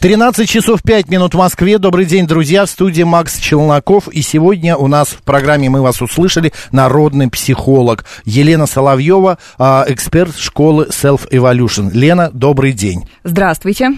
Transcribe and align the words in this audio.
13 0.00 0.48
часов 0.48 0.80
5 0.84 1.08
минут 1.08 1.34
в 1.34 1.38
Москве. 1.38 1.76
Добрый 1.76 2.04
день, 2.04 2.24
друзья. 2.24 2.66
В 2.66 2.70
студии 2.70 3.02
Макс 3.02 3.36
Челноков. 3.40 4.06
И 4.06 4.22
сегодня 4.22 4.76
у 4.76 4.86
нас 4.86 5.08
в 5.08 5.22
программе 5.22 5.68
«Мы 5.68 5.82
вас 5.82 6.00
услышали» 6.00 6.52
народный 6.70 7.28
психолог 7.28 8.04
Елена 8.24 8.66
Соловьева, 8.66 9.38
а, 9.58 9.84
эксперт 9.88 10.36
школы 10.36 10.86
Self 10.90 11.28
Evolution. 11.32 11.90
Лена, 11.92 12.30
добрый 12.32 12.74
день. 12.74 13.08
Здравствуйте. 13.24 13.90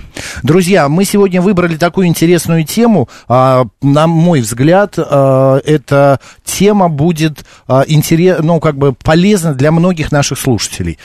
Друзья, 0.42 0.88
мы 0.88 1.04
сегодня 1.04 1.42
выбрали 1.42 1.76
такую 1.76 2.06
интересную 2.06 2.64
тему. 2.64 3.10
А, 3.28 3.66
на 3.82 4.06
мой 4.06 4.40
взгляд, 4.40 4.94
а, 4.96 5.60
эта 5.66 6.18
тема 6.44 6.88
будет 6.88 7.44
интерес, 7.86 8.38
ну, 8.40 8.58
как 8.58 8.78
бы 8.78 8.94
полезна 8.94 9.52
для 9.52 9.70
многих 9.70 10.10
наших 10.12 10.38
слушателей. 10.38 10.98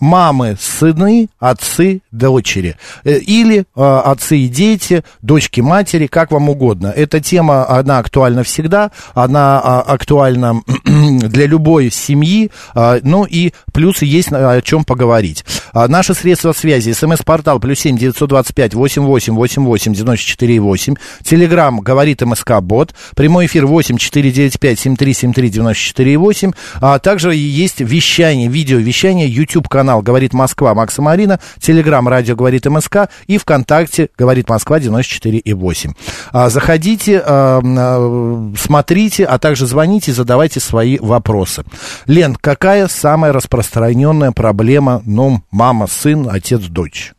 Мамы, 0.00 0.56
сыны, 0.60 1.28
отцы, 1.38 2.02
дочери. 2.10 2.76
Э, 3.04 3.18
или 3.18 3.64
отцы 3.74 4.31
и 4.34 4.48
дети, 4.48 5.04
дочки, 5.20 5.60
матери, 5.60 6.06
как 6.06 6.30
вам 6.30 6.48
угодно. 6.48 6.88
Эта 6.88 7.20
тема, 7.20 7.68
она 7.68 7.98
актуальна 7.98 8.42
всегда, 8.42 8.90
она 9.14 9.60
актуальна 9.80 10.62
для 10.84 11.46
любой 11.46 11.90
семьи, 11.90 12.50
ну 12.74 13.24
и 13.24 13.52
плюсы 13.72 14.04
есть 14.04 14.28
о 14.32 14.60
чем 14.62 14.84
поговорить. 14.84 15.44
Наши 15.72 16.14
средства 16.14 16.52
связи, 16.52 16.92
смс-портал, 16.92 17.58
плюс 17.58 17.80
семь 17.80 17.96
девятьсот 17.96 18.28
двадцать 18.28 18.54
пять 18.54 18.74
восемь 18.74 19.02
восемь 19.02 19.34
восемь 19.34 19.64
восемь 19.64 19.94
девяносто 19.94 20.24
четыре 20.26 20.60
восемь, 20.60 20.94
телеграмм, 21.24 21.80
говорит 21.80 22.22
МСК 22.22 22.60
Бот, 22.60 22.94
прямой 23.16 23.46
эфир 23.46 23.66
восемь 23.66 23.96
четыре 23.96 24.30
девять 24.30 24.60
пять 24.60 24.78
семь 24.78 24.96
три 24.96 25.14
семь 25.14 25.32
три 25.32 25.48
девяносто 25.48 25.82
четыре 25.82 26.18
восемь, 26.18 26.52
а 26.80 26.98
также 26.98 27.34
есть 27.34 27.80
вещание, 27.80 28.48
видео 28.48 28.78
вещание, 28.78 29.28
YouTube 29.28 29.68
канал 29.68 30.02
говорит 30.02 30.34
Москва 30.34 30.74
Макса 30.74 31.00
Марина, 31.02 31.40
телеграмм, 31.60 32.08
радио 32.08 32.36
говорит 32.36 32.66
МСК 32.66 33.08
и 33.26 33.38
ВКонтакте 33.38 34.10
говорит 34.18 34.48
Москва 34.48 34.78
94,8. 34.78 35.94
А, 36.32 36.50
заходите, 36.50 37.22
а, 37.24 37.60
а, 37.62 38.52
смотрите, 38.58 39.24
а 39.24 39.38
также 39.38 39.66
звоните, 39.66 40.12
задавайте 40.12 40.60
свои 40.60 40.98
вопросы. 40.98 41.64
Лен, 42.06 42.36
какая 42.38 42.88
самая 42.88 43.32
распространенная 43.32 43.61
проблема, 44.32 45.02
ну, 45.06 45.42
мама, 45.50 45.86
сын, 45.86 46.28
отец, 46.30 46.62
дочь? 46.62 47.12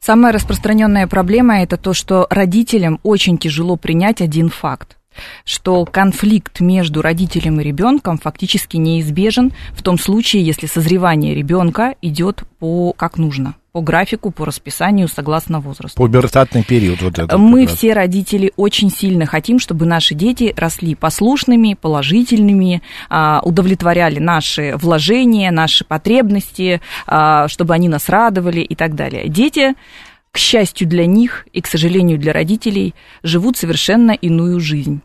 Самая 0.00 0.32
распространенная 0.32 1.06
проблема 1.06 1.62
это 1.62 1.76
то, 1.76 1.92
что 1.92 2.26
родителям 2.30 3.00
очень 3.02 3.38
тяжело 3.38 3.76
принять 3.76 4.20
один 4.20 4.50
факт 4.50 4.96
что 5.44 5.84
конфликт 5.84 6.60
между 6.60 7.02
родителем 7.02 7.60
и 7.60 7.64
ребенком 7.64 8.18
фактически 8.18 8.76
неизбежен 8.76 9.52
в 9.72 9.82
том 9.82 9.98
случае, 9.98 10.44
если 10.44 10.66
созревание 10.66 11.34
ребенка 11.34 11.94
идет 12.00 12.44
по 12.58 12.92
как 12.92 13.18
нужно 13.18 13.54
по 13.76 13.82
графику, 13.82 14.30
по 14.30 14.46
расписанию, 14.46 15.06
согласно 15.06 15.60
возрасту. 15.60 15.98
Пубертатный 15.98 16.64
период 16.64 17.02
вот 17.02 17.18
этот. 17.18 17.38
Мы 17.38 17.66
все 17.66 17.92
родители 17.92 18.50
очень 18.56 18.90
сильно 18.90 19.26
хотим, 19.26 19.58
чтобы 19.58 19.84
наши 19.84 20.14
дети 20.14 20.54
росли 20.56 20.94
послушными, 20.94 21.76
положительными, 21.78 22.80
а, 23.10 23.42
удовлетворяли 23.44 24.18
наши 24.18 24.74
вложения, 24.78 25.50
наши 25.50 25.84
потребности, 25.84 26.80
а, 27.06 27.48
чтобы 27.48 27.74
они 27.74 27.90
нас 27.90 28.08
радовали 28.08 28.60
и 28.60 28.74
так 28.74 28.94
далее. 28.94 29.28
Дети 29.28 29.74
к 30.36 30.38
счастью 30.38 30.86
для 30.86 31.06
них 31.06 31.48
и, 31.54 31.62
к 31.62 31.66
сожалению, 31.66 32.18
для 32.18 32.34
родителей, 32.34 32.94
живут 33.22 33.56
совершенно 33.56 34.10
иную 34.10 34.60
жизнь. 34.60 35.00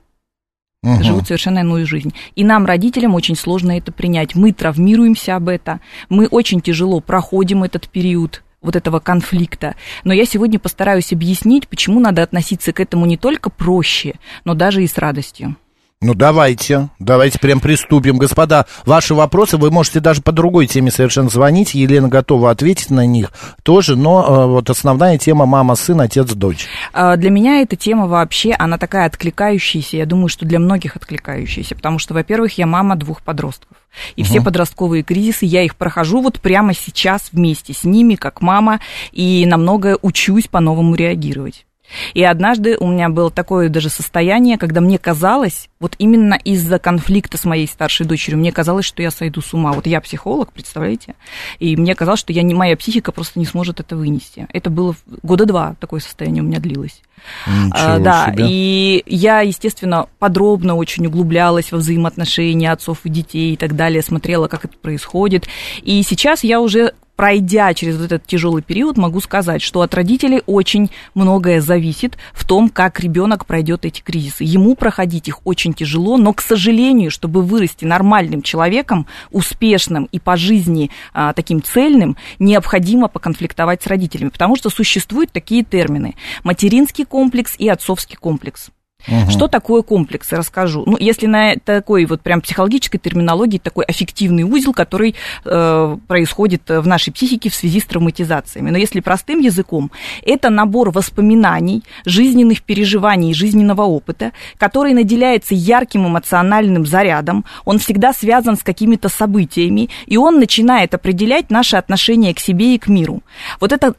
Угу. 0.84 1.04
Живут 1.04 1.28
совершенно 1.28 1.60
иную 1.60 1.86
жизнь. 1.86 2.14
И 2.36 2.44
нам, 2.44 2.66
родителям, 2.66 3.16
очень 3.16 3.38
сложно 3.38 3.78
это 3.78 3.94
принять. 3.94 4.36
Мы 4.36 4.52
травмируемся 4.52 5.38
об 5.38 5.48
это, 5.48 5.80
мы 6.10 6.28
очень 6.28 6.60
тяжело 6.60 7.00
проходим 7.00 7.64
этот 7.64 7.88
период 7.88 8.44
вот 8.62 8.76
этого 8.76 9.00
конфликта. 9.00 9.76
Но 10.04 10.12
я 10.12 10.26
сегодня 10.26 10.60
постараюсь 10.60 11.14
объяснить, 11.14 11.70
почему 11.70 12.02
надо 12.02 12.24
относиться 12.24 12.74
к 12.74 12.82
этому 12.82 13.06
не 13.06 13.16
только 13.16 13.50
проще, 13.50 14.16
но 14.44 14.54
даже 14.54 14.84
и 14.84 14.88
с 14.88 14.98
радостью. 14.98 15.56
Ну, 16.04 16.16
давайте, 16.16 16.90
давайте 16.98 17.38
прям 17.38 17.60
приступим. 17.60 18.18
Господа, 18.18 18.66
ваши 18.88 19.14
вопросы, 19.14 19.58
вы 19.58 19.70
можете 19.70 20.00
даже 20.00 20.24
по 20.24 20.32
другой 20.32 20.66
теме 20.66 20.90
совершенно 20.90 21.30
звонить, 21.30 21.76
Елена 21.76 22.08
готова 22.08 22.50
ответить 22.50 22.90
на 22.90 23.06
них 23.06 23.32
тоже, 23.62 23.96
но 23.96 24.26
э, 24.26 24.46
вот 24.48 24.72
основная 24.72 25.20
тема 25.20 25.46
мама, 25.46 25.76
сын, 25.76 26.02
отец, 26.02 26.34
дочь. 26.34 26.66
А, 26.92 27.18
для 27.18 27.30
меня 27.30 27.62
эта 27.62 27.76
тема 27.76 28.08
вообще, 28.08 28.56
она 28.58 28.80
такая 28.80 29.06
откликающаяся, 29.06 29.98
я 29.98 30.08
думаю, 30.08 30.30
что 30.30 30.44
для 30.44 30.58
многих 30.58 30.96
откликающаяся, 30.96 31.76
потому 31.76 32.00
что, 32.00 32.16
во-первых, 32.16 32.58
я 32.58 32.66
мама 32.66 32.96
двух 32.96 33.22
подростков. 33.22 33.78
И 34.16 34.24
угу. 34.24 34.28
все 34.28 34.42
подростковые 34.42 35.04
кризисы, 35.04 35.46
я 35.46 35.62
их 35.64 35.76
прохожу 35.76 36.22
вот 36.22 36.42
прямо 36.42 36.74
сейчас 36.74 37.30
вместе 37.32 37.74
с 37.74 37.84
ними, 37.84 38.16
как 38.16 38.42
мама, 38.42 38.80
и 39.12 39.46
на 39.46 39.58
многое 39.58 40.00
учусь 40.02 40.48
по-новому 40.48 40.96
реагировать. 40.96 41.68
И 42.14 42.24
однажды 42.24 42.78
у 42.78 42.88
меня 42.88 43.10
было 43.10 43.32
такое 43.32 43.70
даже 43.70 43.90
состояние, 43.90 44.58
когда 44.58 44.82
мне 44.82 44.98
казалось, 44.98 45.70
вот 45.80 45.96
именно 45.98 46.36
из-за 46.36 46.80
конфликта 46.80 47.38
с 47.38 47.46
моей 47.46 47.68
старшей 47.68 48.06
дочерью, 48.06 48.40
мне 48.40 48.52
казалось, 48.52 48.86
что 48.86 49.02
я 49.02 49.12
сойду 49.12 49.42
с 49.42 49.54
ума. 49.54 49.74
Вот 49.74 49.88
я 49.88 50.00
психолог, 50.02 50.54
представляете? 50.54 51.16
И 51.60 51.76
мне 51.76 51.96
казалось, 51.96 52.20
что 52.20 52.34
я 52.34 52.44
не, 52.44 52.54
моя 52.54 52.78
психика 52.78 53.12
просто 53.12 53.40
не 53.40 53.46
сможет 53.46 53.80
это 53.80 53.96
вынести. 53.96 54.48
Это 54.54 54.70
было 54.70 54.96
года 55.24 55.46
два 55.46 55.76
такое 55.80 56.00
состояние 56.00 56.44
у 56.44 56.46
меня 56.46 56.60
длилось. 56.60 57.02
Ничего 57.48 57.72
а, 57.74 58.00
да, 58.00 58.32
себе. 58.32 58.46
и 58.48 59.04
я, 59.06 59.42
естественно, 59.42 60.08
подробно 60.20 60.76
очень 60.76 61.06
углублялась 61.06 61.72
во 61.72 61.78
взаимоотношения 61.78 62.72
отцов 62.72 63.00
и 63.04 63.10
детей 63.10 63.54
и 63.54 63.58
так 63.58 63.76
далее, 63.76 64.02
смотрела, 64.02 64.48
как 64.48 64.66
это 64.66 64.78
происходит. 64.78 65.48
И 65.84 66.02
сейчас 66.04 66.44
я 66.44 66.62
уже 66.62 66.94
пройдя 67.22 67.72
через 67.76 67.98
вот 67.98 68.06
этот 68.06 68.26
тяжелый 68.26 68.64
период, 68.64 68.98
могу 68.98 69.22
сказать, 69.22 69.62
что 69.62 69.84
от 69.84 69.94
родителей 69.94 70.42
очень 70.48 70.90
многое 71.14 71.62
зависит 71.62 72.18
в 72.34 72.48
том, 72.48 72.68
как 72.68 73.00
ребенок 73.00 73.46
пройдет 73.46 73.86
эти 73.86 74.02
кризисы. 74.02 74.44
Ему 74.44 74.74
проходить 74.74 75.28
их 75.28 75.46
очень 75.46 75.76
тяжело, 75.76 76.18
но, 76.18 76.34
к 76.34 76.42
сожалению, 76.42 77.12
чтобы 77.12 77.44
вырасти 77.44 77.86
нормальным 77.86 78.42
человеком, 78.42 79.06
успешным 79.30 80.06
и 80.06 80.18
по 80.18 80.36
жизни 80.36 80.90
а, 81.14 81.34
таким 81.34 81.62
цельным, 81.62 82.18
необходимо 82.40 83.08
поконфликтовать 83.08 83.84
с 83.84 83.86
родителями, 83.86 84.30
потому 84.30 84.56
что 84.56 84.72
существуют 84.72 85.32
такие 85.32 85.64
термины 85.64 86.16
материнский 86.44 87.06
комплекс 87.06 87.54
и 87.60 87.70
отцовский 87.70 88.18
комплекс. 88.18 88.72
Угу. 89.08 89.32
Что 89.32 89.48
такое 89.48 89.82
комплекс, 89.82 90.32
расскажу. 90.32 90.84
Ну, 90.86 90.98
если 91.00 91.28
на 91.28 91.56
такой 91.56 92.06
вот 92.06 92.22
прям 92.22 92.42
психологической 92.42 93.00
терминологии, 93.00 93.58
такой 93.58 93.86
аффективный 93.86 94.44
узел, 94.44 94.74
который 94.74 95.16
э, 95.46 95.98
происходит 96.08 96.64
в 96.68 96.88
нашей 96.88 97.12
психике 97.12 97.50
в 97.50 97.56
связи 97.56 97.80
с 97.80 97.86
травматизациями. 97.86 98.70
Но 98.70 98.78
если 98.78 99.00
простым 99.00 99.40
языком, 99.40 99.92
это 100.26 100.50
набор 100.50 100.92
воспоминаний, 100.92 101.84
жизненных 102.06 102.64
переживаний, 102.64 103.34
жизненного 103.34 103.84
опыта, 103.84 104.32
который 104.58 104.94
наделяется 104.94 105.56
ярким 105.56 106.08
эмоциональным 106.08 106.86
зарядом, 106.86 107.46
он 107.66 107.80
всегда 107.80 108.14
связан 108.14 108.58
с 108.58 108.64
какими-то 108.64 109.10
событиями, 109.10 109.90
и 110.06 110.18
он 110.18 110.40
начинает 110.40 110.94
определять 110.94 111.50
наши 111.50 111.76
отношения 111.76 112.34
к 112.34 112.40
себе 112.40 112.76
и 112.76 112.78
к 112.78 112.88
миру. 112.88 113.22
Вот 113.60 113.72
это, 113.72 113.94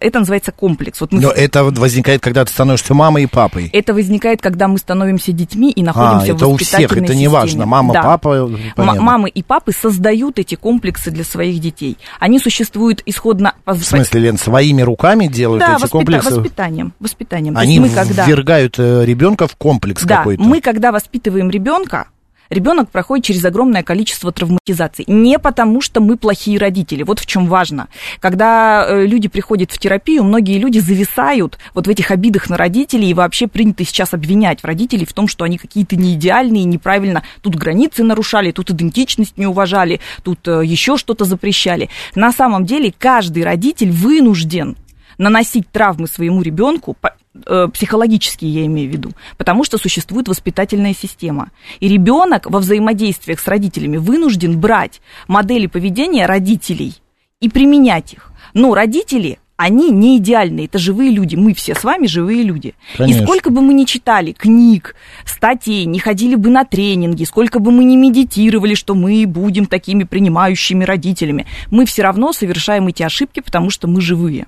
это 0.00 0.18
называется 0.18 0.52
комплекс. 0.52 1.00
Вот 1.00 1.12
мы... 1.12 1.20
Но 1.20 1.30
это 1.30 1.64
возникает, 1.64 2.20
когда 2.20 2.44
ты 2.44 2.52
становишься 2.52 2.94
мамой 2.94 3.24
и 3.24 3.26
папой. 3.26 3.70
Это 3.72 3.94
возникает 3.94 4.37
бывает, 4.38 4.42
когда 4.42 4.68
мы 4.68 4.78
становимся 4.78 5.32
детьми 5.32 5.70
и 5.70 5.82
находимся 5.82 6.32
а, 6.32 6.34
это 6.34 6.46
в 6.46 6.52
у 6.52 6.56
всех, 6.56 6.96
это 6.96 7.14
не 7.14 7.28
важно, 7.28 7.66
мама, 7.66 7.94
да. 7.94 8.02
папа. 8.02 8.50
Понятно. 8.76 9.02
Мамы 9.02 9.28
и 9.28 9.42
папы 9.42 9.72
создают 9.72 10.38
эти 10.38 10.54
комплексы 10.54 11.10
для 11.10 11.24
своих 11.24 11.60
детей. 11.60 11.96
Они 12.20 12.38
существуют 12.38 13.02
исходно... 13.06 13.54
В 13.66 13.82
смысле, 13.82 14.20
Лен, 14.20 14.38
своими 14.38 14.82
руками 14.82 15.26
делают 15.26 15.60
да, 15.60 15.74
эти 15.74 15.82
воспита- 15.82 15.90
комплексы? 15.90 16.34
воспитанием, 16.34 16.92
воспитанием. 17.00 17.56
Они 17.56 17.80
мы, 17.80 17.88
когда... 17.90 18.26
ввергают 18.26 18.78
э, 18.78 19.04
ребенка 19.04 19.46
в 19.46 19.56
комплекс 19.56 20.02
да, 20.04 20.18
какой-то. 20.18 20.42
мы, 20.42 20.60
когда 20.60 20.92
воспитываем 20.92 21.50
ребенка, 21.50 22.08
ребенок 22.50 22.90
проходит 22.90 23.26
через 23.26 23.44
огромное 23.44 23.82
количество 23.82 24.32
травматизаций. 24.32 25.04
Не 25.08 25.38
потому, 25.38 25.80
что 25.80 26.00
мы 26.00 26.16
плохие 26.16 26.58
родители. 26.58 27.02
Вот 27.02 27.18
в 27.18 27.26
чем 27.26 27.46
важно. 27.46 27.88
Когда 28.20 28.86
э, 28.86 29.06
люди 29.06 29.28
приходят 29.28 29.70
в 29.70 29.78
терапию, 29.78 30.24
многие 30.24 30.58
люди 30.58 30.78
зависают 30.78 31.58
вот 31.74 31.86
в 31.86 31.90
этих 31.90 32.10
обидах 32.10 32.50
на 32.50 32.56
родителей, 32.56 33.10
и 33.10 33.14
вообще 33.14 33.46
принято 33.46 33.84
сейчас 33.84 34.14
обвинять 34.14 34.64
родителей 34.64 35.06
в 35.06 35.12
том, 35.12 35.28
что 35.28 35.44
они 35.44 35.58
какие-то 35.58 35.96
неидеальные, 35.96 36.64
неправильно 36.64 37.22
тут 37.42 37.54
границы 37.54 38.02
нарушали, 38.02 38.52
тут 38.52 38.70
идентичность 38.70 39.36
не 39.36 39.46
уважали, 39.46 40.00
тут 40.22 40.46
э, 40.48 40.62
еще 40.64 40.96
что-то 40.96 41.24
запрещали. 41.24 41.90
На 42.14 42.32
самом 42.32 42.64
деле 42.64 42.92
каждый 42.96 43.44
родитель 43.44 43.90
вынужден 43.90 44.76
наносить 45.18 45.70
травмы 45.70 46.06
своему 46.06 46.42
ребенку, 46.42 46.96
э, 47.46 47.68
психологические 47.72 48.52
я 48.52 48.66
имею 48.66 48.90
в 48.90 48.92
виду, 48.92 49.10
потому 49.36 49.64
что 49.64 49.78
существует 49.78 50.28
воспитательная 50.28 50.94
система. 50.94 51.50
И 51.80 51.88
ребенок 51.88 52.50
во 52.50 52.58
взаимодействиях 52.60 53.40
с 53.40 53.46
родителями 53.46 53.96
вынужден 53.96 54.58
брать 54.58 55.00
модели 55.26 55.66
поведения 55.66 56.26
родителей 56.26 56.94
и 57.40 57.48
применять 57.48 58.12
их. 58.12 58.32
Но 58.54 58.74
родители 58.74 59.38
они 59.58 59.90
не 59.90 60.18
идеальные, 60.18 60.66
это 60.66 60.78
живые 60.78 61.10
люди, 61.10 61.34
мы 61.34 61.52
все 61.52 61.74
с 61.74 61.82
вами 61.82 62.06
живые 62.06 62.44
люди. 62.44 62.74
Конечно. 62.96 63.20
И 63.20 63.24
сколько 63.24 63.50
бы 63.50 63.60
мы 63.60 63.74
ни 63.74 63.84
читали 63.86 64.30
книг, 64.30 64.94
статей, 65.24 65.84
не 65.84 65.98
ходили 65.98 66.36
бы 66.36 66.48
на 66.48 66.64
тренинги, 66.64 67.24
сколько 67.24 67.58
бы 67.58 67.72
мы 67.72 67.82
ни 67.82 67.96
медитировали, 67.96 68.74
что 68.74 68.94
мы 68.94 69.26
будем 69.26 69.66
такими 69.66 70.04
принимающими 70.04 70.84
родителями, 70.84 71.46
мы 71.72 71.86
все 71.86 72.02
равно 72.02 72.32
совершаем 72.32 72.86
эти 72.86 73.02
ошибки, 73.02 73.40
потому 73.40 73.70
что 73.70 73.88
мы 73.88 74.00
живые. 74.00 74.46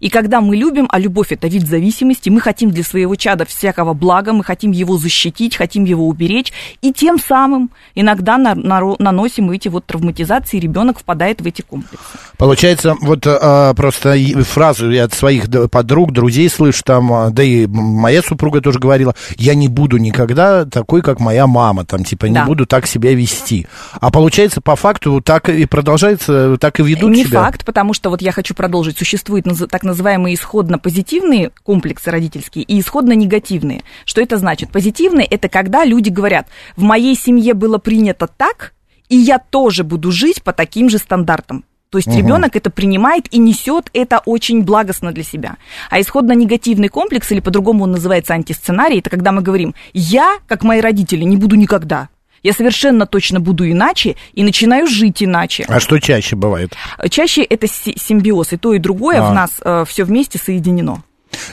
И 0.00 0.08
когда 0.10 0.40
мы 0.40 0.56
любим, 0.56 0.86
а 0.90 0.98
любовь 0.98 1.32
это 1.32 1.48
вид 1.48 1.66
зависимости, 1.66 2.28
мы 2.28 2.40
хотим 2.40 2.70
для 2.70 2.82
своего 2.84 3.14
чада 3.16 3.44
всякого 3.44 3.94
блага, 3.94 4.32
мы 4.32 4.44
хотим 4.44 4.70
его 4.70 4.96
защитить, 4.98 5.56
хотим 5.56 5.84
его 5.84 6.06
уберечь, 6.08 6.52
и 6.82 6.92
тем 6.92 7.18
самым 7.18 7.70
иногда 7.94 8.38
на, 8.38 8.54
на, 8.54 8.80
наносим 8.98 9.50
эти 9.50 9.68
вот 9.68 9.86
травматизации, 9.86 10.56
и 10.58 10.60
ребенок 10.60 10.98
впадает 10.98 11.40
в 11.40 11.46
эти 11.46 11.62
комплексы. 11.62 12.04
Получается, 12.38 12.94
вот 13.00 13.26
а, 13.26 13.74
просто 13.74 14.16
фразу 14.44 14.90
я 14.90 15.04
от 15.04 15.14
своих 15.14 15.44
подруг, 15.70 16.12
друзей 16.12 16.48
слышу, 16.48 16.82
там, 16.84 17.12
а, 17.12 17.30
да 17.30 17.42
и 17.42 17.66
моя 17.66 18.22
супруга 18.22 18.60
тоже 18.60 18.78
говорила, 18.78 19.14
я 19.36 19.54
не 19.54 19.68
буду 19.68 19.96
никогда 19.96 20.64
такой, 20.64 21.02
как 21.02 21.20
моя 21.20 21.46
мама, 21.46 21.84
там, 21.84 22.04
типа, 22.04 22.26
не 22.26 22.34
Да. 22.34 22.44
буду 22.44 22.66
так 22.66 22.86
себя 22.86 23.14
вести. 23.14 23.66
А 24.00 24.10
получается, 24.10 24.60
по 24.60 24.76
факту, 24.76 25.20
так 25.20 25.48
и 25.48 25.64
продолжается, 25.66 26.56
так 26.58 26.80
и 26.80 26.82
ведут 26.82 27.10
Не 27.12 27.24
себя. 27.24 27.42
факт, 27.44 27.64
потому 27.64 27.94
что 27.94 28.10
вот 28.10 28.22
я 28.22 28.32
хочу 28.32 28.54
продолжить. 28.54 28.98
Существуют 28.98 29.46
наз- 29.46 29.66
так 29.76 29.82
называемые 29.82 30.36
исходно-позитивные 30.36 31.50
комплексы 31.62 32.10
родительские 32.10 32.64
и 32.64 32.80
исходно-негативные. 32.80 33.82
Что 34.06 34.22
это 34.22 34.38
значит? 34.38 34.72
Позитивные– 34.72 35.26
это 35.30 35.50
когда 35.50 35.84
люди 35.84 36.08
говорят, 36.08 36.46
в 36.76 36.82
моей 36.82 37.14
семье 37.14 37.52
было 37.52 37.76
принято 37.76 38.26
так, 38.26 38.72
и 39.10 39.16
я 39.16 39.38
тоже 39.38 39.84
буду 39.84 40.10
жить 40.12 40.42
по 40.42 40.54
таким 40.54 40.88
же 40.88 40.96
стандартам. 40.96 41.66
То 41.90 41.98
есть 41.98 42.08
ребенок 42.08 42.56
это 42.56 42.70
принимает 42.70 43.30
и 43.34 43.38
несет 43.38 43.90
это 43.92 44.22
очень 44.24 44.62
благостно 44.62 45.12
для 45.12 45.22
себя. 45.22 45.56
А 45.90 46.00
исходно-негативный 46.00 46.88
комплекс, 46.88 47.30
или 47.30 47.40
по-другому 47.40 47.84
он 47.84 47.92
называется 47.92 48.32
антисценарий, 48.32 49.00
это 49.00 49.10
когда 49.10 49.30
мы 49.30 49.42
говорим, 49.42 49.74
я, 49.92 50.38
как 50.46 50.64
мои 50.64 50.80
родители, 50.80 51.22
не 51.22 51.36
буду 51.36 51.54
никогда. 51.56 52.08
Я 52.46 52.52
совершенно 52.52 53.06
точно 53.06 53.40
буду 53.40 53.68
иначе 53.68 54.14
и 54.34 54.44
начинаю 54.44 54.86
жить 54.86 55.20
иначе. 55.20 55.64
А 55.68 55.80
что 55.80 55.98
чаще 55.98 56.36
бывает? 56.36 56.72
Чаще 57.10 57.42
это 57.42 57.66
си- 57.66 57.96
симбиоз, 57.98 58.52
и 58.52 58.56
то, 58.56 58.72
и 58.72 58.78
другое 58.78 59.18
А. 59.20 59.30
в 59.30 59.34
нас 59.34 59.60
все 59.88 60.04
вместе 60.04 60.38
соединено. 60.38 61.02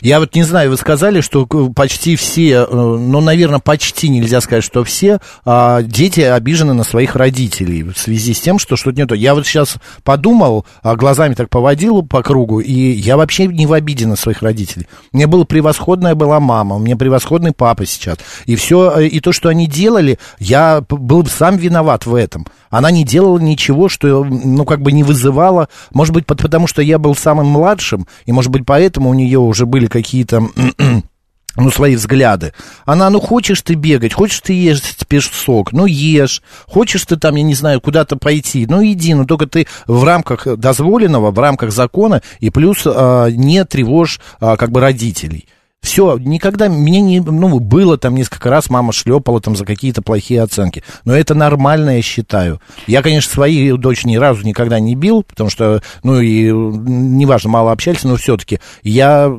Я 0.02 0.20
вот 0.20 0.36
не 0.36 0.44
знаю, 0.44 0.70
вы 0.70 0.78
сказали, 0.78 1.22
что 1.22 1.46
почти 1.46 2.16
все, 2.16 2.52
э, 2.52 2.66
ну, 2.70 3.22
наверное, 3.22 3.60
почти 3.60 4.10
нельзя 4.10 4.42
сказать, 4.42 4.64
что 4.64 4.84
все 4.84 5.20
а, 5.46 5.82
дети 5.82 6.22
обижены 6.22 6.74
на 6.74 6.84
своих 6.84 7.16
родителей 7.16 7.84
в 7.84 7.98
связи 7.98 8.34
с 8.34 8.42
тем, 8.42 8.60
что 8.60 8.76
что-то 8.76 8.98
не 8.98 9.06
то. 9.06 9.16
Я 9.16 9.34
вот 9.36 9.46
сейчас 9.46 9.76
подумал, 10.04 10.66
а, 10.82 10.96
глазами 10.96 11.34
так 11.34 11.50
поводил 11.50 12.04
по 12.04 12.22
кругу, 12.24 12.60
и 12.60 12.74
я 12.74 13.18
вообще 13.18 13.48
не 13.48 13.66
в 13.66 13.74
обиде 13.74 14.08
на 14.08 14.16
своих 14.16 14.42
родителей. 14.42 14.88
Меня 15.12 15.28
была 15.28 15.46
превосходная 15.46 16.16
была 16.16 16.40
мама, 16.40 16.76
у 16.76 16.80
меня 16.80 16.96
превосходный 16.96 17.52
папа 17.52 17.86
сейчас. 17.86 18.18
И 18.46 18.56
все, 18.56 19.00
и 19.00 19.20
то, 19.20 19.32
что 19.32 19.50
они 19.50 19.68
делали, 19.68 20.20
я 20.40 20.82
был 20.90 21.26
сам 21.26 21.58
виноват 21.58 22.06
в 22.06 22.16
этом. 22.16 22.48
Она 22.70 22.90
не 22.90 23.04
делала 23.04 23.38
ничего, 23.38 23.88
что, 23.88 24.24
ну, 24.24 24.66
как 24.66 24.82
бы 24.82 24.92
не 24.92 25.04
вызывало, 25.04 25.70
может 25.92 26.14
быть, 26.14 26.26
пот- 26.26 26.42
потому 26.42 26.68
что 26.68 26.82
я 26.82 26.98
был 26.98 27.16
самым 27.16 27.48
младшим, 27.48 28.08
и, 28.26 28.32
может 28.32 28.52
быть, 28.52 28.64
поэтому 28.66 29.10
у 29.10 29.14
нее 29.14 29.40
уже 29.40 29.66
были 29.74 29.88
какие-то 29.88 30.50
ну, 31.58 31.72
свои 31.72 31.96
взгляды. 31.96 32.54
Она, 32.86 33.10
ну, 33.10 33.20
хочешь 33.20 33.64
ты 33.64 33.74
бегать, 33.74 34.14
хочешь 34.14 34.40
ты 34.42 34.54
есть 34.54 35.08
песок, 35.08 35.72
ну, 35.72 35.88
ешь. 35.88 36.44
Хочешь 36.68 37.04
ты 37.06 37.18
там, 37.18 37.34
я 37.38 37.42
не 37.42 37.56
знаю, 37.56 37.82
куда-то 37.82 38.16
пойти, 38.16 38.68
ну, 38.70 38.86
иди, 38.86 39.16
но 39.16 39.26
только 39.26 39.48
ты 39.48 39.66
в 39.88 40.04
рамках 40.04 40.46
дозволенного, 40.60 41.32
в 41.32 41.40
рамках 41.40 41.72
закона, 41.72 42.22
и 42.40 42.52
плюс 42.52 42.84
а, 42.86 43.30
не 43.30 43.66
тревожь, 43.66 44.20
а, 44.40 44.58
как 44.58 44.70
бы, 44.70 44.80
родителей. 44.80 45.48
Все, 45.82 46.20
никогда 46.20 46.70
мне 46.70 47.02
не, 47.02 47.20
ну, 47.20 47.60
было 47.60 47.98
там 47.98 48.14
несколько 48.14 48.52
раз, 48.52 48.70
мама 48.70 48.94
шлепала 48.94 49.42
там 49.42 49.56
за 49.56 49.66
какие-то 49.66 50.04
плохие 50.04 50.44
оценки. 50.44 50.84
Но 51.04 51.16
это 51.16 51.34
нормально, 51.34 51.98
я 51.98 52.02
считаю. 52.04 52.62
Я, 52.86 53.02
конечно, 53.02 53.34
свою 53.34 53.78
дочь 53.78 54.06
ни 54.06 54.18
разу 54.18 54.46
никогда 54.46 54.80
не 54.80 54.96
бил, 54.96 55.24
потому 55.24 55.50
что, 55.50 55.82
ну, 56.04 56.22
и 56.22 56.52
неважно, 56.52 57.50
мало 57.50 57.72
общались, 57.72 58.04
но 58.04 58.18
все-таки 58.18 58.60
я 58.84 59.36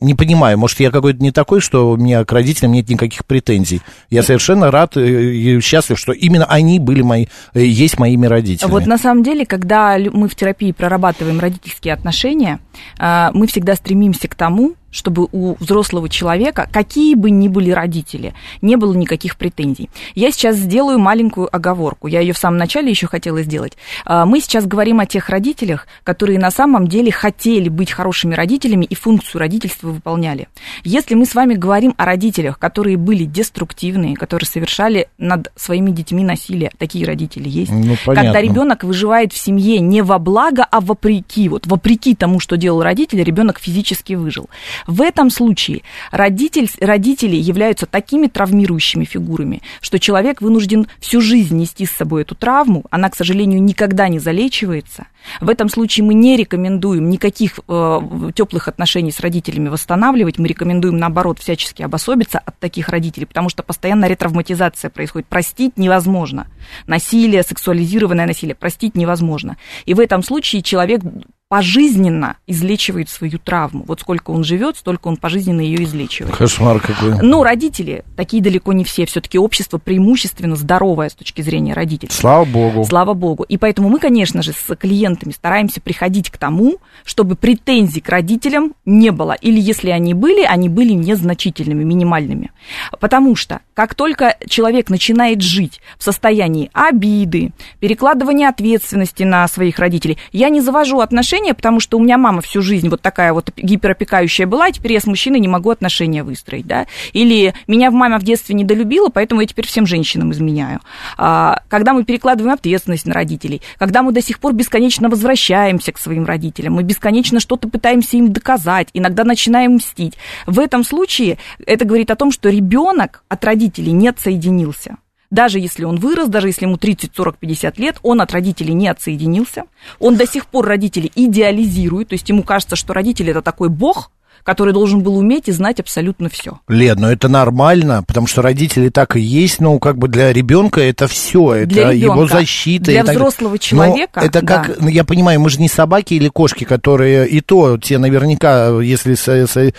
не 0.00 0.14
понимаю, 0.14 0.58
может, 0.58 0.80
я 0.80 0.90
какой-то 0.90 1.22
не 1.22 1.30
такой, 1.30 1.60
что 1.60 1.90
у 1.90 1.96
меня 1.96 2.24
к 2.24 2.32
родителям 2.32 2.72
нет 2.72 2.88
никаких 2.88 3.24
претензий. 3.26 3.82
Я 4.08 4.22
совершенно 4.22 4.70
рад 4.70 4.96
э, 4.96 5.06
и 5.06 5.60
счастлив, 5.60 5.98
что 5.98 6.12
именно 6.12 6.46
они 6.46 6.78
были 6.78 7.02
мои, 7.02 7.26
э, 7.54 7.64
есть 7.64 7.98
моими 7.98 8.26
родителями. 8.26 8.70
Вот 8.70 8.86
на 8.86 8.98
самом 8.98 9.22
деле, 9.22 9.44
когда 9.44 9.98
мы 9.98 10.28
в 10.28 10.34
терапии 10.34 10.72
прорабатываем 10.72 11.38
родительские 11.38 11.92
отношения, 11.94 12.60
а, 12.98 13.30
мы 13.34 13.46
всегда 13.46 13.74
стремимся 13.74 14.26
к 14.28 14.34
тому, 14.34 14.74
чтобы 14.90 15.28
у 15.32 15.56
взрослого 15.58 16.08
человека, 16.08 16.68
какие 16.72 17.14
бы 17.14 17.30
ни 17.30 17.48
были 17.48 17.70
родители, 17.70 18.34
не 18.62 18.76
было 18.76 18.94
никаких 18.94 19.36
претензий. 19.36 19.88
Я 20.14 20.30
сейчас 20.30 20.56
сделаю 20.56 20.98
маленькую 20.98 21.54
оговорку. 21.54 22.06
Я 22.06 22.20
ее 22.20 22.32
в 22.32 22.38
самом 22.38 22.58
начале 22.58 22.90
еще 22.90 23.06
хотела 23.06 23.42
сделать. 23.42 23.76
А, 24.04 24.26
Мы 24.26 24.40
сейчас 24.40 24.66
говорим 24.66 25.00
о 25.00 25.06
тех 25.06 25.28
родителях, 25.28 25.86
которые 26.04 26.38
на 26.38 26.50
самом 26.50 26.86
деле 26.86 27.12
хотели 27.12 27.68
быть 27.68 27.90
хорошими 27.90 28.34
родителями 28.34 28.84
и 28.84 28.94
функцию 28.94 29.40
родительства 29.40 29.88
выполняли. 29.88 30.48
Если 30.84 31.14
мы 31.14 31.26
с 31.26 31.34
вами 31.34 31.54
говорим 31.54 31.94
о 31.96 32.04
родителях, 32.04 32.58
которые 32.58 32.96
были 32.96 33.24
деструктивные, 33.24 34.16
которые 34.16 34.46
совершали 34.46 35.08
над 35.18 35.52
своими 35.56 35.90
детьми 35.90 36.24
насилие, 36.24 36.70
такие 36.78 37.06
родители 37.06 37.48
есть. 37.48 37.70
Ну, 37.70 37.96
понятно. 38.04 38.14
Когда 38.14 38.40
ребенок 38.40 38.84
выживает 38.84 39.32
в 39.32 39.38
семье 39.38 39.80
не 39.80 40.02
во 40.02 40.18
благо, 40.18 40.66
а 40.70 40.80
вопреки, 40.80 41.48
вот 41.48 41.66
вопреки 41.66 42.14
тому, 42.14 42.40
что 42.40 42.56
делал 42.56 42.82
родитель, 42.82 43.22
ребенок 43.22 43.58
физически 43.60 44.14
выжил. 44.14 44.48
В 44.86 45.02
этом 45.02 45.30
случае 45.30 45.82
родитель, 46.10 46.70
родители 46.80 47.36
являются 47.36 47.86
такими 47.86 48.26
травмирующими 48.26 49.04
фигурами, 49.04 49.62
что 49.80 49.98
человек 49.98 50.40
вынужден 50.40 50.86
всю 50.98 51.20
жизнь 51.20 51.56
нести 51.56 51.86
с 51.86 51.90
собой 51.90 52.22
эту 52.22 52.34
травму, 52.34 52.84
она, 52.90 53.10
к 53.10 53.16
сожалению, 53.16 53.62
никогда 53.62 54.08
не 54.08 54.18
залечивается. 54.18 55.06
В 55.40 55.48
этом 55.48 55.68
случае 55.68 56.04
мы 56.04 56.14
не 56.14 56.36
рекомендуем 56.36 57.10
никаких 57.10 57.60
э, 57.68 58.00
теплых 58.34 58.68
отношений 58.68 59.12
с 59.12 59.20
родителями 59.20 59.68
восстанавливать, 59.68 60.38
мы 60.38 60.48
рекомендуем, 60.48 60.96
наоборот, 60.98 61.38
всячески 61.38 61.82
обособиться 61.82 62.38
от 62.38 62.58
таких 62.58 62.88
родителей, 62.88 63.26
потому 63.26 63.48
что 63.48 63.62
постоянно 63.62 64.06
ретравматизация 64.06 64.90
происходит. 64.90 65.28
Простить 65.28 65.76
невозможно. 65.76 66.46
Насилие, 66.86 67.42
сексуализированное 67.42 68.26
насилие, 68.26 68.54
простить 68.54 68.94
невозможно. 68.94 69.56
И 69.84 69.94
в 69.94 70.00
этом 70.00 70.22
случае 70.22 70.62
человек 70.62 71.02
пожизненно 71.50 72.36
излечивает 72.46 73.08
свою 73.08 73.40
травму. 73.40 73.82
Вот 73.84 74.00
сколько 74.00 74.30
он 74.30 74.44
живет, 74.44 74.76
столько 74.76 75.08
он 75.08 75.16
пожизненно 75.16 75.60
ее 75.60 75.82
излечивает. 75.82 76.36
Кошмар 76.36 76.78
какой. 76.78 77.20
Ну, 77.20 77.42
родители, 77.42 78.04
такие 78.16 78.40
далеко 78.40 78.72
не 78.72 78.84
все. 78.84 79.04
Все-таки 79.04 79.36
общество 79.36 79.78
преимущественно 79.78 80.54
здоровое 80.54 81.08
с 81.08 81.14
точки 81.14 81.42
зрения 81.42 81.74
родителей. 81.74 82.12
Слава 82.12 82.44
богу. 82.44 82.84
Слава 82.84 83.14
богу. 83.14 83.42
И 83.42 83.58
поэтому 83.58 83.88
мы, 83.88 83.98
конечно 83.98 84.42
же, 84.42 84.52
с 84.52 84.76
клиентами 84.76 85.32
стараемся 85.32 85.80
приходить 85.80 86.30
к 86.30 86.38
тому, 86.38 86.76
чтобы 87.04 87.34
претензий 87.34 88.00
к 88.00 88.08
родителям 88.08 88.74
не 88.84 89.10
было. 89.10 89.32
Или 89.32 89.58
если 89.58 89.90
они 89.90 90.14
были, 90.14 90.42
они 90.44 90.68
были 90.68 90.92
незначительными, 90.92 91.82
минимальными. 91.82 92.52
Потому 93.00 93.34
что 93.34 93.58
как 93.74 93.96
только 93.96 94.36
человек 94.48 94.88
начинает 94.88 95.42
жить 95.42 95.80
в 95.98 96.04
состоянии 96.04 96.70
обиды, 96.72 97.52
перекладывания 97.80 98.48
ответственности 98.48 99.24
на 99.24 99.48
своих 99.48 99.80
родителей, 99.80 100.16
я 100.30 100.48
не 100.48 100.60
завожу 100.60 101.00
отношения, 101.00 101.39
потому 101.54 101.80
что 101.80 101.98
у 101.98 102.02
меня 102.02 102.18
мама 102.18 102.40
всю 102.40 102.62
жизнь 102.62 102.88
вот 102.88 103.00
такая 103.00 103.32
вот 103.32 103.50
гиперопекающая 103.56 104.46
была, 104.46 104.68
и 104.68 104.72
теперь 104.72 104.92
я 104.92 105.00
с 105.00 105.06
мужчиной 105.06 105.40
не 105.40 105.48
могу 105.48 105.70
отношения 105.70 106.22
выстроить, 106.22 106.66
да, 106.66 106.86
или 107.12 107.54
меня 107.66 107.90
в 107.90 107.94
мама 107.94 108.18
в 108.18 108.22
детстве 108.22 108.54
недолюбила, 108.54 109.08
поэтому 109.08 109.40
я 109.40 109.46
теперь 109.46 109.66
всем 109.66 109.86
женщинам 109.86 110.32
изменяю. 110.32 110.80
А, 111.16 111.62
Когда 111.68 111.92
мы 111.92 112.04
перекладываем 112.04 112.54
ответственность 112.54 113.06
на 113.06 113.14
родителей, 113.14 113.62
когда 113.78 114.02
мы 114.02 114.12
до 114.12 114.22
сих 114.22 114.38
пор 114.38 114.52
бесконечно 114.52 115.08
возвращаемся 115.08 115.92
к 115.92 115.98
своим 115.98 116.24
родителям, 116.24 116.74
мы 116.74 116.82
бесконечно 116.82 117.40
что-то 117.40 117.68
пытаемся 117.68 118.16
им 118.16 118.32
доказать, 118.32 118.88
иногда 118.92 119.24
начинаем 119.24 119.74
мстить. 119.74 120.14
В 120.46 120.60
этом 120.60 120.84
случае 120.84 121.38
это 121.66 121.84
говорит 121.84 122.10
о 122.10 122.16
том, 122.16 122.32
что 122.32 122.48
ребенок 122.48 123.24
от 123.28 123.44
родителей 123.44 123.92
не 123.92 124.08
отсоединился. 124.08 124.96
Даже 125.30 125.60
если 125.60 125.84
он 125.84 125.96
вырос, 125.96 126.28
даже 126.28 126.48
если 126.48 126.66
ему 126.66 126.76
30, 126.76 127.12
40, 127.14 127.38
50 127.38 127.78
лет, 127.78 127.98
он 128.02 128.20
от 128.20 128.32
родителей 128.32 128.74
не 128.74 128.88
отсоединился. 128.88 129.64
Он 130.00 130.16
до 130.16 130.26
сих 130.26 130.46
пор 130.46 130.66
родителей 130.66 131.12
идеализирует, 131.14 132.08
то 132.08 132.14
есть 132.14 132.28
ему 132.28 132.42
кажется, 132.42 132.74
что 132.76 132.92
родители 132.92 133.30
это 133.30 133.42
такой 133.42 133.68
бог, 133.68 134.10
который 134.44 134.72
должен 134.72 135.00
был 135.02 135.16
уметь 135.16 135.48
и 135.48 135.52
знать 135.52 135.80
абсолютно 135.80 136.28
все. 136.28 136.60
Лен, 136.68 136.96
ну 137.00 137.08
это 137.08 137.28
нормально, 137.28 138.02
потому 138.06 138.26
что 138.26 138.42
родители 138.42 138.88
так 138.88 139.16
и 139.16 139.20
есть, 139.20 139.60
ну 139.60 139.78
как 139.78 139.98
бы 139.98 140.08
для 140.08 140.32
ребенка 140.32 140.80
это 140.80 141.06
все, 141.08 141.54
это 141.54 141.66
Для 141.70 141.92
ребенка. 141.92 142.14
его 142.14 142.26
защита. 142.28 142.84
Для 142.86 143.04
так- 143.04 143.14
взрослого 143.16 143.52
Но 143.52 143.56
человека, 143.58 144.20
это 144.20 144.40
как, 144.44 144.68
да. 144.68 144.74
ну, 144.80 144.88
я 144.88 145.04
понимаю, 145.04 145.40
мы 145.40 145.50
же 145.50 145.60
не 145.60 145.68
собаки 145.68 146.14
или 146.14 146.28
кошки, 146.28 146.64
которые 146.64 147.28
и 147.28 147.40
то 147.40 147.78
те 147.78 147.98
наверняка, 147.98 148.68
если 148.80 149.14
со- 149.14 149.46
со- 149.46 149.72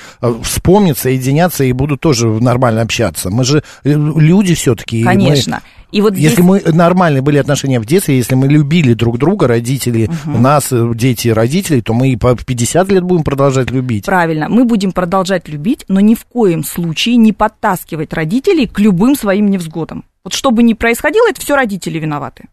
вспомнят, 0.43 0.97
соединятся 0.97 1.63
и 1.63 1.71
будут 1.71 2.01
тоже 2.01 2.27
нормально 2.27 2.81
общаться. 2.81 3.29
Мы 3.29 3.43
же 3.43 3.63
э, 3.83 3.89
люди 3.93 4.53
все-таки. 4.55 5.03
Конечно. 5.03 5.61
И 5.91 6.01
вот 6.01 6.13
здесь... 6.13 6.31
Если 6.31 6.41
мы 6.41 6.61
нормальные 6.65 7.21
были 7.21 7.37
отношения 7.37 7.79
в 7.79 7.85
детстве, 7.85 8.17
если 8.17 8.35
мы 8.35 8.47
любили 8.47 8.93
друг 8.93 9.17
друга, 9.17 9.47
родители, 9.47 10.09
нас, 10.25 10.71
э, 10.71 10.91
дети 10.95 11.29
и 11.29 11.31
родители, 11.31 11.81
то 11.81 11.93
мы 11.93 12.09
и 12.09 12.15
по 12.15 12.35
50 12.35 12.89
лет 12.89 13.03
будем 13.03 13.23
продолжать 13.23 13.71
любить. 13.71 14.05
Правильно, 14.05 14.47
мы 14.49 14.65
будем 14.65 14.91
продолжать 14.91 15.47
любить, 15.47 15.85
но 15.87 15.99
ни 15.99 16.15
в 16.15 16.25
коем 16.25 16.63
случае 16.63 17.17
не 17.17 17.33
подтаскивать 17.33 18.13
родителей 18.13 18.67
к 18.67 18.79
любым 18.79 19.15
своим 19.15 19.49
невзгодам. 19.49 20.05
Вот 20.23 20.33
что 20.33 20.51
бы 20.51 20.63
ни 20.63 20.73
происходило, 20.73 21.29
это 21.29 21.41
все 21.41 21.55
родители 21.55 21.99
виноваты. 21.99 22.45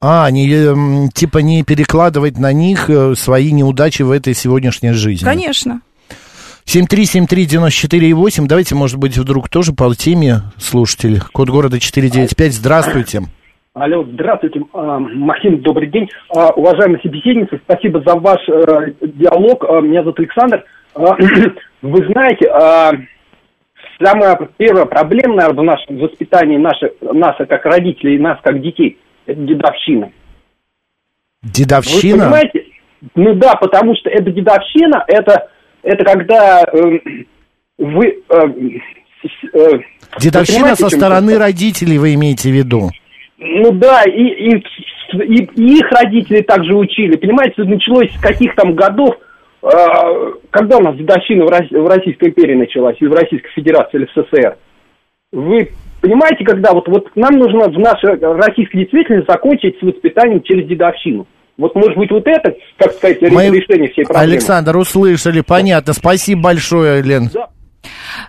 А, 0.00 0.28
не, 0.30 0.50
эм, 0.50 1.10
типа 1.10 1.38
не 1.38 1.62
перекладывать 1.62 2.36
на 2.36 2.52
них 2.52 2.90
э, 2.90 3.14
свои 3.14 3.52
неудачи 3.52 4.02
в 4.02 4.10
этой 4.10 4.34
сегодняшней 4.34 4.92
жизни. 4.92 5.24
Конечно. 5.24 5.80
7373948, 6.66 8.46
давайте, 8.46 8.74
может 8.74 8.98
быть, 8.98 9.16
вдруг 9.18 9.48
тоже 9.48 9.72
по 9.72 9.94
теме 9.94 10.42
слушатель. 10.58 11.20
Код 11.32 11.48
города 11.50 11.78
495, 11.80 12.52
здравствуйте. 12.52 13.20
Алло, 13.74 14.04
здравствуйте, 14.04 14.60
а, 14.74 14.98
Максим, 14.98 15.62
добрый 15.62 15.88
день. 15.88 16.08
А, 16.34 16.50
Уважаемые 16.50 17.00
собеседницы, 17.02 17.58
спасибо 17.64 18.02
за 18.06 18.16
ваш 18.16 18.40
э, 18.48 18.92
диалог. 19.00 19.64
А, 19.66 19.80
Меня 19.80 20.02
зовут 20.02 20.18
Александр. 20.18 20.64
Вы 21.82 22.06
знаете, 22.12 22.46
самая 24.02 24.36
первая 24.58 24.84
проблема, 24.84 25.36
наверное, 25.36 25.62
в 25.62 25.64
нашем 25.64 25.96
воспитании, 25.98 26.58
наше, 26.58 26.92
нас 27.00 27.34
как 27.38 27.64
родителей, 27.64 28.18
нас 28.18 28.38
как 28.42 28.60
детей, 28.60 28.98
это 29.24 29.40
дедовщина. 29.40 30.12
Вы 31.42 31.50
Дедовщина? 31.50 32.24
понимаете? 32.24 32.64
Ну 33.14 33.34
да, 33.34 33.54
потому 33.56 33.96
что 33.96 34.10
это 34.10 34.30
дедовщина, 34.30 35.02
это, 35.08 35.48
это 35.82 36.04
когда 36.04 36.62
эм, 36.72 37.00
вы... 37.78 38.22
с- 38.28 39.54
э, 39.54 39.78
Дедовщина 40.18 40.74
со 40.76 40.88
стороны 40.88 41.38
родителей 41.38 41.98
вы 41.98 42.14
имеете 42.14 42.50
в 42.50 42.52
виду? 42.52 42.90
Ну 43.38 43.72
да, 43.72 44.02
и, 44.04 44.10
и, 44.22 44.56
и- 44.56 45.48
и 45.56 45.78
их 45.78 45.90
родители 45.90 46.42
также 46.42 46.74
учили. 46.76 47.16
Понимаете, 47.16 47.62
началось 47.64 48.10
с 48.14 48.20
каких 48.20 48.54
там 48.54 48.74
годов, 48.74 49.16
э, 49.62 49.68
когда 50.50 50.78
у 50.78 50.82
нас 50.82 50.96
дедовщина 50.96 51.44
в, 51.44 51.48
Рос- 51.50 51.70
в 51.70 51.86
Российской 51.86 52.28
империи 52.28 52.54
началась, 52.54 52.96
или 53.00 53.08
в 53.08 53.14
Российской 53.14 53.50
Федерации, 53.50 53.98
или 53.98 54.06
в 54.06 54.10
СССР. 54.10 54.56
Вы 55.32 55.70
понимаете, 56.02 56.44
когда 56.44 56.72
вот, 56.72 56.86
вот 56.88 57.08
нам 57.16 57.38
нужно 57.38 57.68
в 57.68 57.78
нашей 57.78 58.16
российской 58.36 58.78
действительности 58.80 59.30
закончить 59.30 59.78
с 59.78 59.82
воспитанием 59.82 60.42
через 60.42 60.66
дедовщину. 60.66 61.26
Вот 61.62 61.74
может 61.76 61.96
быть 61.96 62.10
вот 62.10 62.26
это, 62.26 62.54
как 62.76 62.92
сказать, 62.92 63.22
Мы- 63.22 63.46
решение 63.50 63.88
всей 63.92 64.04
проблемы. 64.04 64.32
Александр, 64.32 64.76
услышали, 64.76 65.40
понятно. 65.40 65.92
Спасибо 65.92 66.42
большое, 66.42 67.02
Лен. 67.02 67.30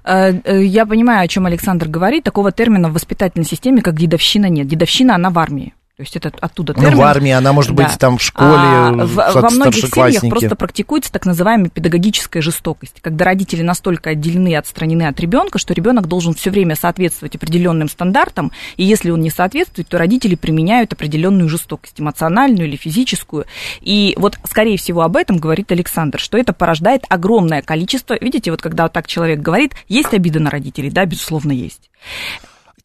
Э, 0.05 0.31
э, 0.43 0.63
Я 0.63 0.85
понимаю, 0.85 1.23
о 1.23 1.27
чем 1.27 1.45
Александр 1.45 1.87
говорит. 1.87 2.23
Такого 2.23 2.51
термина 2.51 2.89
в 2.89 2.93
воспитательной 2.93 3.45
системе, 3.45 3.81
как 3.81 3.95
дедовщина, 3.95 4.47
нет. 4.49 4.67
Дедовщина, 4.67 5.15
она 5.15 5.29
в 5.31 5.39
армии. 5.39 5.73
То 5.95 6.01
есть 6.01 6.15
это 6.15 6.31
оттуда 6.41 6.73
Ну, 6.75 6.81
термин. 6.81 6.97
в 6.97 7.01
армии, 7.03 7.29
она 7.29 7.53
может 7.53 7.71
быть 7.71 7.85
Да. 7.85 7.97
там 7.97 8.17
в 8.17 8.21
школе, 8.23 8.49
А 8.49 8.91
в- 9.05 9.13
во 9.15 9.49
многих 9.51 9.85
семьях 9.93 10.21
просто 10.27 10.55
практикуется 10.55 11.11
так 11.11 11.27
называемая 11.27 11.69
педагогическая 11.69 12.41
жестокость, 12.41 12.95
когда 13.01 13.25
родители 13.25 13.61
настолько 13.61 14.09
отделены 14.09 14.53
и 14.53 14.55
отстранены 14.55 15.03
от 15.03 15.19
ребенка, 15.19 15.59
что 15.59 15.71
ребенок 15.75 16.07
должен 16.07 16.33
все 16.33 16.49
время 16.49 16.75
соответствовать 16.75 17.35
определенным 17.35 17.89
стандартам, 17.89 18.51
и 18.75 18.83
если 18.83 19.11
он 19.11 19.21
не 19.21 19.29
соответствует, 19.29 19.87
то 19.87 19.99
родители 19.99 20.33
применяют 20.33 20.93
определенную 20.93 21.47
жестокость, 21.47 21.99
эмоциональную 22.01 22.67
или 22.67 22.75
физическую. 22.75 23.45
И 23.81 24.15
вот, 24.17 24.39
скорее 24.49 24.77
всего, 24.77 25.01
об 25.03 25.15
этом 25.15 25.37
говорит 25.37 25.71
Александр, 25.71 26.19
что 26.19 26.39
это 26.39 26.53
порождает 26.53 27.03
огромное 27.07 27.61
количество, 27.61 28.17
видите, 28.19 28.49
вот 28.49 28.63
когда 28.63 28.83
вот 28.83 28.93
так 28.93 29.05
человек 29.05 29.41
говорит, 29.41 29.73
есть 29.87 30.11
обида 30.11 30.39
на 30.39 30.49
родителей, 30.49 30.89
да, 30.89 31.05
безусловно, 31.05 31.51
есть. 31.51 31.91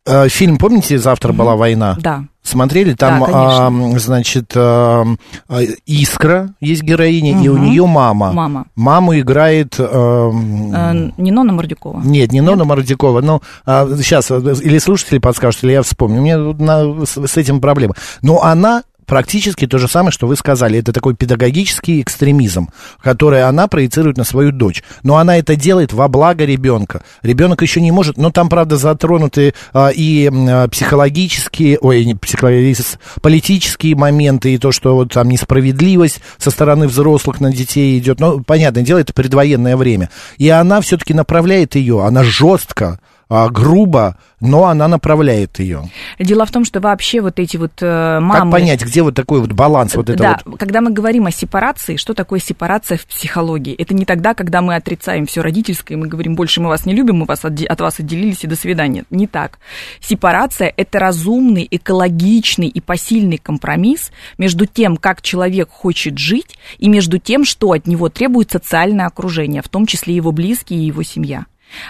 Э, 0.09 0.29
Фильм, 0.29 0.57
помните, 0.59 0.99
«Завтра 0.99 1.33
была 1.33 1.55
война»? 1.57 1.97
Да. 2.01 2.25
Смотрели? 2.43 2.95
Там, 2.95 3.21
Да, 3.21 3.27
конечно. 3.27 3.67
а, 3.97 3.99
значит, 3.99 4.53
а, 4.57 5.05
а, 5.49 5.61
Искра 5.85 6.55
есть 6.61 6.83
героиня, 6.83 7.43
и 7.43 7.49
у 7.49 7.59
нее 7.59 7.85
мама. 7.87 8.33
Мама. 8.33 8.65
Маму 8.75 9.19
играет... 9.19 9.75
эм, 9.79 10.73
Э, 10.75 11.11
Нинона 11.19 11.53
Мордюкова. 11.53 12.01
Нет, 12.03 12.33
не 12.33 12.41
Нона 12.41 12.65
Мордюкова, 12.65 13.21
но 13.21 13.43
а, 13.67 13.87
сейчас 13.99 14.31
или 14.31 14.79
слушатели 14.79 15.19
подскажут, 15.19 15.63
или 15.65 15.73
я 15.73 15.83
вспомню. 15.83 16.21
У 16.21 16.25
меня 16.25 16.39
на- 16.39 17.05
с, 17.05 17.19
с 17.27 17.37
этим 17.37 17.61
проблема. 17.61 17.95
Но 18.23 18.43
она 18.43 18.83
практически 19.09 19.67
то 19.67 19.79
же 19.79 19.89
самое, 19.89 20.13
что 20.13 20.29
вы 20.29 20.37
сказали. 20.37 20.79
Это 20.79 20.93
такой 20.93 21.17
педагогический 21.17 22.01
экстремизм, 22.01 22.69
который 23.03 23.43
она 23.43 23.67
проецирует 23.67 24.17
на 24.19 24.25
свою 24.25 24.53
дочь. 24.53 24.85
Но 25.03 25.17
она 25.17 25.39
это 25.39 25.57
делает 25.57 25.93
во 25.93 26.07
благо 26.07 26.45
ребенка. 26.45 27.03
Ребенок 27.23 27.63
еще 27.63 27.81
не 27.81 27.91
может, 27.91 28.19
но 28.19 28.31
там, 28.31 28.49
правда, 28.49 28.77
затронуты 28.77 29.55
а, 29.73 29.89
и 29.89 30.31
а, 30.31 30.69
психологические, 30.69 31.79
ой, 31.81 32.05
не 32.05 32.15
психологические, 32.15 33.01
политические 33.23 33.97
моменты, 33.97 34.55
и 34.55 34.59
то, 34.59 34.71
что 34.71 34.95
вот 34.95 35.13
там 35.13 35.29
несправедливость 35.29 36.21
со 36.37 36.51
стороны 36.51 36.87
взрослых 36.87 37.41
на 37.41 37.53
детей 37.53 37.99
идет. 37.99 38.21
Ну, 38.21 38.45
понятное 38.45 38.83
дело, 38.83 38.99
это 38.99 39.13
предвоенное 39.13 39.77
время. 39.77 40.11
И 40.37 40.49
она 40.51 40.81
все-таки 40.83 41.15
направляет 41.15 41.75
ее, 41.75 42.05
она 42.05 42.23
жестко, 42.23 43.01
а, 43.29 43.51
грубо, 43.51 44.17
но 44.41 44.67
она 44.67 44.89
направляет 44.89 45.59
ее. 45.59 45.91
Дело 46.19 46.47
в 46.47 46.51
том, 46.51 46.65
что 46.65 46.81
вообще 46.81 47.21
вот 47.21 47.39
эти 47.39 47.59
вот 47.59 47.73
э, 47.81 48.21
мамы... 48.21 48.51
Как 48.53 48.61
понять, 48.61 48.83
где 48.83 49.03
вот 49.03 49.15
такой 49.15 49.41
вот 49.41 49.53
баланс, 49.53 49.95
вот 49.97 50.09
это 50.09 50.19
да, 50.19 50.41
вот? 50.45 50.59
когда 50.59 50.81
мы 50.81 50.91
говорим 50.91 51.27
о 51.27 51.31
сепарации, 51.31 51.97
что 51.97 52.15
такое 52.15 52.41
сепарация 52.41 52.97
в 52.97 53.05
психологии? 53.05 53.75
Это 53.75 53.95
не 53.95 54.07
тогда, 54.07 54.33
когда 54.33 54.63
мы 54.63 54.77
отрицаем 54.77 55.27
все 55.27 55.43
родительское, 55.43 55.99
и 55.99 56.01
мы 56.01 56.07
говорим, 56.07 56.37
больше 56.37 56.63
мы 56.63 56.69
вас 56.69 56.87
не 56.87 56.95
любим, 56.95 57.17
мы 57.17 57.27
вас 57.27 57.45
отде- 57.45 57.67
от 57.67 57.81
вас 57.81 58.01
отделились, 58.01 58.45
и 58.45 58.47
до 58.47 58.57
свидания. 58.57 59.05
Не 59.11 59.27
так. 59.27 59.59
Сепарация– 60.01 60.73
это 60.77 60.99
разумный, 60.99 61.69
экологичный 61.71 62.69
и 62.69 62.81
посильный 62.81 63.39
компромисс 63.39 64.11
между 64.39 64.65
тем, 64.65 64.97
как 64.97 65.21
человек 65.21 65.69
хочет 65.71 66.17
жить, 66.17 66.59
и 66.79 66.89
между 66.89 67.19
тем, 67.19 67.45
что 67.45 67.73
от 67.73 67.87
него 67.87 68.09
требует 68.09 68.51
социальное 68.51 69.07
окружение, 69.07 69.61
в 69.61 69.69
том 69.69 69.85
числе 69.85 70.15
его 70.15 70.33
близкие 70.33 70.81
и 70.81 70.87
его 70.87 71.03
семья. 71.03 71.45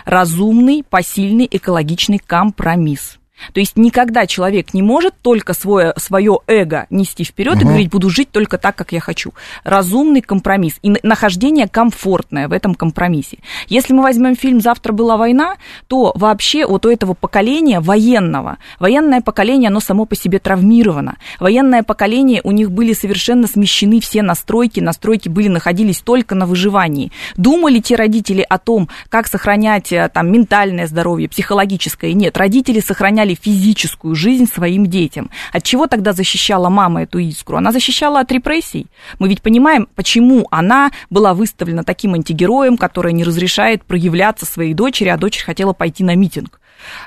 Разумный, 0.04 0.82
посильный, 0.82 1.48
экологичный 1.50 2.18
компромисс. 2.18 3.17
То 3.52 3.60
есть 3.60 3.76
никогда 3.76 4.26
человек 4.26 4.74
не 4.74 4.82
может 4.82 5.14
только 5.22 5.54
свое, 5.54 5.94
свое 5.96 6.38
эго 6.46 6.86
нести 6.90 7.24
вперед 7.24 7.60
и 7.60 7.64
говорить, 7.64 7.90
буду 7.90 8.10
жить 8.10 8.30
только 8.30 8.58
так, 8.58 8.76
как 8.76 8.92
я 8.92 9.00
хочу. 9.00 9.32
Разумный 9.64 10.20
компромисс 10.20 10.74
и 10.82 10.90
на- 10.90 10.98
нахождение 11.02 11.68
комфортное 11.68 12.48
в 12.48 12.52
этом 12.52 12.74
компромиссе. 12.74 13.38
Если 13.68 13.92
мы 13.92 14.02
возьмем 14.02 14.36
фильм 14.36 14.60
«Завтра 14.60 14.92
была 14.92 15.16
война», 15.16 15.56
то 15.86 16.12
вообще 16.14 16.66
вот 16.66 16.86
у 16.86 16.90
этого 16.90 17.14
поколения 17.14 17.80
военного, 17.80 18.58
военное 18.78 19.20
поколение, 19.20 19.68
оно 19.68 19.80
само 19.80 20.04
по 20.04 20.16
себе 20.16 20.38
травмировано. 20.38 21.16
Военное 21.40 21.82
поколение, 21.82 22.40
у 22.44 22.50
них 22.50 22.70
были 22.70 22.92
совершенно 22.92 23.46
смещены 23.46 24.00
все 24.00 24.22
настройки, 24.22 24.80
настройки 24.80 25.28
были, 25.28 25.48
находились 25.48 26.00
только 26.00 26.34
на 26.34 26.46
выживании. 26.46 27.12
Думали 27.36 27.80
те 27.80 27.96
родители 27.96 28.44
о 28.48 28.58
том, 28.58 28.88
как 29.08 29.26
сохранять 29.26 29.92
э, 29.92 30.08
там 30.12 30.30
ментальное 30.32 30.86
здоровье, 30.86 31.28
психологическое? 31.28 32.12
Нет, 32.12 32.36
родители 32.36 32.80
сохраняли 32.80 33.27
физическую 33.34 34.14
жизнь 34.14 34.46
своим 34.46 34.86
детям. 34.86 35.30
От 35.52 35.62
чего 35.62 35.86
тогда 35.86 36.12
защищала 36.12 36.68
мама 36.68 37.02
эту 37.02 37.18
искру? 37.18 37.56
Она 37.56 37.72
защищала 37.72 38.20
от 38.20 38.30
репрессий. 38.32 38.86
Мы 39.18 39.28
ведь 39.28 39.42
понимаем, 39.42 39.88
почему 39.94 40.46
она 40.50 40.90
была 41.10 41.34
выставлена 41.34 41.84
таким 41.84 42.14
антигероем, 42.14 42.76
который 42.76 43.12
не 43.12 43.24
разрешает 43.24 43.84
проявляться 43.84 44.46
своей 44.46 44.74
дочери, 44.74 45.08
а 45.08 45.16
дочь 45.16 45.42
хотела 45.42 45.72
пойти 45.72 46.04
на 46.04 46.14
митинг. 46.14 46.60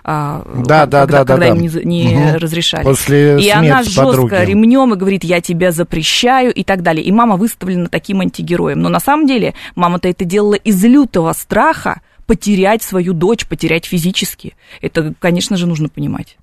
а, 0.04 0.44
Да, 0.66 0.82
когда, 0.82 0.86
да, 0.86 1.06
да, 1.06 1.18
когда 1.20 1.38
да. 1.38 1.48
им 1.48 1.62
не, 1.62 1.70
не 1.86 2.16
Мгм. 2.16 2.36
разрешали. 2.40 2.84
После 2.84 3.42
и 3.42 3.50
она 3.50 3.84
жестко 3.84 4.04
подруги. 4.04 4.36
ремнем 4.36 4.94
и 4.94 4.98
говорит, 4.98 5.24
я 5.24 5.40
тебя 5.40 5.72
запрещаю 5.72 6.54
и 6.54 6.64
так 6.66 6.82
далее. 6.82 7.06
И 7.06 7.12
мама 7.12 7.38
выставлена 7.38 7.88
таким 7.88 8.20
антигероем. 8.20 8.82
Но 8.82 8.90
на 8.90 9.00
самом 9.00 9.28
деле 9.28 9.54
мама-то 9.76 10.10
это 10.10 10.26
делала 10.26 10.56
из 10.56 10.84
лютого 10.84 11.32
страха 11.34 12.02
потерять 12.32 12.82
свою 12.82 13.12
дочь, 13.12 13.46
потерять 13.46 13.86
физически. 13.86 14.54
Это, 14.82 15.14
конечно 15.20 15.58
же, 15.58 15.68
нужно 15.68 15.90
понимать. 15.90 16.38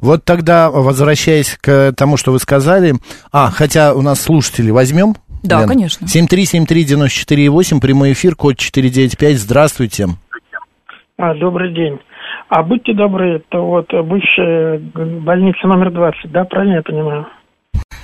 Вот 0.00 0.24
тогда, 0.24 0.70
возвращаясь 0.70 1.58
к 1.60 1.92
тому, 1.92 2.16
что 2.16 2.32
вы 2.32 2.38
сказали, 2.38 2.94
а, 3.30 3.50
хотя 3.50 3.92
у 3.92 4.00
нас 4.00 4.22
слушатели 4.22 4.70
возьмем? 4.70 5.16
Да, 5.42 5.60
Лен? 5.60 5.68
конечно. 5.68 6.06
7373948, 6.06 7.78
прямой 7.78 8.12
эфир, 8.14 8.36
код 8.36 8.56
495, 8.56 9.36
здравствуйте. 9.36 10.06
А, 11.18 11.34
добрый 11.34 11.74
день. 11.74 11.98
А 12.48 12.62
будьте 12.62 12.94
добры, 12.94 13.36
это 13.36 13.58
вот 13.58 13.92
бывшая 13.92 14.78
больница 14.78 15.66
номер 15.66 15.92
20, 15.92 16.32
да, 16.32 16.44
правильно 16.44 16.76
я 16.76 16.82
понимаю? 16.82 17.26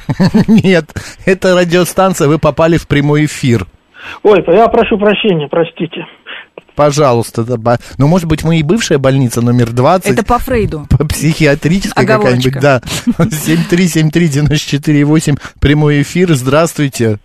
Нет, 0.47 0.85
это 1.25 1.56
радиостанция, 1.56 2.28
вы 2.28 2.38
попали 2.38 2.76
в 2.76 2.87
прямой 2.87 3.25
эфир. 3.25 3.64
Ой, 4.23 4.44
я 4.47 4.68
прошу 4.68 4.99
прощения, 4.99 5.49
простите. 5.49 6.04
Пожалуйста, 6.74 7.44
да, 7.44 7.56
ба- 7.56 7.78
ну, 7.98 8.08
может 8.08 8.26
быть, 8.26 8.42
мы 8.44 8.58
и 8.58 8.62
бывшая 8.62 8.98
больница 8.98 9.40
номер 9.42 9.70
20. 9.72 10.10
Это 10.10 10.24
по 10.24 10.38
Фрейду. 10.38 10.86
по 10.90 11.04
психиатрической 11.04 12.06
какая-нибудь, 12.06 12.60
да. 12.60 12.80
7373948, 13.18 15.38
прямой 15.60 16.02
эфир, 16.02 16.32
здравствуйте. 16.34 17.18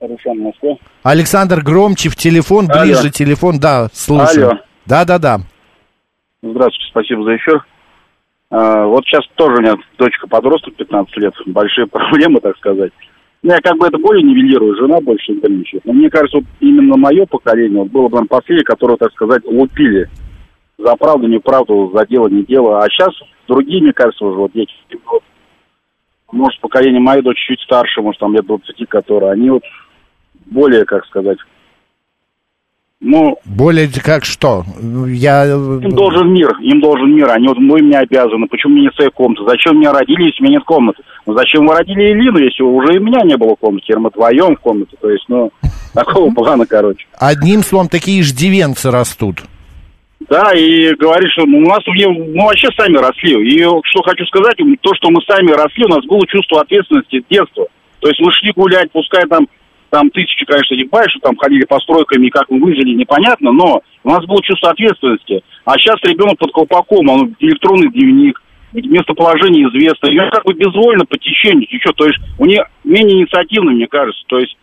Москва. 0.00 0.76
Александр, 1.02 1.62
громче 1.62 2.08
в 2.08 2.16
телефон, 2.16 2.70
Алло. 2.70 2.82
ближе 2.82 3.10
телефон, 3.10 3.58
да, 3.58 3.88
слушаю. 3.92 4.50
Алло. 4.50 4.60
Да-да-да. 4.86 5.40
Здравствуйте, 6.42 6.86
спасибо 6.90 7.24
за 7.24 7.36
эфир. 7.36 7.64
А, 8.50 8.86
вот 8.86 9.04
сейчас 9.04 9.24
тоже 9.34 9.56
у 9.56 9.60
меня 9.60 9.74
дочка 9.98 10.26
подросток, 10.26 10.74
15 10.76 11.16
лет, 11.18 11.34
большие 11.46 11.86
проблемы, 11.86 12.40
так 12.40 12.56
сказать. 12.56 12.92
Ну, 13.42 13.52
я 13.52 13.60
как 13.60 13.78
бы 13.78 13.86
это 13.86 13.98
более 13.98 14.24
нивелирую, 14.24 14.76
жена 14.76 15.00
больше 15.00 15.32
нервничает. 15.32 15.84
Но 15.84 15.92
мне 15.92 16.10
кажется, 16.10 16.38
вот 16.38 16.46
именно 16.60 16.96
мое 16.96 17.24
поколение 17.26 17.82
вот 17.82 17.90
было 17.90 18.08
бы 18.08 18.24
последнее, 18.26 18.64
которое, 18.64 18.96
так 18.96 19.12
сказать, 19.12 19.44
лупили 19.44 20.08
за 20.76 20.96
правду, 20.96 21.28
неправду, 21.28 21.92
за 21.94 22.06
дело, 22.06 22.28
не 22.28 22.42
дело. 22.42 22.80
А 22.80 22.88
сейчас 22.88 23.14
другие, 23.46 23.82
мне 23.82 23.92
кажется, 23.92 24.24
уже 24.24 24.38
вот 24.38 24.52
вот, 25.06 25.22
может, 26.32 26.60
поколение 26.60 27.00
моей 27.00 27.22
дочь 27.22 27.38
чуть 27.46 27.60
старше, 27.60 28.02
может, 28.02 28.20
там 28.20 28.34
лет 28.34 28.44
20, 28.44 28.88
которые, 28.88 29.32
они 29.32 29.50
вот 29.50 29.62
более, 30.46 30.84
как 30.84 31.06
сказать, 31.06 31.38
ну, 33.00 33.38
Более 33.44 33.88
как 33.88 34.24
что? 34.24 34.64
Я... 35.06 35.44
Им 35.46 35.90
должен 35.90 36.32
мир, 36.32 36.50
им 36.60 36.80
должен 36.80 37.14
мир. 37.14 37.30
Они 37.30 37.46
вот 37.46 37.58
мы 37.58 37.80
мне 37.80 37.96
обязаны. 37.96 38.48
Почему 38.48 38.72
мне 38.72 38.82
нет 38.82 38.94
своей 38.96 39.10
комнаты? 39.10 39.44
Зачем 39.46 39.78
меня 39.78 39.92
родили, 39.92 40.24
если 40.24 40.42
у 40.42 40.44
меня 40.44 40.58
нет 40.58 40.64
комнаты? 40.64 41.02
Ну 41.24 41.36
зачем 41.36 41.66
вы 41.66 41.74
родили 41.76 42.12
Элину, 42.12 42.38
если 42.38 42.62
уже 42.62 42.94
и 42.94 42.98
у 42.98 43.04
меня 43.04 43.20
не 43.22 43.36
было 43.36 43.54
комнаты? 43.54 43.84
Теперь 43.84 43.98
мы 43.98 44.10
вдвоем 44.10 44.56
в 44.56 44.60
комнате. 44.60 44.96
То 45.00 45.10
есть, 45.10 45.24
ну, 45.28 45.52
такого 45.94 46.34
плана, 46.34 46.66
короче. 46.66 47.06
Одним 47.18 47.62
словом, 47.62 47.88
такие 47.88 48.20
иждивенцы 48.20 48.90
растут. 48.90 49.42
Да, 50.28 50.52
и 50.52 50.92
говорит, 50.96 51.30
что 51.30 51.46
ну, 51.46 51.58
у 51.58 51.68
нас 51.68 51.86
мне, 51.86 52.08
мы 52.08 52.46
вообще 52.46 52.68
сами 52.76 52.96
росли. 52.96 53.32
И 53.48 53.62
что 53.62 54.02
хочу 54.02 54.24
сказать, 54.26 54.56
то, 54.80 54.94
что 54.96 55.10
мы 55.10 55.20
сами 55.22 55.52
росли, 55.52 55.84
у 55.84 55.88
нас 55.88 56.04
было 56.04 56.26
чувство 56.26 56.62
ответственности 56.62 57.20
с 57.20 57.30
детства. 57.30 57.66
То 58.00 58.08
есть 58.08 58.20
мы 58.20 58.32
шли 58.32 58.52
гулять, 58.54 58.90
пускай 58.90 59.22
там 59.28 59.46
там 59.90 60.10
тысячи, 60.10 60.44
конечно, 60.44 60.76
баек, 60.90 61.10
что 61.10 61.20
там 61.20 61.36
ходили 61.36 61.64
по 61.64 61.78
стройкам, 61.80 62.22
и 62.22 62.30
как 62.30 62.50
мы 62.50 62.60
выжили, 62.60 62.94
непонятно, 62.94 63.52
но 63.52 63.82
у 64.04 64.08
нас 64.10 64.24
было 64.26 64.42
чувство 64.42 64.70
ответственности. 64.70 65.42
А 65.64 65.78
сейчас 65.78 65.96
ребенок 66.02 66.38
под 66.38 66.52
колпаком, 66.52 67.08
он 67.08 67.34
электронный 67.40 67.90
дневник, 67.90 68.40
местоположение 68.72 69.68
известно, 69.68 70.08
и 70.08 70.18
он 70.18 70.30
как 70.30 70.44
бы 70.44 70.52
безвольно 70.52 71.04
по 71.06 71.16
течению 71.16 71.66
течет, 71.66 71.94
то 71.96 72.06
есть 72.06 72.18
у 72.38 72.44
нее 72.44 72.64
менее 72.84 73.22
инициативно, 73.22 73.70
мне 73.70 73.86
кажется, 73.86 74.22
то 74.26 74.38
есть 74.38 74.56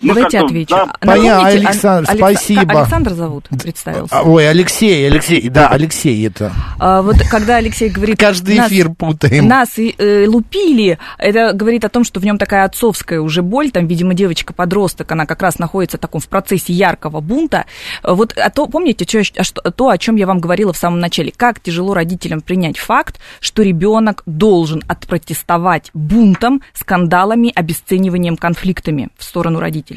мы 0.00 0.14
Давайте 0.14 0.38
отвечу. 0.40 0.74
да, 0.74 0.92
Понятно, 1.00 1.48
Александр, 1.48 2.10
Алекс- 2.10 2.18
спасибо. 2.18 2.80
Александр 2.80 3.12
зовут, 3.14 3.48
представился. 3.62 4.18
А, 4.18 4.22
Ой, 4.22 4.48
Алексей, 4.48 5.06
Алексей, 5.06 5.48
да, 5.50 5.68
Алексей 5.68 6.26
это. 6.26 6.52
А, 6.78 7.02
вот 7.02 7.16
когда 7.30 7.56
Алексей 7.56 7.90
говорит... 7.90 8.18
Каждый 8.18 8.56
нас- 8.56 8.68
эфир 8.70 8.90
путаем. 8.90 9.46
Нас 9.46 9.78
и, 9.78 9.94
э, 9.98 10.26
лупили, 10.26 10.98
это 11.18 11.52
говорит 11.52 11.84
о 11.84 11.88
том, 11.90 12.04
что 12.04 12.18
в 12.20 12.24
нем 12.24 12.38
такая 12.38 12.64
отцовская 12.64 13.20
уже 13.20 13.42
боль, 13.42 13.70
там, 13.70 13.86
видимо, 13.86 14.14
девочка-подросток, 14.14 15.12
она 15.12 15.26
как 15.26 15.42
раз 15.42 15.58
находится 15.58 15.98
в 15.98 16.00
таком 16.00 16.20
в 16.20 16.28
процессе 16.28 16.72
яркого 16.72 17.20
бунта. 17.20 17.66
Вот 18.02 18.32
а 18.38 18.48
то, 18.50 18.66
помните, 18.66 19.04
чё- 19.04 19.22
а 19.36 19.44
что- 19.44 19.62
то, 19.70 19.88
о 19.90 19.98
чем 19.98 20.16
я 20.16 20.26
вам 20.26 20.38
говорила 20.40 20.72
в 20.72 20.78
самом 20.78 21.00
начале, 21.00 21.32
как 21.36 21.60
тяжело 21.60 21.92
родителям 21.92 22.40
принять 22.40 22.78
факт, 22.78 23.20
что 23.40 23.62
ребенок 23.62 24.22
должен 24.24 24.82
отпротестовать 24.88 25.90
бунтом, 25.92 26.62
скандалами, 26.72 27.52
обесцениванием, 27.54 28.36
конфликтами 28.38 29.08
в 29.18 29.24
сторону 29.24 29.60
родителей. 29.60 29.89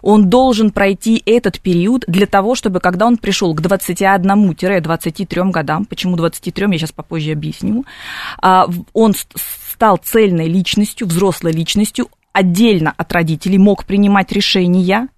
Он 0.00 0.28
должен 0.28 0.70
пройти 0.70 1.22
этот 1.26 1.60
период 1.60 2.04
для 2.06 2.26
того, 2.26 2.54
чтобы, 2.54 2.80
когда 2.80 3.06
он 3.06 3.16
пришел 3.16 3.54
к 3.54 3.60
21-23 3.60 5.50
годам, 5.50 5.84
почему 5.84 6.16
23, 6.16 6.66
я 6.72 6.78
сейчас 6.78 6.92
попозже 6.92 7.32
объясню, 7.32 7.84
а, 8.40 8.68
он 8.92 9.14
ст- 9.14 9.34
стал 9.72 9.96
цельной 9.96 10.48
личностью, 10.48 11.06
взрослой 11.06 11.52
личностью, 11.52 12.08
отдельно 12.32 12.94
от 12.96 13.12
родителей, 13.12 13.58
мог 13.58 13.84
принимать 13.84 14.32
решения, 14.32 15.08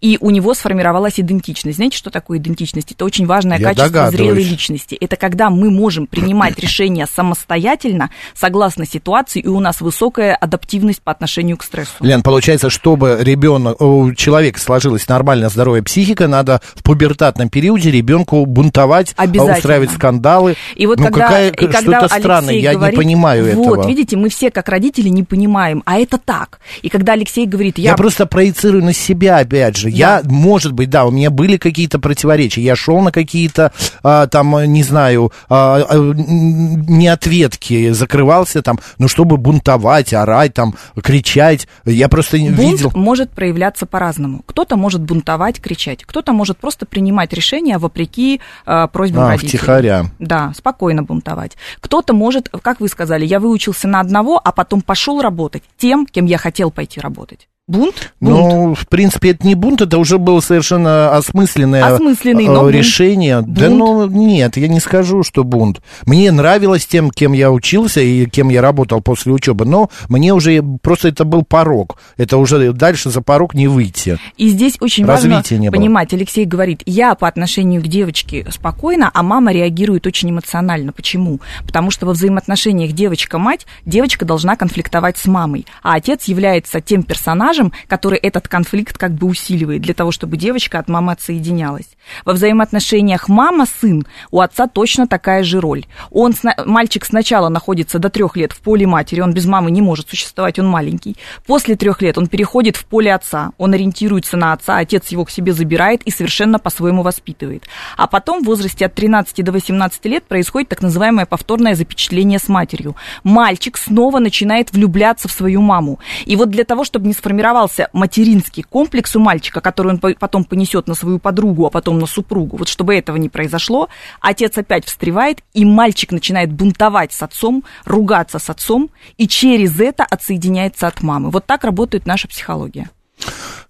и 0.00 0.18
у 0.20 0.30
него 0.30 0.54
сформировалась 0.54 1.18
идентичность. 1.20 1.76
Знаете, 1.76 1.96
что 1.96 2.10
такое 2.10 2.38
идентичность? 2.38 2.92
Это 2.92 3.04
очень 3.04 3.26
важное 3.26 3.58
Я 3.58 3.74
качество 3.74 4.10
зрелой 4.10 4.42
личности. 4.42 4.96
Это 5.00 5.16
когда 5.16 5.50
мы 5.50 5.70
можем 5.70 6.06
принимать 6.06 6.58
решения 6.58 7.06
самостоятельно, 7.06 8.10
согласно 8.34 8.86
ситуации, 8.86 9.40
и 9.40 9.48
у 9.48 9.60
нас 9.60 9.80
высокая 9.80 10.34
адаптивность 10.34 11.02
по 11.02 11.12
отношению 11.12 11.56
к 11.56 11.62
стрессу. 11.62 11.92
Лен, 12.00 12.22
получается, 12.22 12.70
чтобы 12.70 13.18
ребенок, 13.20 13.80
у 13.80 14.12
человека 14.14 14.60
сложилась 14.60 15.08
нормальная 15.08 15.48
здоровая 15.48 15.82
психика, 15.82 16.28
надо 16.28 16.60
в 16.74 16.82
пубертатном 16.82 17.48
периоде 17.48 17.90
ребенку 17.90 18.44
бунтовать, 18.46 19.14
Обязательно. 19.16 19.56
устраивать 19.56 19.90
скандалы. 19.90 20.56
И 20.74 20.86
вот 20.86 20.98
ну, 20.98 21.06
когда, 21.06 21.26
какая, 21.26 21.50
и 21.50 21.66
когда 21.66 21.80
что-то 21.80 22.08
странное, 22.08 22.54
Алексей 22.54 22.62
я 22.62 22.74
говорит, 22.74 22.98
не 22.98 23.04
понимаю 23.04 23.56
вот, 23.56 23.78
этого. 23.78 23.88
видите, 23.88 24.16
мы 24.16 24.28
все 24.28 24.50
как 24.50 24.68
родители 24.68 25.08
не 25.08 25.22
понимаем, 25.22 25.82
а 25.86 25.98
это 25.98 26.18
так. 26.18 26.60
И 26.82 26.88
когда 26.88 27.12
Алексей 27.12 27.46
говорит, 27.46 27.78
Я, 27.78 27.90
я, 27.90 27.96
просто 27.96 28.26
проецирую 28.26 28.84
на 28.84 28.92
себя, 28.92 29.38
опять 29.38 29.65
же. 29.74 29.88
Я, 29.88 30.20
может 30.24 30.72
быть, 30.72 30.90
да, 30.90 31.06
у 31.06 31.10
меня 31.10 31.30
были 31.30 31.56
какие-то 31.56 31.98
противоречия. 31.98 32.60
Я 32.62 32.76
шел 32.76 33.00
на 33.00 33.10
какие-то, 33.10 33.72
а, 34.02 34.26
там, 34.26 34.62
не 34.70 34.82
знаю, 34.82 35.32
а, 35.48 35.82
а, 35.88 35.96
неответки, 35.96 37.90
закрывался 37.92 38.62
там, 38.62 38.78
ну, 38.98 39.08
чтобы 39.08 39.36
бунтовать, 39.36 40.12
орать, 40.12 40.54
там, 40.54 40.74
кричать. 41.02 41.66
Я 41.84 42.08
просто 42.08 42.36
бунт 42.38 42.58
видел... 42.58 42.92
может 42.94 43.30
проявляться 43.30 43.86
по-разному. 43.86 44.42
Кто-то 44.46 44.76
может 44.76 45.02
бунтовать, 45.02 45.60
кричать, 45.60 46.04
кто-то 46.04 46.32
может 46.32 46.58
просто 46.58 46.86
принимать 46.86 47.32
решения 47.32 47.78
вопреки 47.78 48.40
э, 48.66 48.88
просьбам 48.92 49.24
А, 49.24 49.28
родителей. 49.30 49.48
втихаря. 49.48 50.06
Да, 50.18 50.52
спокойно 50.56 51.02
бунтовать. 51.02 51.56
Кто-то 51.80 52.12
может, 52.12 52.48
как 52.62 52.80
вы 52.80 52.88
сказали, 52.88 53.24
я 53.24 53.40
выучился 53.40 53.88
на 53.88 54.00
одного, 54.00 54.40
а 54.42 54.52
потом 54.52 54.80
пошел 54.82 55.20
работать 55.20 55.62
тем, 55.76 56.06
кем 56.06 56.26
я 56.26 56.38
хотел 56.38 56.70
пойти 56.70 57.00
работать. 57.00 57.48
Бунт? 57.68 58.12
Бунт. 58.20 58.36
Ну, 58.38 58.74
в 58.76 58.86
принципе, 58.86 59.30
это 59.30 59.44
не 59.44 59.56
бунт, 59.56 59.80
это 59.80 59.98
уже 59.98 60.18
было 60.18 60.38
совершенно 60.38 61.16
осмысленное 61.16 61.82
э, 61.84 61.98
но 61.98 62.60
бунт. 62.60 62.72
решение. 62.72 63.42
Да 63.44 63.68
ну, 63.68 64.06
нет, 64.06 64.56
я 64.56 64.68
не 64.68 64.78
скажу, 64.78 65.24
что 65.24 65.42
бунт. 65.42 65.80
Мне 66.06 66.30
нравилось 66.30 66.86
тем, 66.86 67.10
кем 67.10 67.32
я 67.32 67.50
учился 67.50 68.00
и 68.00 68.26
кем 68.26 68.50
я 68.50 68.62
работал 68.62 69.00
после 69.00 69.32
учебы, 69.32 69.64
но 69.64 69.90
мне 70.08 70.32
уже 70.32 70.62
просто 70.80 71.08
это 71.08 71.24
был 71.24 71.42
порог. 71.42 71.98
Это 72.16 72.36
уже 72.36 72.72
дальше 72.72 73.10
за 73.10 73.20
порог 73.20 73.52
не 73.52 73.66
выйти. 73.66 74.16
И 74.36 74.48
здесь 74.48 74.76
очень 74.78 75.04
Развития 75.04 75.34
важно 75.34 75.56
не 75.56 75.70
было. 75.70 75.80
понимать, 75.80 76.14
Алексей 76.14 76.44
говорит, 76.44 76.82
я 76.86 77.16
по 77.16 77.26
отношению 77.26 77.82
к 77.82 77.88
девочке 77.88 78.46
спокойно, 78.48 79.10
а 79.12 79.24
мама 79.24 79.50
реагирует 79.52 80.06
очень 80.06 80.30
эмоционально. 80.30 80.92
Почему? 80.92 81.40
Потому 81.66 81.90
что 81.90 82.06
во 82.06 82.12
взаимоотношениях 82.12 82.92
девочка-мать, 82.92 83.66
девочка 83.84 84.24
должна 84.24 84.54
конфликтовать 84.54 85.18
с 85.18 85.26
мамой, 85.26 85.66
а 85.82 85.96
отец 85.96 86.26
является 86.26 86.80
тем 86.80 87.02
персонажем, 87.02 87.55
который 87.86 88.18
этот 88.18 88.48
конфликт 88.48 88.98
как 88.98 89.12
бы 89.12 89.26
усиливает 89.26 89.82
для 89.82 89.94
того, 89.94 90.12
чтобы 90.12 90.36
девочка 90.36 90.78
от 90.78 90.88
мамы 90.88 91.12
отсоединялась. 91.12 91.88
Во 92.24 92.32
взаимоотношениях 92.32 93.28
мама-сын 93.28 94.06
у 94.30 94.40
отца 94.40 94.66
точно 94.66 95.06
такая 95.06 95.42
же 95.44 95.60
роль. 95.60 95.86
Он, 96.10 96.34
мальчик 96.64 97.04
сначала 97.04 97.48
находится 97.48 97.98
до 97.98 98.10
трех 98.10 98.36
лет 98.36 98.52
в 98.52 98.60
поле 98.60 98.86
матери, 98.86 99.20
он 99.20 99.32
без 99.32 99.46
мамы 99.46 99.70
не 99.70 99.82
может 99.82 100.08
существовать, 100.08 100.58
он 100.58 100.66
маленький. 100.66 101.16
После 101.46 101.76
трех 101.76 102.02
лет 102.02 102.18
он 102.18 102.26
переходит 102.26 102.76
в 102.76 102.84
поле 102.84 103.14
отца, 103.14 103.52
он 103.58 103.74
ориентируется 103.74 104.36
на 104.36 104.52
отца, 104.52 104.78
отец 104.78 105.08
его 105.08 105.24
к 105.24 105.30
себе 105.30 105.52
забирает 105.52 106.02
и 106.02 106.10
совершенно 106.10 106.58
по-своему 106.58 107.02
воспитывает. 107.02 107.64
А 107.96 108.06
потом 108.06 108.42
в 108.42 108.46
возрасте 108.46 108.86
от 108.86 108.94
13 108.94 109.44
до 109.44 109.52
18 109.52 110.04
лет 110.06 110.24
происходит 110.24 110.68
так 110.68 110.82
называемое 110.82 111.26
повторное 111.26 111.74
запечатление 111.74 112.38
с 112.38 112.48
матерью. 112.48 112.96
Мальчик 113.24 113.76
снова 113.76 114.18
начинает 114.18 114.72
влюбляться 114.72 115.28
в 115.28 115.32
свою 115.32 115.60
маму. 115.60 115.98
И 116.24 116.36
вот 116.36 116.50
для 116.50 116.64
того, 116.64 116.84
чтобы 116.84 117.06
не 117.06 117.14
сформировался 117.46 117.88
материнский 117.92 118.62
комплекс 118.64 119.14
у 119.14 119.20
мальчика, 119.20 119.60
который 119.60 119.92
он 119.92 119.98
по- 119.98 120.14
потом 120.14 120.44
понесет 120.44 120.88
на 120.88 120.94
свою 120.94 121.18
подругу, 121.18 121.66
а 121.66 121.70
потом 121.70 121.98
на 121.98 122.06
супругу, 122.06 122.56
вот 122.56 122.68
чтобы 122.68 122.94
этого 122.96 123.16
не 123.16 123.28
произошло, 123.28 123.88
отец 124.20 124.58
опять 124.58 124.84
встревает, 124.84 125.42
и 125.54 125.64
мальчик 125.64 126.10
начинает 126.10 126.52
бунтовать 126.52 127.12
с 127.12 127.22
отцом, 127.22 127.62
ругаться 127.84 128.38
с 128.38 128.50
отцом, 128.50 128.90
и 129.16 129.28
через 129.28 129.78
это 129.80 130.04
отсоединяется 130.04 130.88
от 130.88 131.02
мамы. 131.02 131.30
Вот 131.30 131.46
так 131.46 131.64
работает 131.64 132.06
наша 132.06 132.26
психология. 132.26 132.90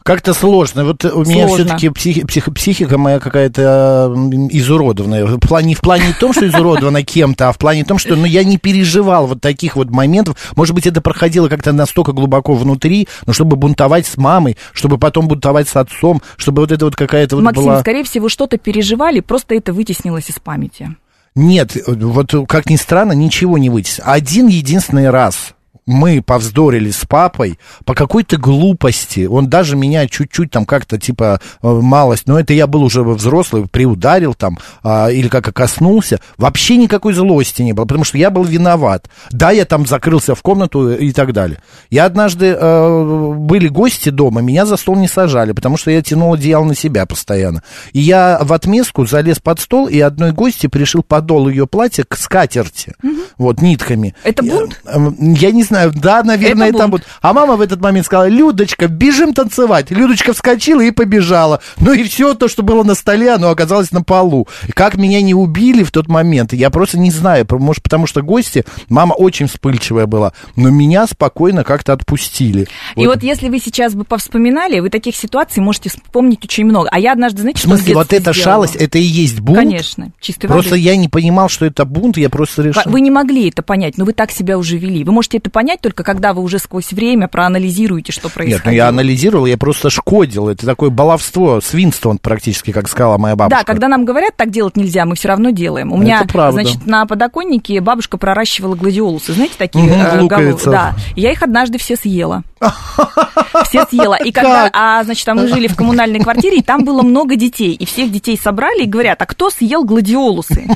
Как-то 0.06 0.34
сложно. 0.34 0.84
Вот 0.84 1.04
у 1.04 1.24
меня 1.24 1.48
Сложно. 1.48 1.64
все-таки 1.64 1.88
психи- 1.88 2.24
псих- 2.24 2.54
психика 2.54 2.96
моя 2.96 3.18
какая-то 3.18 4.14
изуродованная. 4.50 5.26
В 5.26 5.40
плане, 5.40 5.66
не 5.66 5.74
в 5.74 5.80
плане 5.80 6.14
том, 6.20 6.32
что 6.32 6.46
изуродована 6.46 7.02
кем-то, 7.02 7.48
а 7.48 7.52
в 7.52 7.58
плане 7.58 7.84
том, 7.84 7.98
что 7.98 8.14
ну, 8.14 8.24
я 8.24 8.44
не 8.44 8.56
переживал 8.56 9.26
вот 9.26 9.40
таких 9.40 9.74
вот 9.74 9.90
моментов. 9.90 10.36
Может 10.54 10.76
быть, 10.76 10.86
это 10.86 11.00
проходило 11.00 11.48
как-то 11.48 11.72
настолько 11.72 12.12
глубоко 12.12 12.54
внутри, 12.54 13.08
но 13.26 13.32
чтобы 13.32 13.56
бунтовать 13.56 14.06
с 14.06 14.16
мамой, 14.16 14.56
чтобы 14.72 14.96
потом 14.96 15.26
бунтовать 15.26 15.68
с 15.68 15.74
отцом, 15.74 16.22
чтобы 16.36 16.62
вот 16.62 16.70
это 16.70 16.84
вот 16.84 16.94
какая-то 16.94 17.34
вот 17.34 17.42
Максим, 17.42 17.64
была... 17.64 17.80
скорее 17.80 18.04
всего, 18.04 18.28
что-то 18.28 18.58
переживали, 18.58 19.18
просто 19.18 19.56
это 19.56 19.72
вытеснилось 19.72 20.30
из 20.30 20.38
памяти. 20.38 20.94
Нет, 21.34 21.76
вот 21.84 22.32
как 22.48 22.70
ни 22.70 22.76
странно, 22.76 23.10
ничего 23.10 23.58
не 23.58 23.70
вытеснил. 23.70 24.04
Один 24.06 24.46
единственный 24.46 25.10
раз 25.10 25.55
мы 25.86 26.20
повздорили 26.20 26.90
с 26.90 27.04
папой 27.04 27.58
по 27.84 27.94
какой-то 27.94 28.36
глупости. 28.38 29.26
Он 29.26 29.48
даже 29.48 29.76
меня 29.76 30.06
чуть-чуть 30.08 30.50
там 30.50 30.64
как-то 30.66 30.98
типа 30.98 31.40
э, 31.62 31.68
малость, 31.68 32.26
но 32.26 32.38
это 32.40 32.52
я 32.52 32.66
был 32.66 32.82
уже 32.82 33.02
взрослый, 33.02 33.66
приударил 33.68 34.34
там 34.34 34.58
а, 34.82 35.08
или 35.10 35.28
как 35.28 35.54
коснулся. 35.54 36.20
Вообще 36.38 36.76
никакой 36.76 37.14
злости 37.14 37.62
не 37.62 37.72
было, 37.72 37.84
потому 37.84 38.04
что 38.04 38.18
я 38.18 38.30
был 38.30 38.42
виноват. 38.42 39.08
Да, 39.30 39.52
я 39.52 39.64
там 39.64 39.86
закрылся 39.86 40.34
в 40.34 40.42
комнату 40.42 40.90
и 40.92 41.12
так 41.12 41.32
далее. 41.32 41.58
Я 41.90 42.04
однажды 42.06 42.46
э, 42.58 43.32
были 43.36 43.68
гости 43.68 44.08
дома, 44.08 44.40
меня 44.40 44.66
за 44.66 44.76
стол 44.76 44.96
не 44.96 45.08
сажали, 45.08 45.52
потому 45.52 45.76
что 45.76 45.90
я 45.90 46.02
тянул 46.02 46.34
одеяло 46.34 46.64
на 46.64 46.74
себя 46.74 47.06
постоянно. 47.06 47.62
И 47.92 48.00
я 48.00 48.40
в 48.42 48.52
отместку 48.52 49.06
залез 49.06 49.38
под 49.38 49.60
стол 49.60 49.86
и 49.86 50.00
одной 50.00 50.32
гости 50.32 50.66
пришил 50.66 51.02
подол 51.04 51.48
ее 51.48 51.66
платья 51.68 52.04
к 52.08 52.16
скатерти, 52.16 52.94
вот 53.38 53.62
нитками. 53.62 54.14
Это 54.24 54.44
Я- 54.44 54.52
бунт? 54.54 54.80
Эм, 54.86 55.14
Я 55.34 55.52
не 55.52 55.62
знаю, 55.62 55.75
да, 55.94 56.22
наверное, 56.22 56.68
Это 56.68 56.78
бунт. 56.78 56.90
бунт. 56.90 57.04
А 57.22 57.32
мама 57.32 57.56
в 57.56 57.60
этот 57.60 57.80
момент 57.80 58.06
сказала, 58.06 58.28
Людочка, 58.28 58.88
бежим 58.88 59.34
танцевать. 59.34 59.90
Людочка 59.90 60.32
вскочила 60.32 60.80
и 60.80 60.90
побежала. 60.90 61.60
Ну 61.78 61.92
и 61.92 62.02
все 62.04 62.34
то, 62.34 62.48
что 62.48 62.62
было 62.62 62.82
на 62.82 62.94
столе, 62.94 63.32
оно 63.32 63.50
оказалось 63.50 63.92
на 63.92 64.02
полу. 64.02 64.46
И 64.68 64.72
Как 64.72 64.96
меня 64.96 65.20
не 65.22 65.34
убили 65.34 65.82
в 65.82 65.90
тот 65.92 66.08
момент, 66.08 66.52
я 66.52 66.70
просто 66.70 66.98
не 66.98 67.10
знаю. 67.10 67.46
Может, 67.50 67.82
потому 67.82 68.06
что 68.06 68.22
гости, 68.22 68.64
мама 68.88 69.14
очень 69.14 69.46
вспыльчивая 69.46 70.06
была, 70.06 70.32
но 70.56 70.70
меня 70.70 71.06
спокойно 71.06 71.64
как-то 71.64 71.92
отпустили. 71.92 72.68
И 72.96 73.06
вот 73.06 73.22
если 73.22 73.48
вы 73.48 73.58
сейчас 73.58 73.94
бы 73.94 74.04
повспоминали, 74.04 74.80
вы 74.80 74.90
таких 74.90 75.16
ситуаций 75.16 75.62
можете 75.62 75.90
вспомнить 75.90 76.44
очень 76.44 76.64
много. 76.64 76.88
А 76.90 76.98
я 76.98 77.12
однажды, 77.12 77.42
знаете, 77.42 77.58
что 77.60 77.68
в 77.68 77.72
смысле, 77.72 77.94
вот 77.94 78.12
эта 78.12 78.32
сделала? 78.32 78.44
шалость, 78.66 78.76
это 78.76 78.98
и 78.98 79.02
есть 79.02 79.40
бунт? 79.40 79.58
Конечно, 79.58 80.10
чистой 80.20 80.46
Просто 80.46 80.70
воды. 80.72 80.82
я 80.82 80.96
не 80.96 81.08
понимал, 81.08 81.48
что 81.48 81.66
это 81.66 81.84
бунт, 81.84 82.16
я 82.16 82.30
просто 82.30 82.62
решил. 82.62 82.82
Вы 82.86 83.00
не 83.00 83.10
могли 83.10 83.48
это 83.48 83.62
понять, 83.62 83.98
но 83.98 84.04
вы 84.04 84.12
так 84.12 84.30
себя 84.30 84.56
уже 84.58 84.76
вели. 84.78 85.04
Вы 85.04 85.12
можете 85.12 85.38
это 85.38 85.50
понять 85.50 85.65
только 85.80 86.04
когда 86.04 86.32
вы 86.32 86.42
уже 86.42 86.58
сквозь 86.58 86.92
время 86.92 87.26
проанализируете, 87.28 88.12
что 88.12 88.28
происходило. 88.28 88.58
Нет, 88.58 88.66
ну 88.66 88.72
я 88.72 88.88
анализировал, 88.88 89.46
я 89.46 89.56
просто 89.56 89.90
шкодил. 89.90 90.48
Это 90.48 90.64
такое 90.64 90.90
баловство, 90.90 91.60
свинство, 91.60 92.16
практически, 92.20 92.72
как 92.72 92.88
сказала 92.88 93.18
моя 93.18 93.34
бабушка. 93.34 93.60
Да, 93.60 93.64
когда 93.64 93.88
нам 93.88 94.04
говорят, 94.04 94.36
так 94.36 94.50
делать 94.50 94.76
нельзя, 94.76 95.04
мы 95.04 95.16
все 95.16 95.28
равно 95.28 95.50
делаем. 95.50 95.92
У 95.92 95.96
меня, 95.96 96.24
значит, 96.52 96.86
на 96.86 97.06
подоконнике 97.06 97.80
бабушка 97.80 98.16
проращивала 98.16 98.74
гладиолусы, 98.74 99.32
знаете, 99.32 99.54
такие 99.58 99.84
Мгм, 99.84 99.94
э, 99.94 100.26
головы. 100.26 100.58
Да, 100.66 100.94
я 101.16 101.32
их 101.32 101.42
однажды 101.42 101.78
все 101.78 101.96
съела. 101.96 102.42
Все 103.64 103.84
съела. 103.86 104.14
И 104.14 104.32
когда, 104.32 104.70
а, 104.72 105.04
значит, 105.04 105.28
а 105.28 105.34
мы 105.34 105.48
жили 105.48 105.66
в 105.66 105.76
коммунальной 105.76 106.20
квартире, 106.20 106.58
и 106.58 106.62
там 106.62 106.84
было 106.84 107.02
много 107.02 107.36
детей. 107.36 107.72
И 107.74 107.84
всех 107.84 108.10
детей 108.10 108.38
собрали 108.42 108.84
и 108.84 108.86
говорят, 108.86 109.20
а 109.20 109.26
кто 109.26 109.50
съел 109.50 109.84
гладиолусы? 109.84 110.66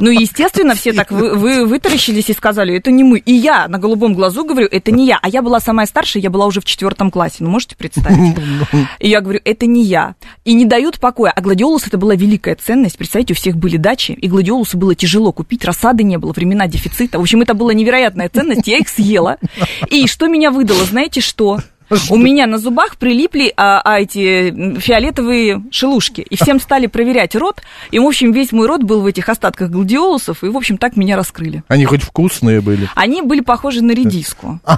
Ну, 0.00 0.10
естественно, 0.10 0.74
все 0.74 0.92
так 0.92 1.10
вы, 1.10 1.34
вы- 1.34 1.66
вытаращились 1.66 2.30
и 2.30 2.32
сказали, 2.32 2.76
это 2.76 2.90
не 2.90 3.02
мы. 3.02 3.18
И 3.18 3.32
я 3.32 3.66
на 3.68 3.78
голубом 3.78 4.14
глазу 4.14 4.44
говорю, 4.44 4.68
это 4.70 4.90
не 4.90 5.06
я. 5.06 5.18
А 5.22 5.28
я 5.28 5.42
была 5.42 5.60
самая 5.60 5.86
старшая, 5.86 6.22
я 6.22 6.30
была 6.30 6.46
уже 6.46 6.60
в 6.60 6.64
четвертом 6.64 7.10
классе. 7.10 7.36
Ну, 7.40 7.50
можете 7.50 7.76
представить? 7.76 8.36
И 8.98 9.08
я 9.08 9.20
говорю, 9.20 9.40
это 9.44 9.66
не 9.66 9.82
я. 9.84 10.14
И 10.44 10.54
не 10.54 10.64
дают 10.64 11.00
покоя. 11.00 11.32
А 11.34 11.40
гладиолус 11.40 11.86
это 11.86 11.98
была 11.98 12.14
великая 12.14 12.54
ценность. 12.54 12.98
Представьте, 12.98 13.34
у 13.34 13.36
всех 13.36 13.56
были 13.56 13.76
дачи, 13.76 14.12
и 14.12 14.28
гладиолусы 14.28 14.76
было 14.76 14.94
тяжело 14.94 15.32
купить, 15.32 15.64
рассады 15.64 16.02
не 16.04 16.18
было, 16.18 16.32
времена 16.32 16.66
дефицита. 16.68 17.18
В 17.18 17.22
общем, 17.22 17.42
это 17.42 17.54
была 17.54 17.74
невероятная 17.74 18.28
ценность, 18.28 18.66
я 18.66 18.78
их 18.78 18.88
съела. 18.88 19.38
И 19.90 20.06
что 20.06 20.28
меня 20.28 20.50
выдало, 20.50 20.84
знаете 20.84 21.15
что? 21.20 21.60
У 22.10 22.16
меня 22.16 22.46
на 22.46 22.58
зубах 22.58 22.96
прилипли 22.96 23.52
а, 23.56 23.80
а, 23.80 24.00
эти 24.00 24.78
фиолетовые 24.80 25.62
шелушки. 25.70 26.22
И 26.22 26.36
всем 26.36 26.60
стали 26.60 26.86
проверять 26.86 27.36
рот. 27.36 27.62
И, 27.90 27.98
в 27.98 28.04
общем, 28.04 28.32
весь 28.32 28.52
мой 28.52 28.66
рот 28.66 28.82
был 28.82 29.02
в 29.02 29.06
этих 29.06 29.28
остатках 29.28 29.70
гладиолусов. 29.70 30.42
И, 30.42 30.48
в 30.48 30.56
общем, 30.56 30.78
так 30.78 30.96
меня 30.96 31.16
раскрыли. 31.16 31.62
Они 31.68 31.84
хоть 31.84 32.02
вкусные 32.02 32.60
были. 32.60 32.88
Они 32.94 33.22
были 33.22 33.40
похожи 33.40 33.82
на 33.82 33.92
редиску. 33.92 34.60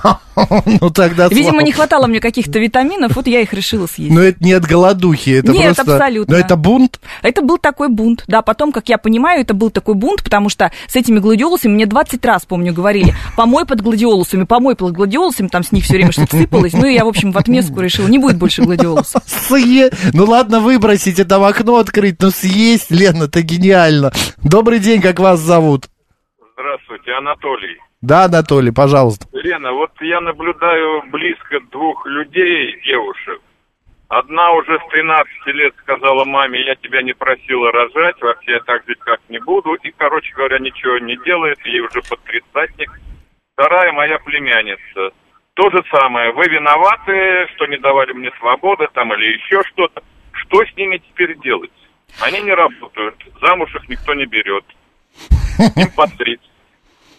Ну 0.80 0.90
тогда 0.90 1.28
Видимо, 1.28 1.62
не 1.62 1.72
хватало 1.72 2.06
мне 2.06 2.20
каких-то 2.20 2.60
витаминов, 2.60 3.16
вот 3.16 3.26
я 3.26 3.40
их 3.40 3.52
решила 3.52 3.86
съесть. 3.86 4.14
Но 4.14 4.20
это 4.20 4.42
не 4.44 4.52
от 4.52 4.64
голодухи, 4.64 5.30
это 5.30 5.50
Нет, 5.50 5.74
просто... 5.74 5.94
абсолютно. 5.94 6.34
Но 6.34 6.40
это 6.40 6.54
бунт. 6.54 7.00
Это 7.22 7.42
был 7.42 7.58
такой 7.58 7.88
бунт. 7.88 8.22
Да, 8.28 8.42
потом, 8.42 8.70
как 8.70 8.88
я 8.88 8.98
понимаю, 8.98 9.40
это 9.40 9.54
был 9.54 9.70
такой 9.70 9.94
бунт, 9.94 10.22
потому 10.22 10.48
что 10.48 10.70
с 10.86 10.94
этими 10.94 11.18
гладиолусами 11.18 11.72
мне 11.72 11.86
20 11.86 12.24
раз, 12.24 12.44
помню, 12.46 12.72
говорили, 12.72 13.14
помой 13.36 13.66
под 13.66 13.80
гладиолусами, 13.80 14.44
помой 14.44 14.76
под 14.76 14.92
гладиолусами, 14.92 15.48
там 15.48 15.64
с 15.64 15.72
них 15.72 15.84
все 15.84 15.94
время 15.94 16.12
что-то 16.12 16.36
сыпалось. 16.36 16.72
Ну, 16.72 16.86
и 16.86 16.97
я, 16.98 17.04
в 17.04 17.08
общем, 17.08 17.30
в 17.30 17.38
отместку 17.38 17.80
решила, 17.80 18.08
не 18.08 18.18
будет 18.18 18.38
больше 18.38 18.62
гладиолусов. 18.62 19.22
Съе... 19.24 19.90
Ну 20.12 20.24
ладно, 20.24 20.58
выбросить, 20.58 21.26
там 21.28 21.44
окно 21.44 21.76
открыть, 21.76 22.20
но 22.20 22.30
съесть, 22.30 22.90
Лена, 22.90 23.24
это 23.24 23.40
гениально. 23.42 24.10
Добрый 24.42 24.80
день, 24.80 25.00
как 25.00 25.20
вас 25.20 25.38
зовут? 25.38 25.84
Здравствуйте, 26.54 27.12
Анатолий. 27.12 27.78
Да, 28.00 28.24
Анатолий, 28.24 28.72
пожалуйста. 28.72 29.26
Лена, 29.32 29.72
вот 29.72 29.92
я 30.00 30.20
наблюдаю 30.20 31.02
близко 31.12 31.60
двух 31.70 32.04
людей, 32.06 32.80
девушек. 32.84 33.40
Одна 34.08 34.50
уже 34.52 34.78
с 34.78 34.90
13 34.90 35.28
лет 35.54 35.74
сказала 35.82 36.24
маме, 36.24 36.64
я 36.64 36.74
тебя 36.76 37.02
не 37.02 37.12
просила 37.12 37.70
рожать, 37.70 38.20
вообще 38.20 38.52
я 38.52 38.60
так 38.60 38.82
жить 38.88 38.98
как 39.00 39.20
не 39.28 39.38
буду. 39.38 39.74
И, 39.74 39.92
короче 39.96 40.34
говоря, 40.34 40.58
ничего 40.58 40.98
не 40.98 41.16
делает, 41.24 41.58
ей 41.64 41.80
уже 41.80 42.00
под 42.08 42.18
тридцатник. 42.24 42.90
Вторая 43.54 43.92
моя 43.92 44.18
племянница. 44.18 45.12
То 45.58 45.68
же 45.70 45.82
самое, 45.90 46.32
вы 46.34 46.44
виноваты, 46.44 47.50
что 47.56 47.66
не 47.66 47.78
давали 47.78 48.12
мне 48.12 48.30
свободы 48.38 48.86
там 48.94 49.12
или 49.12 49.34
еще 49.34 49.60
что-то. 49.72 50.02
Что 50.30 50.64
с 50.64 50.76
ними 50.76 50.98
теперь 50.98 51.36
делать? 51.40 51.72
Они 52.20 52.40
не 52.42 52.52
работают, 52.52 53.16
замуж 53.42 53.74
их 53.74 53.88
никто 53.88 54.14
не 54.14 54.24
берет. 54.26 54.64
Им 55.74 55.90
под 55.96 56.16
30. 56.16 56.40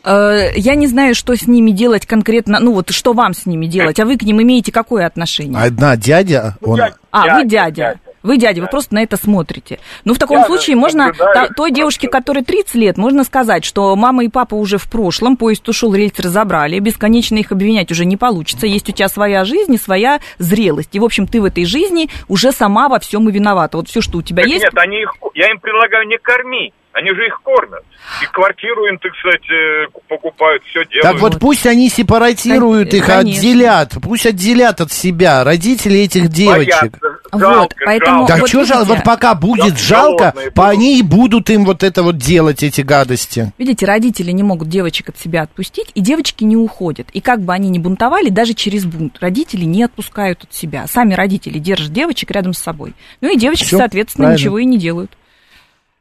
Э, 0.06 0.52
Я 0.56 0.76
не 0.76 0.88
знаю, 0.88 1.16
что 1.16 1.36
с 1.36 1.48
ними 1.48 1.72
делать 1.72 2.06
конкретно, 2.06 2.62
ну 2.62 2.72
вот 2.74 2.92
что 2.92 3.12
вам 3.12 3.34
с 3.34 3.46
ними 3.46 3.66
делать, 3.66 4.00
а 4.00 4.06
вы 4.06 4.18
к 4.18 4.22
ним 4.22 4.42
имеете 4.42 4.72
какое 4.72 5.06
отношение? 5.06 5.62
Одна 5.62 5.98
дядя, 5.98 6.56
он... 6.62 6.80
А, 7.12 7.36
вы 7.40 7.46
дядя. 7.46 8.00
Вы 8.24 8.38
дядя, 8.38 8.62
вы 8.62 8.68
просто 8.68 8.96
на 8.96 9.04
это 9.04 9.18
смотрите. 9.18 9.80
Ну, 10.06 10.14
в 10.14 10.20
таком 10.20 10.40
Я 10.40 10.46
случае 10.46 10.76
можно 10.76 11.14
та- 11.14 11.48
той 11.48 11.72
девушке, 11.72 12.08
которой 12.08 12.44
30 12.44 12.76
лет, 12.76 12.98
можно 12.98 13.24
сказать, 13.24 13.64
что 13.64 13.96
мама 13.96 14.24
и 14.26 14.28
папа 14.28 14.56
уже 14.56 14.78
в 14.78 14.90
прошлом, 14.90 15.38
поезд 15.38 15.68
ушел, 15.70 15.94
рельсы 15.94 16.22
разобрали, 16.22 16.80
бесконечно 16.80 17.38
их 17.38 17.52
обвинять 17.52 17.92
уже 17.92 18.06
не 18.06 18.18
получится. 18.18 18.68
Есть 18.68 18.90
у 18.90 18.92
тебя 18.92 19.08
своя 19.08 19.46
жизнь 19.46 19.74
и 19.74 19.78
своя 19.78 20.20
зрелость. 20.38 20.90
И, 20.94 21.00
в 21.00 21.04
общем, 21.06 21.28
ты 21.28 21.42
в 21.42 21.46
этой 21.46 21.66
жизни 21.66 22.10
уже 22.28 22.52
сама 22.52 22.90
во 22.90 23.00
всем 23.00 23.28
и 23.30 23.32
виновата. 23.32 23.78
Вот 23.78 23.88
все, 23.88 24.02
что 24.02 24.18
у 24.18 24.22
тебя 24.22 24.44
Так 24.44 24.52
есть... 24.52 24.64
Нет, 24.64 24.74
они 24.78 25.02
их, 25.02 25.14
я 25.36 25.50
им 25.52 25.60
предлагаю 25.60 26.08
не 26.08 26.18
корми. 26.18 26.74
Они 27.00 27.12
же 27.16 27.26
их 27.28 27.40
кормят. 27.44 27.84
И 28.22 28.26
квартиру 28.26 28.86
им, 28.88 28.98
так 28.98 29.12
сказать, 29.16 29.50
э, 29.50 29.88
покупают, 30.10 30.64
все 30.66 30.84
делают. 30.86 31.04
Так 31.04 31.20
вот 31.22 31.40
пусть 31.40 31.66
они 31.66 31.88
сепаратируют 31.90 32.94
их, 32.94 33.06
Конечно. 33.06 33.40
отделят, 33.40 33.94
пусть 34.02 34.26
отделят 34.26 34.82
от 34.82 34.92
себя 34.92 35.44
родители 35.46 36.00
этих 36.00 36.28
девочек. 36.30 36.74
Боятся. 36.92 37.20
Вот, 37.32 37.40
Жалко, 37.42 37.76
поэтому- 37.86 38.18
жалко. 38.20 38.34
Так 38.34 38.42
вот 38.42 38.50
что 38.50 38.60
видите? 38.62 38.84
вот 38.86 39.04
пока 39.04 39.36
будет 39.36 39.74
Да, 39.76 39.80
жалко, 39.80 40.34
по 40.56 40.68
они 40.68 40.98
и 41.00 41.04
будут 41.04 41.50
им 41.52 41.64
вот 41.64 41.84
это 41.84 42.02
вот 42.04 42.18
делать, 42.18 42.64
эти 42.64 42.82
гадости. 42.82 43.54
Видите, 43.58 43.86
родители 43.86 44.32
не 44.32 44.42
могут 44.44 44.68
девочек 44.68 45.10
от 45.10 45.20
себя 45.20 45.44
отпустить, 45.44 45.92
и 45.94 46.02
девочки 46.02 46.44
не 46.44 46.58
уходят. 46.58 47.08
И 47.14 47.22
как 47.22 47.42
бы 47.42 47.54
они 47.54 47.70
ни 47.70 47.78
бунтовали, 47.78 48.30
даже 48.30 48.54
через 48.56 48.84
бунт, 48.86 49.18
родители 49.22 49.64
не 49.66 49.84
отпускают 49.84 50.44
от 50.44 50.54
себя. 50.54 50.88
Сами 50.88 51.14
родители 51.14 51.60
держат 51.60 51.94
девочек 51.94 52.32
рядом 52.32 52.54
с 52.54 52.58
собой. 52.60 52.94
Ну 53.22 53.32
и 53.32 53.38
девочки, 53.38 53.66
Всё 53.66 53.78
соответственно, 53.78 54.26
правильно. 54.30 54.42
ничего 54.42 54.58
и 54.60 54.66
не 54.66 54.78
делают. 54.80 55.12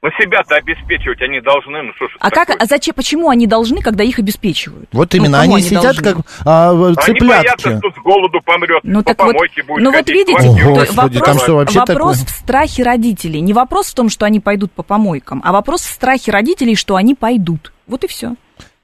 Ну, 0.00 0.10
себя-то 0.12 0.54
обеспечивать 0.54 1.20
они 1.22 1.40
должны, 1.40 1.82
ну 1.82 1.92
что 1.96 2.06
ж 2.06 2.10
А 2.20 2.30
как, 2.30 2.50
а 2.50 2.66
зачем, 2.66 2.94
почему 2.94 3.30
они 3.30 3.48
должны, 3.48 3.82
когда 3.82 4.04
их 4.04 4.20
обеспечивают? 4.20 4.88
Вот 4.92 5.12
Ну, 5.12 5.18
именно, 5.18 5.40
кому 5.40 5.54
они, 5.56 5.64
сидят 5.64 5.82
должны? 5.82 6.02
как 6.04 6.16
а, 6.44 6.70
Они 6.70 6.94
цыплятки. 6.94 7.26
боятся, 7.26 7.78
что 7.78 7.90
с 7.90 8.02
голоду 8.04 8.40
помрет, 8.44 8.78
Ну 8.84 9.02
по 9.02 9.12
так 9.12 9.26
вот, 9.26 9.34
будет 9.34 9.50
ну 9.66 9.84
вот 9.86 9.94
ходить, 9.96 10.14
видите, 10.14 10.38
квартиру 10.38 10.70
О, 10.70 10.74
Господи, 10.76 11.18
вопрос, 11.18 11.44
там 11.44 11.56
вообще 11.56 11.78
вопрос 11.80 12.18
такое? 12.18 12.26
в 12.26 12.30
страхе 12.30 12.82
родителей. 12.84 13.40
Не 13.40 13.52
вопрос 13.52 13.88
в 13.88 13.94
том, 13.96 14.08
что 14.08 14.24
они 14.24 14.38
пойдут 14.38 14.70
по 14.70 14.84
помойкам, 14.84 15.42
а 15.44 15.50
вопрос 15.50 15.80
в 15.80 15.90
страхе 15.92 16.30
родителей, 16.30 16.76
что 16.76 16.94
они 16.94 17.16
пойдут. 17.16 17.72
Вот 17.88 18.04
и 18.04 18.06
все. 18.06 18.36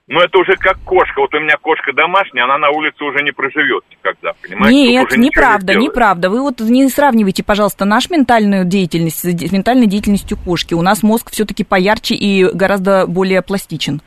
Ну, 0.07 0.21
это 0.21 0.39
уже 0.39 0.53
как 0.57 0.79
кошка. 0.85 1.21
Вот 1.21 1.35
у 1.35 1.41
меня 1.41 1.57
кошка 1.61 1.93
домашняя, 1.95 2.45
она 2.45 2.59
на 2.59 2.71
улице 2.71 3.03
уже 3.05 3.25
не 3.25 3.33
проживет 3.33 3.85
никогда, 3.91 4.33
понимаете? 4.43 4.77
Нет, 4.79 5.17
неправда, 5.17 5.75
не 5.75 5.85
неправда. 5.87 6.31
Вы 6.31 6.43
вот 6.43 6.61
не 6.61 6.87
сравнивайте, 6.91 7.43
пожалуйста, 7.43 7.87
нашу 7.87 8.13
ментальную 8.13 8.67
деятельность 8.67 9.21
с 9.21 9.33
де- 9.33 9.49
с 9.49 9.53
ментальной 9.53 9.87
деятельностью 9.87 10.37
кошки. 10.37 10.75
У 10.75 10.83
нас 10.83 11.03
мозг 11.03 11.31
все-таки 11.31 11.65
поярче 11.65 12.15
и 12.17 12.45
гораздо 12.45 13.07
более 13.07 13.41
пластичен. 13.41 14.03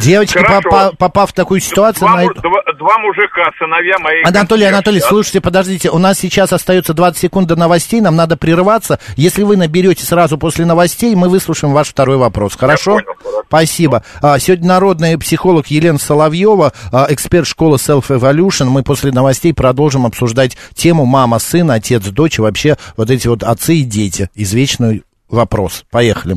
Девочка, 0.00 0.42
Хорошо. 0.42 0.68
попа- 0.70 0.96
попав 0.96 1.30
в 1.30 1.32
такую 1.34 1.60
ситуацию... 1.60 2.08
Два, 2.08 2.16
на- 2.22 2.34
два- 2.34 2.72
два 2.78 2.98
мужика, 2.98 3.50
сыновья 3.58 3.96
мои. 4.00 4.22
Анатолий, 4.22 4.46
консьержи, 4.64 4.74
Анатолий, 4.74 5.00
слушайте, 5.00 5.40
подождите, 5.40 5.90
у 5.90 5.98
нас 5.98 6.18
сейчас 6.18 6.52
остается 6.52 6.94
20 6.94 7.20
секунд 7.20 7.48
до 7.48 7.56
новостей, 7.56 8.00
нам 8.00 8.16
надо 8.16 8.36
прерываться. 8.36 8.98
Если 9.16 9.42
вы 9.44 9.56
наберете 9.56 10.04
сразу 10.04 10.36
после 10.38 10.64
новостей, 10.66 11.14
мы 11.14 11.28
выслушаем 11.28 11.72
ваш 11.74 11.88
второй 11.88 12.16
вопрос, 12.16 12.56
хорошо? 12.56 12.92
понял, 12.94 13.06
хорошо. 13.22 13.42
Спасибо. 13.46 14.04
А, 14.20 14.38
сегодня 14.38 14.66
народный 14.66 15.18
психолог 15.18 15.66
Елена 15.68 15.98
Соловьева, 15.98 16.72
а, 16.90 17.06
эксперт 17.10 17.46
школы 17.46 17.76
Self 17.76 18.08
Evolution. 18.08 18.66
Мы 18.66 18.82
после 18.82 19.12
новостей 19.12 19.52
продолжим 19.54 20.06
обсуждать 20.06 20.56
тему 20.74 21.04
мама, 21.04 21.38
сын, 21.38 21.70
отец, 21.70 22.02
дочь, 22.04 22.38
вообще 22.38 22.76
вот 22.96 23.10
эти 23.10 23.28
вот 23.28 23.42
отцы 23.42 23.76
и 23.76 23.82
дети. 23.82 24.28
Извечный 24.34 25.04
вопрос. 25.28 25.84
Поехали. 25.90 26.36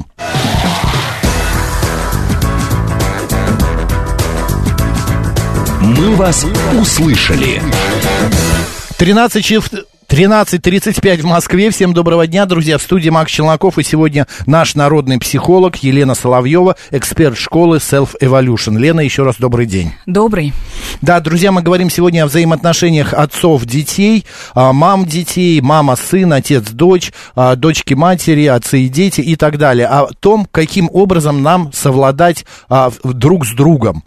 «Мы 6.15 6.19
вас 6.19 6.45
услышали». 6.79 7.61
13 8.97 9.43
часов... 9.43 9.69
13.35 10.07 11.17
в 11.17 11.25
Москве. 11.25 11.71
Всем 11.71 11.93
доброго 11.93 12.25
дня, 12.25 12.45
друзья. 12.45 12.77
В 12.77 12.81
студии 12.81 13.09
Макс 13.09 13.29
Челноков. 13.29 13.77
И 13.79 13.83
сегодня 13.83 14.25
наш 14.45 14.75
народный 14.75 15.19
психолог 15.19 15.75
Елена 15.77 16.15
Соловьева, 16.15 16.77
эксперт 16.91 17.37
школы 17.37 17.77
Self 17.77 18.11
Evolution. 18.21 18.77
Лена, 18.77 19.01
еще 19.01 19.23
раз 19.23 19.35
добрый 19.39 19.65
день. 19.65 19.91
Добрый. 20.05 20.53
Да, 21.01 21.19
друзья, 21.19 21.51
мы 21.51 21.61
говорим 21.61 21.89
сегодня 21.89 22.23
о 22.23 22.27
взаимоотношениях 22.27 23.13
отцов 23.13 23.65
детей, 23.65 24.25
а, 24.53 24.71
мам 24.71 25.05
детей, 25.05 25.59
мама 25.59 25.97
сын, 25.97 26.31
отец 26.31 26.69
дочь, 26.69 27.11
а, 27.35 27.57
дочки 27.57 27.93
матери, 27.93 28.45
отцы 28.45 28.83
и 28.83 28.87
дети 28.87 29.19
и 29.19 29.35
так 29.35 29.57
далее. 29.57 29.87
О 29.87 30.07
том, 30.17 30.47
каким 30.49 30.89
образом 30.93 31.43
нам 31.43 31.73
совладать 31.73 32.45
а, 32.69 32.89
друг 33.03 33.45
с 33.45 33.53
другом. 33.53 34.05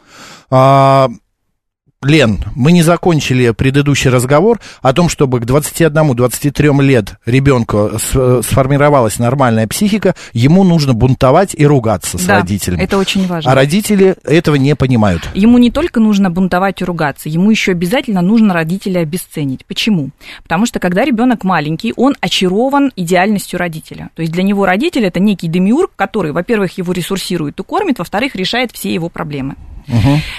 Лен, 2.05 2.39
мы 2.55 2.71
не 2.71 2.83
закончили 2.83 3.51
предыдущий 3.51 4.09
разговор 4.09 4.61
о 4.83 4.93
том, 4.93 5.09
чтобы 5.09 5.41
к 5.41 5.45
21-23 5.45 6.81
лет 6.81 7.17
ребенку 7.27 7.91
с- 7.99 8.43
сформировалась 8.43 9.19
нормальная 9.19 9.67
психика, 9.67 10.15
ему 10.33 10.63
нужно 10.63 10.95
бунтовать 10.95 11.57
и 11.59 11.67
ругаться 11.67 12.17
с 12.17 12.25
Да, 12.25 12.37
родителями. 12.37 12.81
это 12.85 12.99
очень 12.99 13.27
важно. 13.27 13.51
А 13.51 13.55
родители 13.57 14.15
этого 14.23 14.55
не 14.55 14.77
понимают. 14.77 15.29
Ему 15.35 15.59
не 15.59 15.73
только 15.73 15.99
нужно 15.99 16.31
бунтовать 16.31 16.83
и 16.83 16.85
ругаться, 16.85 17.29
ему 17.29 17.51
еще 17.51 17.73
обязательно 17.73 18.23
нужно 18.23 18.55
родителя 18.55 19.01
обесценить. 19.01 19.67
Почему? 19.67 20.11
Потому 20.45 20.67
что 20.67 20.79
когда 20.79 21.05
ребенок 21.05 21.43
маленький, 21.43 21.93
он 21.97 22.15
очарован 22.21 22.93
идеальностью 22.95 23.59
родителя. 23.59 24.11
То 24.15 24.23
есть 24.23 24.33
для 24.33 24.45
него 24.45 24.67
родитель 24.67 25.05
это 25.05 25.19
некий 25.19 25.49
демиург, 25.49 25.91
который, 25.97 26.31
во-первых, 26.31 26.79
его 26.79 26.93
ресурсирует 26.93 27.59
и 27.59 27.65
кормит, 27.65 27.99
во-вторых, 27.99 28.37
решает 28.37 28.71
все 28.71 28.95
его 28.95 29.09
проблемы. 29.09 29.57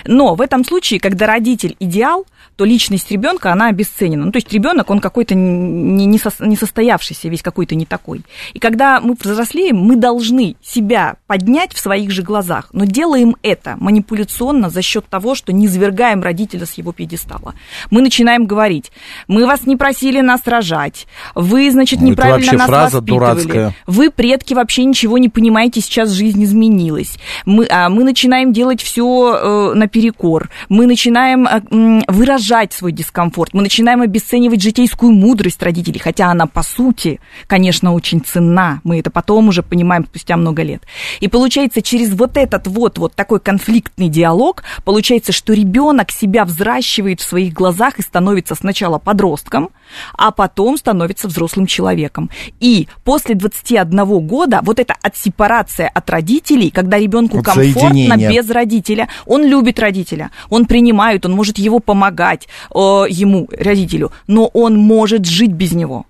Но 0.06 0.36
в 0.36 0.42
этом 0.42 0.64
случае, 0.64 1.00
когда 1.00 1.26
родитель 1.28 1.76
идеал, 1.80 2.26
то 2.60 2.66
личность 2.66 3.10
ребенка, 3.10 3.54
она 3.54 3.68
обесценена. 3.68 4.26
Ну, 4.26 4.32
то 4.34 4.38
есть 4.38 4.52
ребенок, 4.52 4.90
он 4.90 5.00
какой-то 5.00 5.34
не, 5.34 6.06
не, 6.06 6.18
сос- 6.18 6.46
не 6.46 6.58
состоявшийся, 6.58 7.30
весь 7.30 7.42
какой-то 7.42 7.74
не 7.74 7.86
такой. 7.86 8.22
И 8.54 8.60
когда 8.60 9.00
мы 9.00 9.16
взрослеем, 9.18 9.78
мы 9.78 9.96
должны 9.96 10.58
себя 10.62 11.16
поднять 11.26 11.72
в 11.72 11.80
своих 11.80 12.12
же 12.12 12.22
глазах, 12.22 12.68
но 12.74 12.84
делаем 12.84 13.38
это 13.44 13.78
манипуляционно 13.80 14.70
за 14.70 14.82
счет 14.82 15.06
того, 15.08 15.36
что 15.36 15.54
не 15.54 15.70
звергаем 15.70 16.22
родителя 16.22 16.66
с 16.66 16.74
его 16.74 16.92
пьедестала. 16.92 17.54
Мы 17.92 18.02
начинаем 18.02 18.46
говорить, 18.46 18.92
мы 19.30 19.46
вас 19.46 19.66
не 19.66 19.78
просили 19.78 20.20
нас 20.20 20.42
рожать, 20.46 21.08
вы, 21.36 21.72
значит, 21.72 22.02
Ну, 22.02 22.08
это 22.08 22.12
неправильно 22.12 22.38
вообще 22.46 22.58
нас 22.58 22.68
фраза 22.68 22.98
воспитывали, 22.98 23.20
дурацкая. 23.44 23.76
вы, 23.88 24.12
предки, 24.12 24.54
вообще 24.54 24.84
ничего 24.84 25.18
не 25.18 25.30
понимаете, 25.30 25.80
сейчас 25.80 26.10
жизнь 26.10 26.44
изменилась. 26.44 27.18
Мы, 27.46 27.68
а, 27.70 27.88
мы 27.88 28.04
начинаем 28.04 28.52
делать 28.52 28.82
все 28.82 29.34
э, 29.34 29.74
наперекор. 29.76 30.50
Мы 30.68 30.88
начинаем 30.88 31.48
э, 31.48 31.62
м, 31.72 32.04
выражать 32.50 32.74
свой 32.74 32.92
дискомфорт. 32.92 33.54
Мы 33.54 33.62
начинаем 33.62 34.02
обесценивать 34.02 34.62
житейскую 34.62 35.12
мудрость 35.12 35.62
родителей, 35.62 36.00
хотя 36.00 36.32
она, 36.32 36.48
по 36.48 36.64
сути, 36.64 37.20
конечно, 37.48 37.94
очень 37.94 38.22
ценна. 38.22 38.82
Мы 38.84 39.00
это 39.00 39.12
потом 39.12 39.50
уже 39.50 39.62
понимаем 39.62 40.06
спустя 40.06 40.36
много 40.36 40.64
лет. 40.64 40.84
И 41.20 41.28
получается, 41.28 41.82
через 41.82 42.14
вот 42.14 42.38
этот 42.38 42.68
вот, 42.68 42.98
вот 42.98 43.14
такой 43.14 43.40
конфликтный 43.40 44.10
диалог, 44.10 44.64
получается, 44.84 45.32
что 45.32 45.54
ребенок 45.54 46.12
себя 46.12 46.46
взращивает 46.46 47.22
в 47.22 47.28
своих 47.28 47.54
глазах 47.54 48.00
и 48.00 48.02
становится 48.02 48.56
сначала 48.56 48.98
подростком, 48.98 49.70
а 50.18 50.32
потом 50.32 50.78
становится 50.78 51.28
взрослым 51.28 51.68
человеком. 51.68 52.30
И 52.60 52.88
после 53.04 53.36
21 53.36 54.06
года 54.28 54.60
вот 54.64 54.80
эта 54.80 54.96
отсепарация 55.02 55.88
от 55.88 56.10
родителей, 56.10 56.72
когда 56.72 56.98
ребенку 56.98 57.44
комфортно 57.44 58.18
без 58.18 58.50
родителя, 58.50 59.08
он 59.26 59.46
любит 59.46 59.80
родителя, 59.80 60.32
он 60.50 60.66
принимает, 60.66 61.26
он 61.26 61.34
может 61.34 61.58
его 61.58 61.80
помогать, 61.80 62.39
э, 62.74 62.78
ему, 63.10 63.48
родителю, 63.52 64.12
но 64.28 64.48
он 64.48 64.78
может 64.78 65.26
жить 65.26 65.52
без 65.52 65.74
него. 65.74 66.06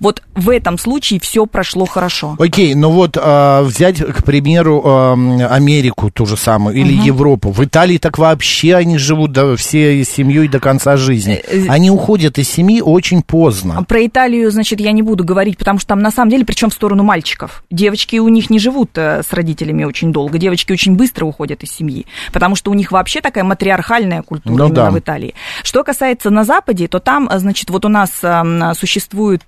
Вот 0.00 0.22
в 0.34 0.50
этом 0.50 0.78
случае 0.78 1.20
все 1.20 1.46
прошло 1.46 1.86
хорошо. 1.86 2.36
Окей, 2.38 2.74
ну 2.74 2.90
вот 2.90 3.16
а, 3.20 3.62
взять, 3.62 3.98
к 3.98 4.24
примеру, 4.24 4.82
ам, 4.84 5.40
Америку 5.48 6.10
ту 6.10 6.26
же 6.26 6.36
самую 6.36 6.76
или 6.76 6.92
Европу. 6.92 7.50
В 7.50 7.64
Италии 7.64 7.98
так 7.98 8.18
вообще 8.18 8.74
они 8.74 8.98
живут 8.98 9.32
до, 9.32 9.56
всей 9.56 10.04
семьей 10.04 10.48
до 10.48 10.60
конца 10.60 10.96
жизни. 10.96 11.34
Э, 11.34 11.64
э, 11.64 11.66
Они 11.68 11.90
уходят 11.90 12.38
из 12.38 12.48
семьи 12.48 12.80
очень 12.80 13.22
поздно. 13.22 13.84
Про 13.84 14.06
Италию, 14.06 14.50
значит, 14.50 14.80
я 14.80 14.92
не 14.92 15.02
буду 15.02 15.24
говорить, 15.24 15.58
потому 15.58 15.78
что 15.78 15.88
там 15.88 16.00
на 16.00 16.10
самом 16.10 16.30
деле, 16.30 16.44
причем 16.44 16.70
в 16.70 16.74
сторону 16.74 17.02
мальчиков. 17.02 17.64
Девочки 17.70 18.16
у 18.16 18.28
них 18.28 18.50
не 18.50 18.58
живут 18.58 18.90
э, 18.96 19.22
с 19.22 19.32
родителями 19.32 19.84
очень 19.84 20.12
долго. 20.12 20.38
Девочки 20.38 20.72
очень 20.72 20.96
быстро 20.96 21.26
уходят 21.26 21.62
из 21.62 21.70
семьи, 21.72 22.06
потому 22.32 22.56
что 22.56 22.70
у 22.70 22.74
них 22.74 22.92
вообще 22.92 23.20
такая 23.20 23.44
матриархальная 23.44 24.22
культура 24.22 24.64
Ну 24.64 24.68
да. 24.68 24.90
в 24.90 24.98
Италии. 24.98 25.34
Что 25.62 25.84
касается 25.84 26.30
на 26.30 26.44
Западе, 26.44 26.88
то 26.88 26.98
там, 27.00 27.28
э, 27.30 27.38
значит, 27.38 27.70
вот 27.70 27.84
у 27.84 27.88
нас 27.88 28.10
э, 28.22 28.72
существует 28.74 29.42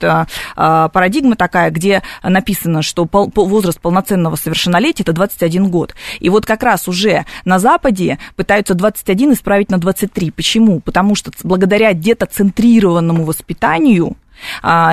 э, 0.57 0.89
парадигма 0.93 1.37
такая, 1.37 1.71
где 1.71 2.03
написано, 2.23 2.83
что 2.83 3.09
возраст 3.11 3.81
полноценного 3.81 4.37
совершеннолетия 4.37 5.03
это 5.03 5.12
21 5.12 5.69
год. 5.69 5.95
И 6.21 6.29
вот 6.29 6.47
как 6.47 6.62
раз 6.62 6.89
уже 6.89 7.25
на 7.45 7.59
Западе 7.59 8.19
пытаются 8.37 8.75
21 8.75 9.33
исправить 9.35 9.71
на 9.71 9.79
23. 9.79 10.31
Почему? 10.31 10.81
Потому 10.81 11.15
что 11.15 11.31
благодаря 11.43 11.93
детоцентрированному 11.93 13.25
воспитанию 13.25 14.07
а, 14.09 14.26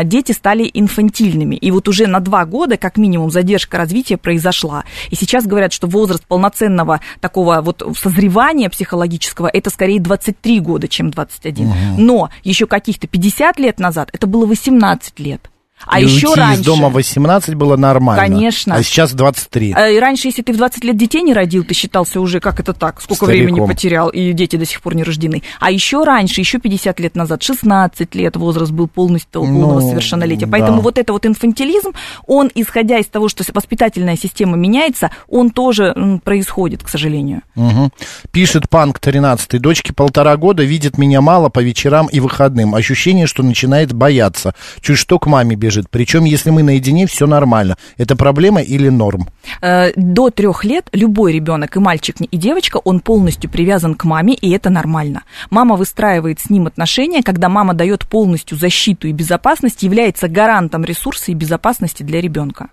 дети 0.03 0.31
стали 0.31 0.69
инфантильными. 0.73 1.55
И 1.55 1.71
вот 1.71 1.87
уже 1.87 2.07
на 2.07 2.19
два 2.19 2.45
года, 2.45 2.77
как 2.77 2.97
минимум, 2.97 3.31
задержка 3.31 3.77
развития 3.77 4.17
произошла. 4.17 4.83
И 5.09 5.15
сейчас 5.15 5.45
говорят, 5.45 5.73
что 5.73 5.87
возраст 5.87 6.25
полноценного 6.25 7.01
такого 7.19 7.61
вот 7.61 7.83
созревания 7.97 8.69
психологического 8.69 9.47
это 9.47 9.69
скорее 9.69 9.99
23 9.99 10.59
года, 10.59 10.87
чем 10.87 11.11
21. 11.11 11.71
Но 11.97 12.29
еще 12.43 12.67
каких-то 12.67 13.07
50 13.07 13.59
лет 13.59 13.79
назад 13.79 14.09
это 14.13 14.27
было 14.27 14.45
18 14.45 15.19
лет. 15.19 15.49
А 15.85 15.99
И 15.99 16.05
еще 16.05 16.27
уйти 16.29 16.39
раньше... 16.39 16.61
из 16.61 16.65
дома 16.65 16.89
в 16.89 16.93
18 16.93 17.55
было 17.55 17.75
нормально. 17.77 18.23
Конечно. 18.23 18.75
А 18.75 18.83
сейчас 18.83 19.13
23. 19.13 19.73
А, 19.75 19.89
И 19.89 19.99
раньше, 19.99 20.27
если 20.27 20.41
ты 20.41 20.53
в 20.53 20.57
20 20.57 20.83
лет 20.83 20.97
детей 20.97 21.21
не 21.21 21.33
родил, 21.33 21.63
ты 21.63 21.73
считался 21.73 22.19
уже, 22.21 22.39
как 22.39 22.59
это 22.59 22.73
так, 22.73 23.01
сколько 23.01 23.25
Стариком. 23.25 23.53
времени 23.55 23.67
потерял, 23.67 24.09
и 24.09 24.31
дети 24.33 24.55
до 24.55 24.65
сих 24.65 24.81
пор 24.81 24.95
не 24.95 25.03
рождены. 25.03 25.43
А 25.59 25.71
еще 25.71 26.03
раньше, 26.03 26.41
еще 26.41 26.59
50 26.59 26.99
лет 26.99 27.15
назад, 27.15 27.43
16 27.43 28.15
лет 28.15 28.35
возраст 28.35 28.71
был 28.71 28.87
полностью 28.87 29.41
полного 29.41 29.79
Ну, 29.81 29.89
совершеннолетия. 29.89 30.45
да. 30.45 30.51
Поэтому 30.51 30.81
вот 30.81 30.97
это 30.97 31.13
вот 31.13 31.25
инфантилизм, 31.25 31.91
он, 32.27 32.49
исходя 32.55 32.97
из 32.99 33.07
того, 33.07 33.29
что 33.29 33.43
воспитательная 33.53 34.17
система 34.17 34.57
меняется, 34.57 35.11
он 35.27 35.49
тоже 35.49 35.93
происходит, 36.23 36.83
к 36.83 36.89
сожалению. 36.89 37.41
Мгм. 37.55 37.91
Пишет 38.31 38.69
Панк 38.69 38.99
13. 38.99 39.59
Дочке 39.59 39.93
полтора 39.93 40.37
года, 40.37 40.63
видит 40.63 40.97
меня 40.97 41.21
мало 41.21 41.49
по 41.49 41.59
вечерам 41.61 42.07
и 42.07 42.19
выходным. 42.19 42.75
Ощущение, 42.75 43.27
что 43.27 43.43
начинает 43.43 43.93
бояться. 43.93 44.53
Чуть 44.81 44.97
что 44.97 45.19
к 45.19 45.27
маме 45.27 45.55
бежит. 45.55 45.72
Причем, 45.89 46.25
если 46.25 46.51
мы 46.51 46.63
наедине, 46.63 47.07
все 47.07 47.27
нормально. 47.27 47.77
Это 47.97 48.15
проблема 48.15 48.61
или 48.61 48.89
норм? 48.89 49.29
Э, 49.61 49.91
До 49.95 50.29
трех 50.29 50.63
лет 50.63 50.89
любой 50.93 51.33
ребенок, 51.33 51.75
и 51.75 51.79
мальчик, 51.79 52.15
и 52.19 52.37
девочка, 52.37 52.77
он 52.77 52.99
полностью 52.99 53.49
привязан 53.49 53.95
к 53.95 54.03
маме, 54.03 54.33
и 54.33 54.51
это 54.51 54.69
нормально. 54.69 55.23
Мама 55.49 55.75
выстраивает 55.75 56.39
с 56.39 56.49
ним 56.49 56.67
отношения, 56.67 57.23
когда 57.23 57.49
мама 57.49 57.73
дает 57.73 58.07
полностью 58.07 58.57
защиту 58.57 59.07
и 59.07 59.11
безопасность, 59.11 59.83
является 59.83 60.27
гарантом 60.27 60.83
ресурса 60.83 61.31
и 61.31 61.35
безопасности 61.35 62.03
для 62.03 62.21
ребенка. 62.21 62.69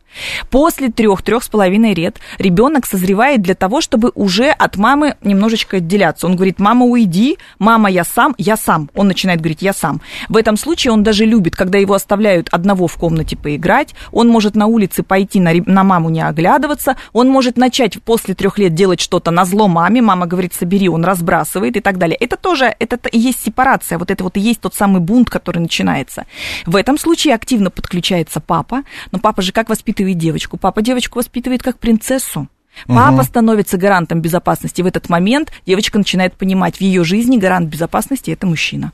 После 0.50 0.88
трех, 0.90 1.22
трех 1.22 1.42
с 1.42 1.48
половиной 1.48 1.94
лет 1.94 2.18
ребенок 2.38 2.86
созревает 2.86 3.42
для 3.42 3.54
того, 3.54 3.80
чтобы 3.80 4.12
уже 4.14 4.50
от 4.50 4.76
мамы 4.76 5.14
немножечко 5.22 5.78
отделяться. 5.78 6.26
Он 6.26 6.36
говорит, 6.36 6.58
мама, 6.58 6.86
уйди, 6.86 7.38
мама, 7.58 7.90
я 7.90 8.04
сам, 8.04 8.34
я 8.38 8.56
сам. 8.56 8.90
Он 8.94 9.08
начинает 9.08 9.40
говорить, 9.40 9.62
я 9.62 9.72
сам. 9.72 10.00
В 10.28 10.36
этом 10.36 10.56
случае 10.56 10.92
он 10.92 11.02
даже 11.02 11.24
любит, 11.24 11.56
когда 11.56 11.78
его 11.78 11.94
оставляют 11.94 12.48
одного 12.50 12.86
в 12.90 12.96
комнате 12.96 13.36
поиграть, 13.36 13.94
он 14.12 14.28
может 14.28 14.54
на 14.54 14.66
улице 14.66 15.02
пойти 15.02 15.40
на, 15.40 15.52
на 15.54 15.84
маму 15.84 16.10
не 16.10 16.20
оглядываться, 16.20 16.96
он 17.12 17.28
может 17.28 17.56
начать 17.56 18.02
после 18.02 18.34
трех 18.34 18.58
лет 18.58 18.74
делать 18.74 19.00
что-то 19.00 19.30
на 19.30 19.44
зло 19.44 19.68
маме, 19.68 20.02
мама 20.02 20.26
говорит, 20.26 20.52
собери, 20.54 20.88
он 20.88 21.04
разбрасывает 21.04 21.76
и 21.76 21.80
так 21.80 21.98
далее. 21.98 22.16
Это 22.16 22.36
тоже, 22.36 22.74
это 22.78 22.96
и 23.08 23.18
есть 23.18 23.42
сепарация, 23.44 23.98
вот 23.98 24.10
это 24.10 24.24
вот 24.24 24.36
и 24.36 24.40
есть 24.40 24.60
тот 24.60 24.74
самый 24.74 25.00
бунт, 25.00 25.30
который 25.30 25.58
начинается. 25.60 26.26
В 26.66 26.76
этом 26.76 26.98
случае 26.98 27.34
активно 27.34 27.70
подключается 27.70 28.40
папа, 28.40 28.82
но 29.12 29.18
папа 29.18 29.42
же 29.42 29.52
как 29.52 29.68
воспитывает 29.68 30.18
девочку? 30.18 30.56
Папа 30.56 30.82
девочку 30.82 31.18
воспитывает 31.18 31.62
как 31.62 31.78
принцессу. 31.78 32.48
Папа 32.86 33.12
Мгм. 33.12 33.24
становится 33.24 33.76
гарантом 33.76 34.20
безопасности. 34.20 34.80
В 34.80 34.86
этот 34.86 35.08
момент 35.08 35.52
девочка 35.66 35.98
начинает 35.98 36.34
понимать, 36.34 36.76
в 36.76 36.80
ее 36.80 37.04
жизни 37.04 37.36
гарант 37.36 37.68
безопасности 37.68 38.30
это 38.30 38.46
мужчина. 38.46 38.92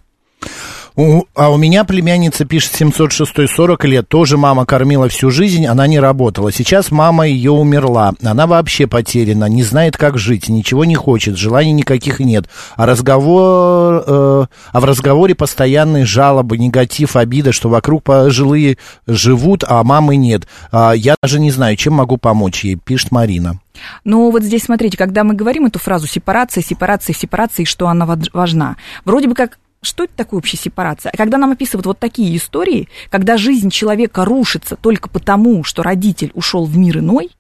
У- 0.97 1.25
а 1.35 1.51
у 1.51 1.59
меня 1.59 1.85
племянница 1.85 2.47
пишет 2.47 2.73
706 2.75 3.47
40 3.47 3.85
лет, 3.85 4.09
тоже 4.09 4.39
мама 4.39 4.65
кормила 4.65 5.11
всю 5.11 5.31
жизнь, 5.31 5.67
она 5.67 5.87
не 5.87 6.01
работала. 6.01 6.51
Сейчас 6.51 6.91
мама 6.91 7.29
ее 7.29 7.51
умерла, 7.51 8.15
она 8.25 8.47
вообще 8.47 8.87
потеряна, 8.87 9.45
не 9.45 9.63
знает, 9.63 9.99
как 9.99 10.17
жить, 10.17 10.49
ничего 10.49 10.87
не 10.87 10.95
хочет, 10.95 11.37
желаний 11.37 11.73
никаких 11.73 12.21
нет. 12.21 12.47
А 12.77 12.87
разговор, 12.87 14.05
э, 14.07 14.47
а 14.73 14.81
в 14.81 14.85
разговоре 14.87 15.35
постоянные 15.35 16.07
жалобы, 16.07 16.57
негатив, 16.57 17.17
обида, 17.17 17.53
что 17.53 17.69
вокруг 17.69 18.03
пожилые 18.03 18.79
живут, 19.07 19.65
а 19.69 19.83
мамы 19.85 20.17
нет. 20.17 20.49
А 20.73 20.93
я 20.93 21.17
даже 21.23 21.41
не 21.41 21.51
знаю, 21.51 21.77
чем 21.77 21.93
могу 21.93 22.17
помочь 22.17 22.65
ей, 22.65 22.77
пишет 22.77 23.13
Марина. 23.13 23.61
Ну, 24.05 24.31
вот 24.31 24.43
здесь, 24.43 24.63
смотрите, 24.63 24.97
когда 24.97 25.25
мы 25.25 25.35
говорим 25.35 25.67
эту 25.67 25.79
фразу 25.79 26.07
сепарация, 26.07 26.63
сепарация, 26.63 27.13
сепарация, 27.13 27.65
и 27.65 27.67
что 27.67 27.89
она 27.89 28.09
важна, 28.33 28.77
вроде 29.05 29.29
бы 29.29 29.35
как 29.35 29.59
что 29.83 30.05
это 30.05 30.13
такое 30.17 30.39
вообще 30.39 30.57
сепарация? 30.57 31.11
А 31.13 31.17
когда 31.17 31.39
нам 31.39 31.53
описывают 31.53 31.87
вот 31.87 31.99
такие 31.99 32.37
истории, 32.37 32.89
когда 33.11 33.37
жизнь 33.37 33.71
человека 33.71 34.25
рушится 34.25 34.77
только 34.77 35.09
потому, 35.09 35.65
что 35.65 35.83
родитель 35.83 36.33
ушел 36.35 36.65
в 36.65 36.77
мир 36.77 36.99
иной, 36.99 37.31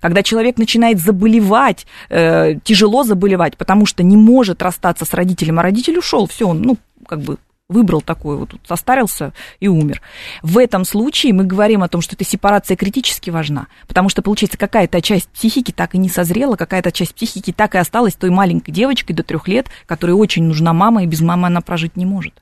когда 0.00 0.22
человек 0.22 0.58
начинает 0.58 1.00
заболевать, 1.00 1.86
э, 2.10 2.56
тяжело 2.62 3.02
заболевать, 3.02 3.56
потому 3.56 3.86
что 3.86 4.02
не 4.02 4.16
может 4.16 4.62
расстаться 4.62 5.04
с 5.04 5.14
родителем, 5.14 5.58
а 5.58 5.62
родитель 5.62 5.98
ушел, 5.98 6.26
все, 6.26 6.48
он, 6.48 6.62
ну, 6.62 6.76
как 7.06 7.20
бы 7.20 7.38
выбрал 7.68 8.00
такой, 8.00 8.36
вот 8.36 8.54
состарился 8.66 9.32
и 9.60 9.68
умер. 9.68 10.00
В 10.42 10.58
этом 10.58 10.84
случае 10.84 11.32
мы 11.32 11.44
говорим 11.44 11.82
о 11.82 11.88
том, 11.88 12.00
что 12.00 12.14
эта 12.14 12.24
сепарация 12.24 12.76
критически 12.76 13.30
важна, 13.30 13.66
потому 13.88 14.08
что, 14.08 14.22
получается, 14.22 14.58
какая-то 14.58 15.02
часть 15.02 15.28
психики 15.28 15.72
так 15.72 15.94
и 15.94 15.98
не 15.98 16.08
созрела, 16.08 16.56
какая-то 16.56 16.92
часть 16.92 17.14
психики 17.14 17.52
так 17.52 17.74
и 17.74 17.78
осталась 17.78 18.14
той 18.14 18.30
маленькой 18.30 18.72
девочкой 18.72 19.16
до 19.16 19.22
трех 19.22 19.48
лет, 19.48 19.68
которой 19.86 20.12
очень 20.12 20.44
нужна 20.44 20.72
мама, 20.72 21.02
и 21.02 21.06
без 21.06 21.20
мамы 21.20 21.48
она 21.48 21.60
прожить 21.60 21.96
не 21.96 22.06
может. 22.06 22.34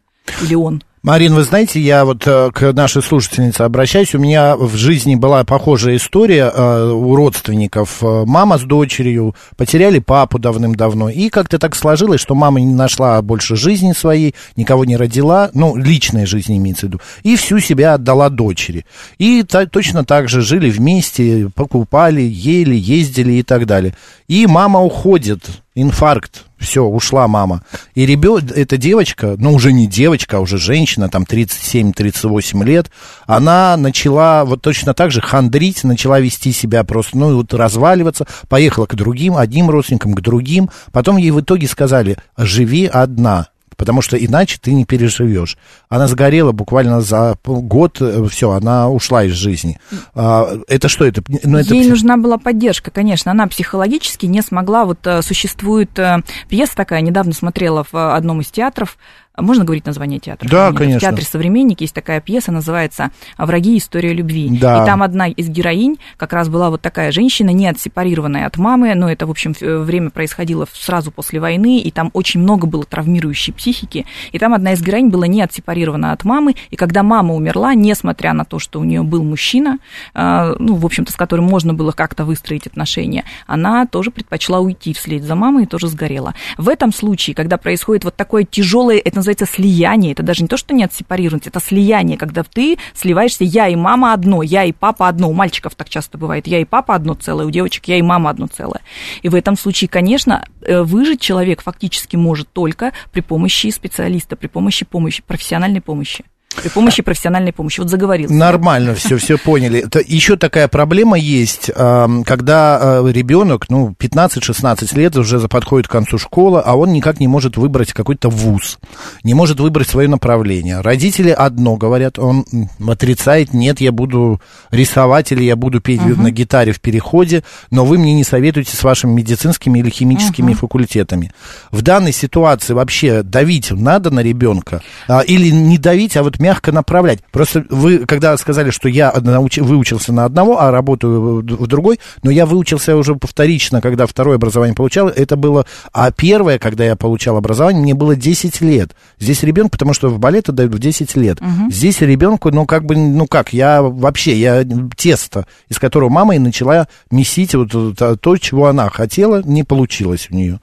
Или 0.42 0.54
он. 0.54 0.82
Марин, 1.04 1.34
вы 1.34 1.44
знаете, 1.44 1.80
я 1.80 2.06
вот 2.06 2.26
э, 2.26 2.50
к 2.50 2.72
нашей 2.72 3.02
слушательнице 3.02 3.60
обращаюсь. 3.60 4.14
У 4.14 4.18
меня 4.18 4.56
в 4.56 4.74
жизни 4.74 5.16
была 5.16 5.44
похожая 5.44 5.96
история 5.96 6.50
э, 6.50 6.92
у 6.92 7.14
родственников. 7.14 8.02
Э, 8.02 8.24
Мама 8.24 8.56
с 8.56 8.62
дочерью 8.62 9.36
потеряли 9.58 9.98
папу 9.98 10.38
давным-давно. 10.38 11.10
И 11.10 11.28
как-то 11.28 11.58
так 11.58 11.76
сложилось, 11.76 12.22
что 12.22 12.34
мама 12.34 12.58
не 12.60 12.72
нашла 12.72 13.20
больше 13.20 13.54
жизни 13.54 13.92
своей, 13.92 14.34
никого 14.56 14.86
не 14.86 14.96
родила, 14.96 15.50
ну, 15.52 15.76
личной 15.76 16.24
жизни 16.24 16.56
имеется 16.56 16.86
в 16.86 16.88
виду, 16.88 17.00
и 17.22 17.36
всю 17.36 17.58
себя 17.58 17.92
отдала 17.92 18.30
дочери. 18.30 18.86
И 19.18 19.42
точно 19.42 20.06
так 20.06 20.30
же 20.30 20.40
жили 20.40 20.70
вместе, 20.70 21.50
покупали, 21.54 22.22
ели, 22.22 22.76
ездили 22.76 23.34
и 23.34 23.42
так 23.42 23.66
далее. 23.66 23.94
И 24.26 24.46
мама 24.46 24.80
уходит, 24.80 25.63
инфаркт, 25.74 26.44
все, 26.58 26.84
ушла 26.84 27.26
мама. 27.28 27.62
И 27.94 28.06
ребенок, 28.06 28.52
эта 28.52 28.76
девочка, 28.76 29.34
ну 29.38 29.52
уже 29.52 29.72
не 29.72 29.86
девочка, 29.86 30.38
а 30.38 30.40
уже 30.40 30.56
женщина, 30.58 31.08
там 31.08 31.24
37-38 31.24 32.64
лет, 32.64 32.90
она 33.26 33.76
начала 33.76 34.44
вот 34.44 34.62
точно 34.62 34.94
так 34.94 35.10
же 35.10 35.20
хандрить, 35.20 35.84
начала 35.84 36.20
вести 36.20 36.52
себя 36.52 36.84
просто, 36.84 37.18
ну 37.18 37.36
вот 37.36 37.52
разваливаться, 37.52 38.26
поехала 38.48 38.86
к 38.86 38.94
другим, 38.94 39.36
одним 39.36 39.70
родственникам, 39.70 40.14
к 40.14 40.20
другим. 40.20 40.70
Потом 40.92 41.16
ей 41.16 41.30
в 41.30 41.40
итоге 41.40 41.66
сказали, 41.66 42.16
живи 42.36 42.86
одна. 42.86 43.48
Потому 43.76 44.02
что 44.02 44.16
иначе 44.16 44.58
ты 44.60 44.72
не 44.72 44.84
переживешь. 44.84 45.56
Она 45.88 46.06
сгорела 46.08 46.52
буквально 46.52 47.00
за 47.00 47.36
год, 47.44 48.00
все, 48.30 48.50
она 48.50 48.88
ушла 48.88 49.24
из 49.24 49.32
жизни. 49.32 49.78
А, 50.14 50.48
это 50.68 50.88
что 50.88 51.04
это? 51.04 51.22
Ну, 51.42 51.58
это 51.58 51.74
Ей 51.74 51.88
нужна 51.88 52.16
была 52.16 52.38
поддержка, 52.38 52.90
конечно. 52.90 53.30
Она 53.30 53.46
психологически 53.46 54.26
не 54.26 54.42
смогла. 54.42 54.84
Вот 54.84 55.06
э, 55.06 55.22
существует 55.22 55.98
э, 55.98 56.22
пьеса 56.48 56.74
такая, 56.76 57.00
недавно 57.00 57.32
смотрела 57.32 57.84
в 57.84 57.94
э, 57.94 58.14
одном 58.14 58.40
из 58.40 58.48
театров. 58.48 58.96
Можно 59.36 59.64
говорить 59.64 59.84
название 59.84 60.20
театра? 60.20 60.48
Да, 60.48 60.68
Нет, 60.68 60.78
конечно. 60.78 60.98
В 60.98 61.02
театре 61.02 61.26
«Современник» 61.26 61.80
есть 61.80 61.92
такая 61.92 62.20
пьеса, 62.20 62.52
называется 62.52 63.10
«Враги. 63.36 63.78
История 63.78 64.12
любви». 64.12 64.48
Да. 64.60 64.82
И 64.82 64.86
там 64.86 65.02
одна 65.02 65.26
из 65.26 65.48
героинь 65.48 65.98
как 66.16 66.32
раз 66.32 66.48
была 66.48 66.70
вот 66.70 66.82
такая 66.82 67.10
женщина, 67.10 67.50
не 67.50 67.66
отсепарированная 67.66 68.46
от 68.46 68.58
мамы, 68.58 68.94
но 68.94 69.10
это, 69.10 69.26
в 69.26 69.30
общем, 69.30 69.52
э, 69.60 69.78
время 69.78 70.10
происходило 70.10 70.68
сразу 70.72 71.10
после 71.10 71.40
войны, 71.40 71.80
и 71.80 71.90
там 71.90 72.10
очень 72.12 72.40
много 72.40 72.68
было 72.68 72.84
травмирующей 72.84 73.52
психики. 73.52 74.06
И 74.30 74.38
там 74.38 74.54
одна 74.54 74.74
из 74.74 74.82
героинь 74.82 75.08
была 75.08 75.26
не 75.26 75.42
отсепарирована 75.42 76.12
от 76.12 76.24
мамы, 76.24 76.54
и 76.70 76.76
когда 76.76 77.02
мама 77.02 77.34
умерла, 77.34 77.74
несмотря 77.74 78.34
на 78.34 78.44
то, 78.44 78.60
что 78.60 78.78
у 78.78 78.84
нее 78.84 79.02
был 79.02 79.24
мужчина, 79.24 79.78
э, 80.14 80.54
ну, 80.60 80.76
в 80.76 80.86
общем-то, 80.86 81.10
с 81.10 81.16
которым 81.16 81.46
можно 81.46 81.74
было 81.74 81.90
как-то 81.90 82.24
выстроить 82.24 82.68
отношения, 82.68 83.24
она 83.48 83.86
тоже 83.86 84.12
предпочла 84.12 84.60
уйти 84.60 84.94
вслед 84.94 85.24
за 85.24 85.34
мамой 85.34 85.64
и 85.64 85.66
тоже 85.66 85.88
сгорела. 85.88 86.34
В 86.56 86.68
этом 86.68 86.92
случае, 86.92 87.34
когда 87.34 87.58
происходит 87.58 88.04
вот 88.04 88.14
такое 88.14 88.44
тяжелое, 88.44 88.98
это 89.04 89.23
называется 89.24 89.46
слияние, 89.46 90.12
это 90.12 90.22
даже 90.22 90.42
не 90.42 90.48
то, 90.48 90.56
что 90.56 90.74
не 90.74 90.84
отсепарировать, 90.84 91.46
это 91.46 91.60
слияние, 91.60 92.18
когда 92.18 92.42
ты 92.42 92.78
сливаешься, 92.94 93.44
я 93.44 93.68
и 93.68 93.76
мама 93.76 94.12
одно, 94.12 94.42
я 94.42 94.64
и 94.64 94.72
папа 94.72 95.08
одно, 95.08 95.30
у 95.30 95.32
мальчиков 95.32 95.74
так 95.74 95.88
часто 95.88 96.18
бывает, 96.18 96.46
я 96.46 96.60
и 96.60 96.64
папа 96.64 96.94
одно 96.94 97.14
целое, 97.14 97.46
у 97.46 97.50
девочек 97.50 97.86
я 97.86 97.98
и 97.98 98.02
мама 98.02 98.30
одно 98.30 98.46
целое. 98.46 98.80
И 99.22 99.28
в 99.28 99.34
этом 99.34 99.56
случае, 99.56 99.88
конечно, 99.88 100.46
э, 100.60 100.82
выжить 100.82 101.20
человек 101.20 101.62
фактически 101.62 102.16
может 102.16 102.52
только 102.52 102.92
при 103.12 103.20
помощи 103.20 103.70
специалиста, 103.70 104.36
при 104.36 104.48
помощи 104.48 104.84
помощи, 104.84 105.22
профессиональной 105.26 105.80
помощи. 105.80 106.24
При 106.62 106.68
помощи 106.68 107.02
профессиональной 107.02 107.52
помощи. 107.52 107.80
Вот 107.80 107.90
заговорился. 107.90 108.34
Нормально, 108.34 108.94
все, 108.96 109.16
все 109.16 109.38
поняли. 109.38 109.84
Еще 110.06 110.36
такая 110.36 110.68
проблема 110.68 111.18
есть, 111.18 111.70
когда 111.74 113.00
э, 113.02 113.12
ребенок, 113.12 113.66
ну, 113.68 113.94
15-16 113.98 114.96
лет 114.96 115.16
уже 115.16 115.40
подходит 115.48 115.88
к 115.88 115.90
концу 115.90 116.18
школы, 116.18 116.62
а 116.64 116.76
он 116.76 116.92
никак 116.92 117.20
не 117.20 117.28
может 117.28 117.56
выбрать 117.56 117.92
какой-то 117.92 118.28
вуз, 118.28 118.78
не 119.22 119.34
может 119.34 119.60
выбрать 119.60 119.88
свое 119.88 120.08
направление. 120.08 120.80
Родители 120.80 121.30
одно 121.30 121.76
говорят, 121.76 122.18
он 122.18 122.44
отрицает, 122.86 123.52
нет, 123.52 123.80
я 123.80 123.92
буду 123.92 124.40
рисовать 124.70 125.32
или 125.32 125.44
я 125.44 125.56
буду 125.56 125.80
петь 125.80 126.04
на 126.04 126.30
гитаре 126.30 126.72
в 126.72 126.80
переходе, 126.80 127.42
но 127.70 127.84
вы 127.84 127.98
мне 127.98 128.14
не 128.14 128.24
советуете 128.24 128.76
с 128.76 128.82
вашими 128.82 129.12
медицинскими 129.12 129.78
или 129.78 129.90
химическими 129.90 130.52
факультетами. 130.54 131.32
В 131.70 131.82
данной 131.82 132.12
ситуации 132.12 132.72
вообще 132.72 133.22
давить 133.22 133.70
надо 133.70 134.10
на 134.10 134.20
ребенка 134.20 134.82
а, 135.08 135.20
или 135.20 135.50
не 135.50 135.78
давить, 135.78 136.16
а 136.16 136.22
вот 136.22 136.38
мягко 136.44 136.72
направлять. 136.72 137.20
Просто 137.32 137.64
вы, 137.70 138.00
когда 138.00 138.36
сказали, 138.36 138.70
что 138.70 138.88
я 138.88 139.10
науч- 139.12 139.62
выучился 139.62 140.12
на 140.12 140.26
одного, 140.26 140.60
а 140.60 140.70
работаю 140.70 141.40
в 141.40 141.66
другой, 141.66 141.98
но 142.22 142.30
я 142.30 142.44
выучился 142.44 142.94
уже 142.96 143.14
повторично, 143.14 143.80
когда 143.80 144.06
второе 144.06 144.36
образование 144.36 144.74
получал, 144.74 145.08
это 145.08 145.36
было, 145.36 145.64
а 145.94 146.10
первое, 146.10 146.58
когда 146.58 146.84
я 146.84 146.96
получал 146.96 147.38
образование, 147.38 147.82
мне 147.82 147.94
было 147.94 148.14
10 148.14 148.60
лет. 148.60 148.94
Здесь 149.18 149.42
ребенку, 149.42 149.70
потому 149.72 149.94
что 149.94 150.08
в 150.10 150.18
балет 150.18 150.50
отдают 150.50 150.74
в 150.74 150.78
10 150.78 151.16
лет. 151.16 151.38
Здесь 151.70 152.02
ребенку, 152.02 152.50
ну 152.50 152.66
как 152.66 152.84
бы, 152.84 152.94
ну 152.94 153.26
как, 153.26 153.54
я 153.54 153.80
вообще, 153.80 154.36
я 154.36 154.64
тесто, 154.96 155.46
из 155.70 155.78
которого 155.78 156.10
мама 156.10 156.36
и 156.36 156.38
начала 156.38 156.88
месить 157.10 157.54
вот 157.54 157.70
то, 157.96 158.16
то, 158.16 158.36
чего 158.36 158.66
она 158.66 158.90
хотела, 158.90 159.42
не 159.42 159.64
получилось 159.64 160.28
у 160.30 160.34
нее. 160.34 160.60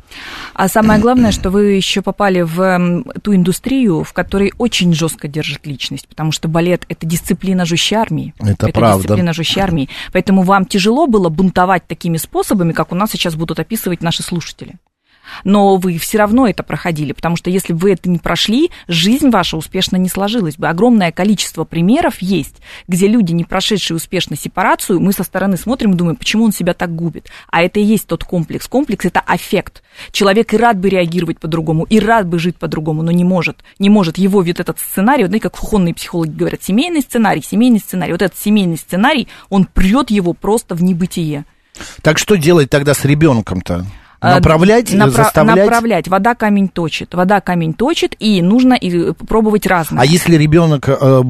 А 0.54 0.67
самое 0.67 1.00
главное, 1.00 1.32
что 1.32 1.50
вы 1.50 1.72
еще 1.72 2.02
попали 2.02 2.41
в 2.41 3.04
ту 3.24 3.34
индустрию, 3.34 4.04
в 4.04 4.13
которой 4.13 4.54
очень 4.60 4.94
жестко 4.94 5.28
держит 5.28 5.65
личность, 5.71 6.07
потому 6.07 6.31
что 6.31 6.47
балет 6.47 6.86
это 6.89 7.05
дисциплина 7.05 7.65
жестче 7.65 7.95
армии. 7.95 8.34
Это 8.39 8.67
правда. 8.67 9.03
дисциплина 9.03 9.34
жестче 9.34 9.62
армии. 9.62 9.89
Поэтому 10.12 10.43
вам 10.43 10.65
тяжело 10.65 11.07
было 11.07 11.29
бунтовать 11.29 11.88
такими 11.88 12.17
способами, 12.17 12.73
как 12.73 12.91
у 12.91 12.95
нас 12.95 13.12
сейчас 13.12 13.36
будут 13.36 13.60
описывать 13.60 14.01
наши 14.01 14.23
слушатели. 14.23 14.75
Но 15.43 15.77
вы 15.77 15.97
все 15.97 16.17
равно 16.17 16.47
это 16.47 16.63
проходили, 16.63 17.13
потому 17.13 17.36
что 17.36 17.49
если 17.49 17.73
бы 17.73 17.79
вы 17.79 17.93
это 17.93 18.10
не 18.10 18.19
прошли, 18.19 18.71
жизнь 18.88 19.29
ваша 19.29 19.57
успешно 19.57 19.97
не 19.97 20.10
сложилась 20.10 20.57
бы. 20.57 20.67
Огромное 20.67 21.12
количество 21.12 21.63
примеров 21.63 22.21
есть, 22.21 22.55
где 22.88 23.07
люди, 23.07 23.31
не 23.31 23.43
прошедшие 23.43 23.97
успешно 23.97 24.36
сепарацию, 24.36 24.99
мы 24.99 25.13
со 25.13 25.23
стороны 25.23 25.57
смотрим 25.57 25.93
и 25.93 25.95
думаем, 25.95 26.15
почему 26.15 26.45
он 26.45 26.51
себя 26.51 26.73
так 26.73 26.95
губит. 26.95 27.29
А 27.49 27.62
это 27.62 27.79
и 27.79 27.84
есть 27.84 28.07
тот 28.07 28.23
комплекс. 28.23 28.67
Комплекс– 28.67 29.05
это 29.05 29.19
аффект. 29.19 29.84
Человек 30.12 30.53
и 30.53 30.57
рад 30.57 30.79
бы 30.79 30.89
реагировать 30.89 31.39
по-другому, 31.39 31.84
и 31.84 31.99
рад 31.99 32.27
бы 32.27 32.39
жить 32.39 32.57
по-другому, 32.57 33.03
но 33.03 33.12
не 33.12 33.23
может. 33.23 33.63
Не 33.79 33.89
может. 33.89 34.17
Его 34.17 34.41
ведь 34.41 34.60
этот 34.60 34.79
сценарий, 34.79 35.23
вот 35.23 35.29
знаете, 35.29 35.43
как 35.43 35.57
кухонные 35.57 35.93
психологи 35.93 36.31
говорят, 36.31 36.63
семейный 36.63 37.01
сценарий, 37.01 37.41
семейный 37.41 37.79
сценарий. 37.79 38.12
Вот 38.12 38.21
этот 38.21 38.38
семейный 38.38 38.77
сценарий, 38.77 39.27
он 39.49 39.65
прет 39.65 40.10
его 40.10 40.34
просто 40.34 40.75
в 40.75 40.84
небытие. 40.84 41.45
Так 42.01 42.17
что 42.17 42.36
делать 42.36 42.69
тогда 42.69 42.93
с 42.93 43.05
ребенком-то? 43.05 43.86
Э, 44.21 44.36
Направлять, 44.36 44.93
напра- 44.93 45.10
заставлять? 45.10 45.65
Направлять. 45.65 46.07
Вода 46.07 46.36
камень 46.36 46.67
точит. 46.67 47.15
Вода 47.15 47.41
камень 47.41 47.73
точит, 47.73 48.15
и 48.19 48.41
нужно 48.43 48.75
и 48.75 49.13
пробовать 49.13 49.65
разное. 49.65 50.01
А 50.01 50.05
если 50.05 50.36
ребенок 50.36 50.88
э, 50.88 51.21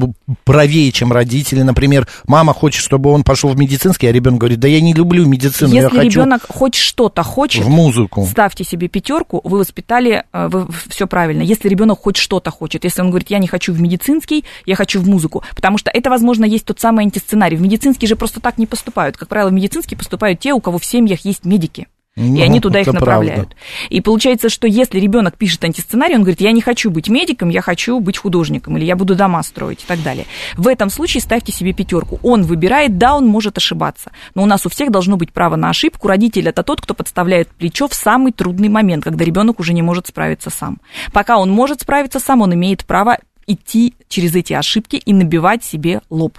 правее, 0.44 0.92
чем 0.92 1.10
родители, 1.10 1.62
например, 1.62 2.06
мама 2.26 2.52
хочет, 2.52 2.82
чтобы 2.82 3.10
он 3.10 3.24
пошел 3.24 3.48
в 3.48 3.56
медицинский, 3.58 4.06
а 4.08 4.12
ребенок 4.12 4.40
говорит, 4.40 4.60
да 4.60 4.68
я 4.68 4.82
не 4.82 4.92
люблю 4.92 5.26
медицину, 5.26 5.72
я 5.72 5.84
Если 5.84 5.96
хочу 5.96 6.20
ребенок 6.20 6.42
хоть 6.46 6.74
что-то 6.74 7.22
хочет, 7.22 7.64
в 7.64 7.70
музыку. 7.70 8.26
ставьте 8.30 8.62
себе 8.62 8.88
пятерку, 8.88 9.40
вы 9.42 9.58
воспитали, 9.58 10.24
э, 10.30 10.48
вы 10.50 10.66
все 10.88 11.06
правильно. 11.06 11.42
Если 11.42 11.70
ребенок 11.70 12.00
хоть 12.00 12.18
что-то 12.18 12.50
хочет, 12.50 12.84
если 12.84 13.00
он 13.00 13.08
говорит, 13.08 13.30
я 13.30 13.38
не 13.38 13.48
хочу 13.48 13.72
в 13.72 13.80
медицинский, 13.80 14.44
я 14.66 14.76
хочу 14.76 15.00
в 15.00 15.08
музыку, 15.08 15.42
потому 15.56 15.78
что 15.78 15.90
это, 15.90 16.10
возможно, 16.10 16.44
есть 16.44 16.66
тот 16.66 16.78
самый 16.78 17.06
антисценарий. 17.06 17.56
В 17.56 17.62
медицинский 17.62 18.06
же 18.06 18.16
просто 18.16 18.40
так 18.40 18.58
не 18.58 18.66
поступают. 18.66 19.16
Как 19.16 19.28
правило, 19.28 19.48
в 19.48 19.54
медицинский 19.54 19.96
поступают 19.96 20.40
те, 20.40 20.52
у 20.52 20.60
кого 20.60 20.76
в 20.76 20.84
семьях 20.84 21.24
есть 21.24 21.46
медики. 21.46 21.86
Ну, 22.14 22.36
и 22.36 22.42
они 22.42 22.60
туда 22.60 22.80
их 22.80 22.86
направляют. 22.88 23.48
правда. 23.48 23.56
И 23.88 24.02
получается, 24.02 24.50
что 24.50 24.66
если 24.66 25.00
ребенок 25.00 25.38
пишет 25.38 25.64
антисценарий, 25.64 26.14
он 26.14 26.22
говорит, 26.22 26.42
я 26.42 26.52
не 26.52 26.60
хочу 26.60 26.90
быть 26.90 27.08
медиком, 27.08 27.48
я 27.48 27.62
хочу 27.62 27.98
быть 28.00 28.18
художником, 28.18 28.76
или 28.76 28.84
я 28.84 28.96
буду 28.96 29.14
дома 29.14 29.42
строить 29.42 29.82
и 29.82 29.86
так 29.86 30.02
далее. 30.02 30.26
В 30.54 30.68
этом 30.68 30.90
случае 30.90 31.22
ставьте 31.22 31.52
себе 31.52 31.72
пятерку. 31.72 32.20
Он 32.22 32.42
выбирает, 32.42 32.98
да, 32.98 33.16
он 33.16 33.26
может 33.26 33.56
ошибаться. 33.56 34.12
Но 34.34 34.42
у 34.42 34.46
нас 34.46 34.66
у 34.66 34.68
всех 34.68 34.90
должно 34.90 35.16
быть 35.16 35.32
право 35.32 35.56
на 35.56 35.70
ошибку. 35.70 36.06
Родитель 36.06 36.48
это 36.48 36.62
тот, 36.62 36.82
кто 36.82 36.92
подставляет 36.92 37.48
плечо 37.48 37.88
в 37.88 37.94
самый 37.94 38.32
трудный 38.32 38.68
момент, 38.68 39.04
когда 39.04 39.24
ребенок 39.24 39.58
уже 39.58 39.72
не 39.72 39.80
может 39.82 40.08
справиться 40.08 40.50
сам. 40.50 40.80
Пока 41.12 41.38
он 41.38 41.50
может 41.50 41.80
справиться 41.80 42.20
сам, 42.20 42.42
он 42.42 42.52
имеет 42.52 42.84
право 42.84 43.16
идти 43.46 43.94
через 44.08 44.34
эти 44.34 44.52
ошибки 44.52 44.96
и 44.96 45.12
набивать 45.14 45.64
себе 45.64 46.02
лоб. 46.10 46.38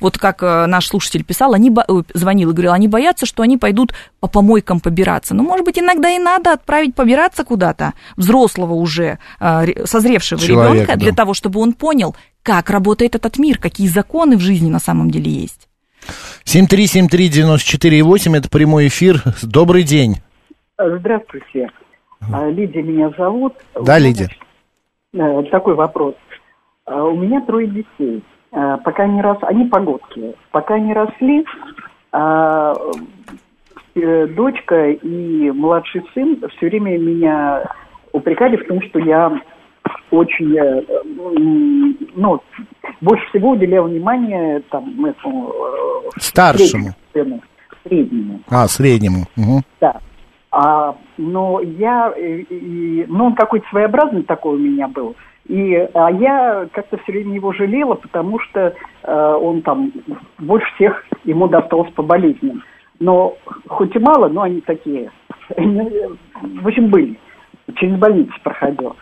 Вот 0.00 0.18
как 0.18 0.42
э, 0.42 0.66
наш 0.66 0.86
слушатель 0.86 1.24
писал, 1.24 1.54
они 1.54 1.70
бо- 1.70 1.84
звонил 2.14 2.50
и 2.50 2.52
говорил, 2.52 2.72
они 2.72 2.88
боятся, 2.88 3.26
что 3.26 3.42
они 3.42 3.56
пойдут 3.56 3.94
по 4.20 4.28
помойкам 4.28 4.80
побираться. 4.80 5.34
Ну, 5.34 5.42
может 5.42 5.64
быть, 5.64 5.78
иногда 5.78 6.10
и 6.10 6.18
надо 6.18 6.52
отправить 6.52 6.94
побираться 6.94 7.44
куда-то 7.44 7.94
взрослого 8.16 8.74
уже, 8.74 9.18
э, 9.40 9.64
ре- 9.64 9.86
созревшего 9.86 10.40
Человека, 10.40 10.74
ребенка, 10.74 10.96
для 10.98 11.10
да. 11.10 11.16
того, 11.16 11.34
чтобы 11.34 11.60
он 11.60 11.72
понял, 11.72 12.14
как 12.42 12.70
работает 12.70 13.14
этот 13.14 13.38
мир, 13.38 13.58
какие 13.58 13.88
законы 13.88 14.36
в 14.36 14.40
жизни 14.40 14.68
на 14.70 14.78
самом 14.80 15.10
деле 15.10 15.30
есть. 15.30 15.68
7373948, 16.44 18.36
это 18.36 18.48
прямой 18.50 18.88
эфир. 18.88 19.22
Добрый 19.42 19.82
день. 19.84 20.16
Здравствуйте. 20.78 21.68
А, 22.32 22.48
Лидия 22.48 22.82
меня 22.82 23.10
зовут. 23.16 23.54
Да, 23.80 23.98
Лидия. 23.98 24.28
Э, 25.14 25.42
Такой 25.50 25.74
вопрос. 25.74 26.14
А, 26.86 27.04
У 27.04 27.16
меня 27.16 27.40
трое 27.42 27.68
детей. 27.68 28.22
А, 28.52 28.78
Пока 28.78 29.06
не 29.06 29.20
рос... 29.22 29.38
Они 29.42 29.64
погодки. 29.66 30.34
Пока 30.50 30.78
не 30.78 30.92
росли, 30.92 31.44
а, 32.12 32.74
э, 33.94 34.26
дочка 34.28 34.90
и 34.90 35.50
младший 35.50 36.02
сын 36.14 36.40
все 36.56 36.66
время 36.68 36.98
меня 36.98 37.64
упрекали 38.12 38.56
в 38.56 38.66
том, 38.66 38.82
что 38.82 38.98
я 38.98 39.32
очень, 40.10 40.56
э, 40.56 40.82
ну, 42.14 42.40
больше 43.00 43.26
всего 43.30 43.50
уделяю 43.50 43.84
внимание 43.84 44.60
там, 44.70 45.04
этому, 45.04 45.50
э, 45.50 46.10
Старшему. 46.18 46.90
среднему 47.12 47.42
среднему. 47.84 48.40
А, 48.48 48.66
среднему. 48.68 49.24
Мгм. 49.36 49.62
Да. 49.80 50.00
А, 50.50 50.94
но 51.16 51.60
я, 51.60 52.12
э, 52.16 52.40
и- 52.40 53.06
ну, 53.08 53.26
он 53.26 53.34
какой-то 53.34 53.66
своеобразный 53.70 54.22
такой 54.22 54.56
у 54.56 54.58
меня 54.58 54.88
был. 54.88 55.16
И, 55.48 55.74
а 55.94 56.10
я 56.10 56.68
как-то 56.72 56.98
все 56.98 57.12
время 57.12 57.34
его 57.34 57.52
жалела, 57.52 57.94
потому 57.94 58.38
что 58.40 58.74
э, 59.02 59.38
он 59.40 59.62
там 59.62 59.92
больше 60.38 60.66
всех 60.74 61.04
ему 61.24 61.48
досталось 61.48 61.92
по 61.92 62.02
болезням. 62.02 62.62
Но 63.00 63.36
хоть 63.66 63.94
и 63.96 63.98
мало, 63.98 64.28
но 64.28 64.42
они 64.42 64.60
такие, 64.60 65.10
в 65.56 66.66
общем, 66.66 66.88
были. 66.88 67.18
Через 67.76 67.98
больницу 67.98 68.32
проходил. 68.44 68.96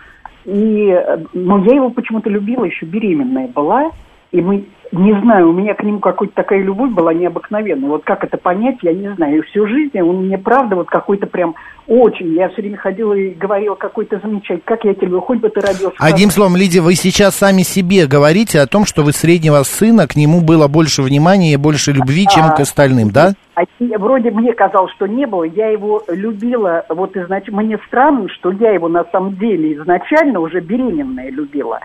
И, 0.47 0.89
э, 0.89 1.19
но 1.35 1.59
я 1.65 1.75
его 1.75 1.91
почему-то 1.91 2.31
любила, 2.31 2.65
еще 2.65 2.87
беременная 2.87 3.49
была. 3.49 3.91
И 4.33 4.41
мы, 4.41 4.65
не 4.93 5.21
знаю, 5.23 5.51
у 5.51 5.53
меня 5.53 5.75
к 5.75 5.83
нему 5.83 5.99
какая-то 5.99 6.35
такая 6.35 6.63
любовь 6.63 6.93
была 6.93 7.13
необыкновенная. 7.13 7.89
Вот 7.89 8.05
как 8.05 8.23
это 8.23 8.37
понять, 8.37 8.77
я 8.83 8.93
не 8.93 9.13
знаю. 9.15 9.39
И 9.39 9.43
всю 9.43 9.67
жизнь 9.67 10.01
он 10.01 10.27
мне, 10.27 10.39
правда, 10.39 10.77
вот 10.77 10.89
какой-то 10.89 11.27
прям 11.27 11.57
очень. 11.89 12.35
Я 12.35 12.49
все 12.51 12.63
время 12.63 12.77
ходила 12.77 13.13
и 13.13 13.31
говорила, 13.31 13.75
какой 13.75 14.05
то 14.05 14.21
замечательный, 14.21 14.63
как 14.65 14.85
я 14.85 14.93
люблю, 14.93 15.21
хоть 15.21 15.41
бы 15.41 15.49
ты 15.49 15.61
родился. 15.61 15.97
Одним 15.99 16.31
словом, 16.31 16.57
Лидия, 16.57 16.81
вы 16.81 16.95
сейчас 16.95 17.35
сами 17.35 17.63
себе 17.63 18.07
говорите 18.07 18.61
о 18.61 18.69
том, 18.69 18.85
что 18.85 19.03
вы 19.03 19.13
среднего 19.13 19.65
сына, 19.65 20.07
к 20.07 20.15
нему 20.15 20.43
было 20.43 20.69
больше 20.69 21.03
внимания 21.03 21.55
и 21.55 21.57
больше 21.57 21.91
любви, 21.91 22.27
чем 22.33 22.45
А, 22.45 22.57
к 22.57 22.61
остальным, 22.61 23.11
да? 23.11 23.33
А 23.57 23.63
вроде 23.99 24.31
мне 24.31 24.53
казалось, 24.53 24.93
что 24.93 25.09
не 25.09 25.27
было. 25.27 25.43
Я 25.43 25.69
его 25.71 26.05
любила. 26.07 26.85
Вот 26.89 27.17
изнач... 27.17 27.49
мне 27.49 27.79
странно, 27.89 28.29
что 28.29 28.53
я 28.53 28.71
его 28.71 28.89
на 28.89 29.05
самом 29.11 29.37
деле 29.37 29.75
изначально 29.75 30.39
уже 30.39 30.61
беременная 30.61 31.31
любила. 31.31 31.81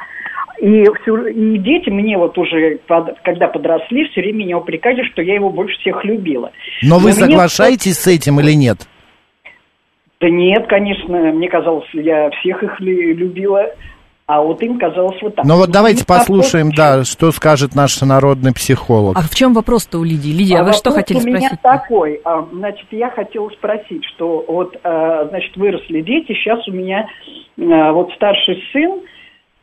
И, 0.61 0.83
и 0.83 1.57
дети 1.59 1.89
мне 1.89 2.17
вот 2.17 2.37
уже, 2.37 2.79
под- 2.87 3.19
когда 3.23 3.47
подросли, 3.47 4.05
все 4.09 4.21
время 4.21 4.37
меня 4.45 4.57
упрекали, 4.57 5.03
что 5.11 5.21
я 5.21 5.35
его 5.35 5.49
больше 5.49 5.77
всех 5.79 6.03
любила. 6.05 6.51
Но 6.81 6.97
вы 6.97 7.05
мне 7.11 7.13
соглашаетесь 7.13 7.97
с 7.99 8.07
этим 8.07 8.39
или 8.39 8.53
нет? 8.53 8.77
Да 10.21 10.29
нет, 10.29 10.65
конечно, 10.67 11.17
мне 11.33 11.49
казалось, 11.49 11.87
я 11.93 12.29
всех 12.39 12.63
их 12.63 12.79
лю- 12.79 13.15
любила, 13.15 13.65
а 14.27 14.41
вот 14.41 14.61
им 14.63 14.79
казалось 14.79 15.21
вот 15.21 15.35
так. 15.35 15.45
Ну 15.45 15.57
вот 15.57 15.69
давайте 15.71 16.03
Ну, 16.07 16.15
а 16.15 16.17
послушаем, 16.19 16.71
да, 16.71 17.03
что 17.03 17.31
скажет 17.31 17.75
наш 17.75 18.01
народный 18.01 18.53
психолог. 18.53 19.17
А 19.17 19.21
в 19.21 19.35
чем 19.35 19.53
вопрос-то 19.53 19.99
у 19.99 20.03
Лидии? 20.03 20.29
Лидия, 20.31 20.59
а, 20.59 20.63
вы 20.63 20.71
что 20.73 20.89
вопрос 20.89 21.05
хотели 21.07 21.19
у 21.19 21.27
меня 21.27 21.49
спросить? 21.49 21.61
такой. 21.61 22.21
А, 22.23 22.47
Значит, 22.51 22.87
я 22.91 23.09
хотела 23.11 23.49
спросить, 23.49 24.03
что 24.15 24.43
вот, 24.47 24.75
а, 24.83 25.25
значит, 25.29 25.55
выросли 25.57 26.01
дети, 26.01 26.33
сейчас 26.33 26.65
у 26.67 26.71
меня 26.71 27.07
а, 27.59 27.91
вот 27.91 28.11
старший 28.15 28.63
сын, 28.71 29.01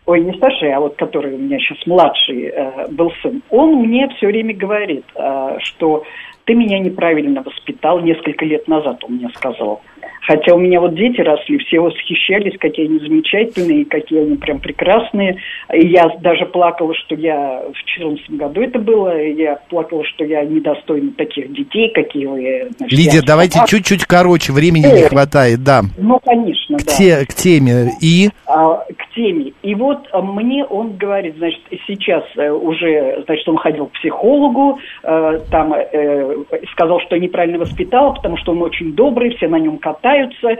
ой, 0.07 0.21
не 0.21 0.33
старший, 0.35 0.73
а 0.73 0.81
вот 0.81 0.97
который 0.97 1.35
у 1.35 1.39
меня 1.39 1.59
сейчас 1.59 1.79
младший 1.87 2.45
э, 2.55 2.89
был 2.91 3.13
сын, 3.23 3.43
он 3.51 3.75
мне 3.77 4.09
все 4.17 4.27
время 4.27 4.55
говорит, 4.55 5.05
а, 5.15 5.57
что 5.61 6.05
ты 6.45 6.55
меня 6.55 6.79
неправильно 6.81 7.43
воспитал, 7.43 8.01
несколько 8.01 8.45
лет 8.45 8.67
назад 8.67 9.03
он 9.05 9.15
мне 9.15 9.29
сказал. 9.35 9.81
Хотя 10.23 10.55
у 10.55 10.59
меня 10.59 10.81
вот 10.81 10.95
дети 10.95 11.21
росли, 11.21 11.59
все 11.59 11.81
восхищались, 11.81 12.57
какие 12.59 12.87
они 12.87 12.99
замечательные, 13.01 13.85
какие 13.85 14.21
они 14.21 14.37
прям 14.37 14.61
прекрасные. 14.61 15.37
И 15.73 15.89
я 15.89 16.09
даже 16.21 16.47
плакала, 16.47 16.95
что 16.95 17.17
я 17.17 17.63
в 17.69 17.73
2014 17.73 18.31
году 18.31 18.61
это 18.63 18.79
было, 18.79 19.21
я 19.21 19.57
плакала, 19.69 20.05
что 20.05 20.25
я 20.25 20.45
недостойна 20.45 21.11
таких 21.17 21.53
детей, 21.53 21.91
какие 21.93 22.27
вы... 22.27 22.71
значит, 22.79 22.97
Лидия, 22.99 23.23
давайте 23.27 23.59
А, 23.61 23.67
чуть-чуть 23.67 24.05
короче, 24.05 24.53
времени 24.53 24.83
не 24.87 25.03
Э. 25.03 25.09
хватает, 25.09 25.63
да. 25.65 25.83
Ну, 25.99 26.21
конечно, 26.25 26.77
К, 26.79 26.85
да. 26.85 26.93
те- 26.93 27.27
к 27.27 27.35
теме. 27.35 27.91
И 28.01 28.31
А, 28.47 28.85
теме. 29.15 29.53
И 29.63 29.75
вот 29.75 30.09
а, 30.13 30.23
мне 30.23 30.65
он 30.65 30.97
говорит, 30.97 31.37
значит, 31.37 31.61
сейчас 31.87 32.25
э, 32.37 32.51
уже, 32.51 33.23
значит, 33.27 33.49
он 33.49 33.57
ходил 33.57 33.87
к 33.87 33.93
психологу, 33.93 34.79
э, 35.03 35.41
там 35.51 35.73
э, 35.75 36.37
сказал, 36.73 37.01
что 37.01 37.19
неправильно 37.19 37.59
воспитал, 37.59 38.15
потому 38.15 38.37
что 38.37 38.53
он 38.53 38.63
очень 38.63 38.95
добрый, 38.95 39.35
все 39.37 39.49
на 39.49 39.59
нем 39.59 39.79
катаются 39.79 40.57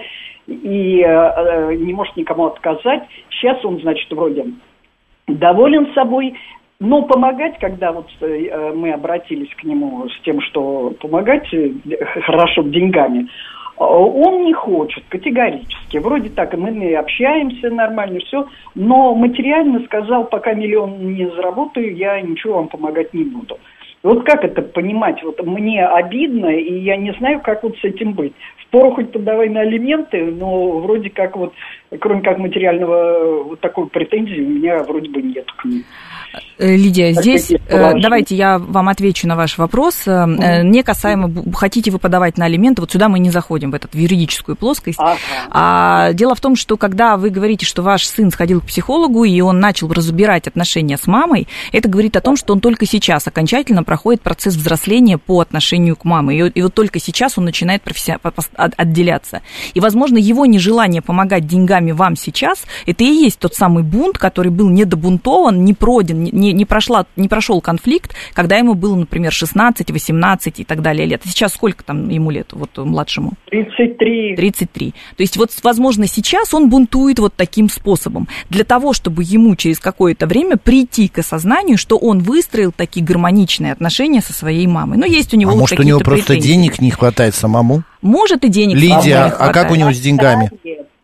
и 0.47 0.97
не 1.77 1.93
может 1.95 2.17
никому 2.17 2.47
отказать. 2.47 3.05
Сейчас 3.31 3.65
он, 3.65 3.81
значит, 3.81 4.11
вроде 4.11 4.47
доволен 5.29 5.93
собой. 5.95 6.35
Но 6.81 7.03
помогать, 7.03 7.61
когда 7.61 7.93
вот 7.93 8.09
мы 8.21 8.91
обратились 8.91 9.55
к 9.55 9.63
нему 9.63 10.09
с 10.09 10.21
тем, 10.25 10.41
что 10.41 10.93
помогать 11.01 11.47
хорошо 12.27 12.63
деньгами, 12.63 13.29
он 13.83 14.45
не 14.45 14.53
хочет 14.53 15.05
категорически. 15.09 15.99
Вроде 15.99 16.29
так, 16.31 16.57
мы 16.57 16.95
общаемся 16.95 17.71
нормально, 17.71 18.21
все. 18.21 18.47
Но 18.75 19.15
материально 19.15 19.85
сказал, 19.85 20.25
пока 20.25 20.55
миллион 20.55 21.15
не 21.15 21.29
заработаю, 21.31 21.95
я 21.97 22.21
ничего 22.21 22.55
вам 22.55 22.69
помогать 22.69 23.13
не 23.13 23.25
буду. 23.25 23.59
Вот 24.03 24.25
как 24.25 24.45
это 24.45 24.63
понимать? 24.63 25.23
Вот 25.23 25.45
мне 25.47 25.87
обидно, 25.87 26.47
и 26.47 26.81
я 26.81 26.97
не 26.97 27.13
знаю, 27.15 27.41
как 27.41 27.63
вот 27.63 27.77
с 27.79 27.85
этим 27.85 28.15
быть. 28.15 28.33
Впору 28.67 28.93
хоть 28.95 29.13
подавай 29.13 29.49
на 29.49 29.61
алименты, 29.61 30.25
но 30.25 30.79
вроде 30.79 31.11
как 31.11 31.37
вот, 31.37 31.53
кроме 32.01 32.23
как 32.23 32.39
материального 32.39 32.95
э, 32.95 33.43
вот 33.45 33.61
такой 33.61 33.87
претензии, 33.87 34.41
у 34.41 34.49
меня 34.49 34.83
вроде 34.83 35.09
бы 35.09 35.23
нет 35.23 35.51
к 35.53 35.65
ним. 35.65 35.85
Э, 36.59 36.77
Лидия, 36.77 37.13
здесь 37.13 37.51
э, 37.51 37.57
давайте 38.01 38.37
я 38.37 38.59
вам 38.59 38.89
отвечу 38.89 39.27
на 39.29 39.37
ваш 39.37 39.59
вопрос. 39.59 40.03
Э, 40.07 40.63
Не 40.63 40.83
касаемо, 40.83 41.31
хотите 41.55 41.91
вы 41.91 41.99
подавать 41.99 42.39
на 42.39 42.47
алименты, 42.47 42.81
вот 42.83 42.91
сюда 42.93 43.09
мы 43.09 43.19
не 43.19 43.31
заходим, 43.31 43.71
в, 43.71 43.79
в 43.79 43.95
юридическую 43.97 44.57
плоскость. 44.57 44.99
А, 45.51 46.13
дело 46.13 46.35
в 46.35 46.41
том, 46.41 46.57
что 46.57 46.77
когда 46.77 47.17
вы 47.17 47.31
говорите, 47.31 47.67
что 47.67 47.83
ваш 47.83 48.07
сын 48.07 48.31
сходил 48.31 48.61
к 48.61 48.65
психологу, 48.67 49.25
и 49.25 49.41
он 49.41 49.61
начал 49.61 49.93
разбирать 49.93 50.47
отношения 50.47 50.97
с 50.97 51.07
мамой, 51.07 51.49
это 51.73 51.89
говорит 51.89 52.17
о 52.17 52.21
том, 52.21 52.37
что 52.37 52.53
он 52.53 52.61
только 52.61 52.87
сейчас 52.87 53.27
окончательно 53.27 53.83
проходит 53.83 54.23
процесс 54.23 54.55
взросления 54.55 55.19
по 55.19 55.41
отношению 55.41 55.97
к 55.97 56.05
маме. 56.05 56.39
И, 56.39 56.43
вот- 56.45 56.53
и 56.55 56.63
вот 56.63 56.75
только 56.75 56.99
сейчас 57.01 57.37
он 57.39 57.45
начинает 57.45 57.83
професси- 57.83 58.19
отделяться. 58.77 59.43
И, 59.75 59.81
возможно, 59.81 60.17
его 60.19 60.47
нежелание 60.47 61.03
помогать 61.03 61.47
деньгами 61.47 61.93
вам 61.93 62.17
сейчас, 62.17 62.63
это 62.87 63.05
и 63.05 63.09
есть 63.09 63.39
тот 63.39 63.55
самый 63.55 63.83
бунт, 63.83 64.17
который 64.19 64.51
был 64.51 64.69
недобунтован, 64.71 65.65
не 65.65 65.75
пройден, 65.75 66.22
не, 66.31 66.53
не, 66.53 66.65
прошла, 66.65 67.07
не 67.17 67.29
прошел 67.29 67.61
конфликт, 67.61 68.15
когда 68.33 68.57
ему 68.57 68.75
было, 68.75 68.97
например, 68.97 69.33
16, 69.33 69.91
18 69.91 70.61
и 70.61 70.65
так 70.65 70.83
далее 70.83 71.07
лет. 71.07 71.23
Сейчас 71.25 71.55
сколько 71.55 71.85
там 71.85 72.09
ему 72.09 72.31
лет, 72.31 72.53
вот 72.53 72.77
младшему? 72.77 73.33
33. 73.51 74.37
33. 74.37 74.91
То 74.91 75.23
есть 75.23 75.37
вот, 75.37 75.51
возможно, 75.63 76.07
сейчас 76.07 76.55
он 76.55 76.69
бунтует 76.69 77.19
вот 77.19 77.35
таким 77.35 77.69
способом. 77.69 78.29
Для 78.49 78.65
того, 78.65 78.93
чтобы 78.93 79.23
ему 79.25 79.57
через 79.57 79.79
какое-то 79.79 80.27
время 80.27 80.57
прийти 80.57 81.09
к 81.09 81.19
осознанию, 81.19 81.79
что 81.79 81.97
он 81.99 82.21
выстроил 82.21 82.73
такие 82.73 83.05
гармоничные 83.05 83.73
отношения 83.73 84.21
со 84.21 84.33
своей 84.33 84.67
мамой. 84.67 84.99
Но 84.99 85.07
есть 85.07 85.35
у 85.35 85.37
него 85.37 85.51
А 85.51 85.55
вот 85.55 85.61
может, 85.61 85.81
у 85.81 85.83
него 85.83 86.01
просто 86.01 86.35
претензии. 86.35 86.49
денег 86.49 86.81
не 86.81 86.91
хватает 86.91 87.35
самому? 87.35 87.83
Может 88.01 88.45
и 88.45 88.49
денег 88.49 88.77
Лидия, 88.77 89.27
не 89.27 89.33
а 89.39 89.53
как 89.53 89.71
у 89.71 89.75
него 89.75 89.93
с 89.93 90.01
деньгами? 90.01 90.51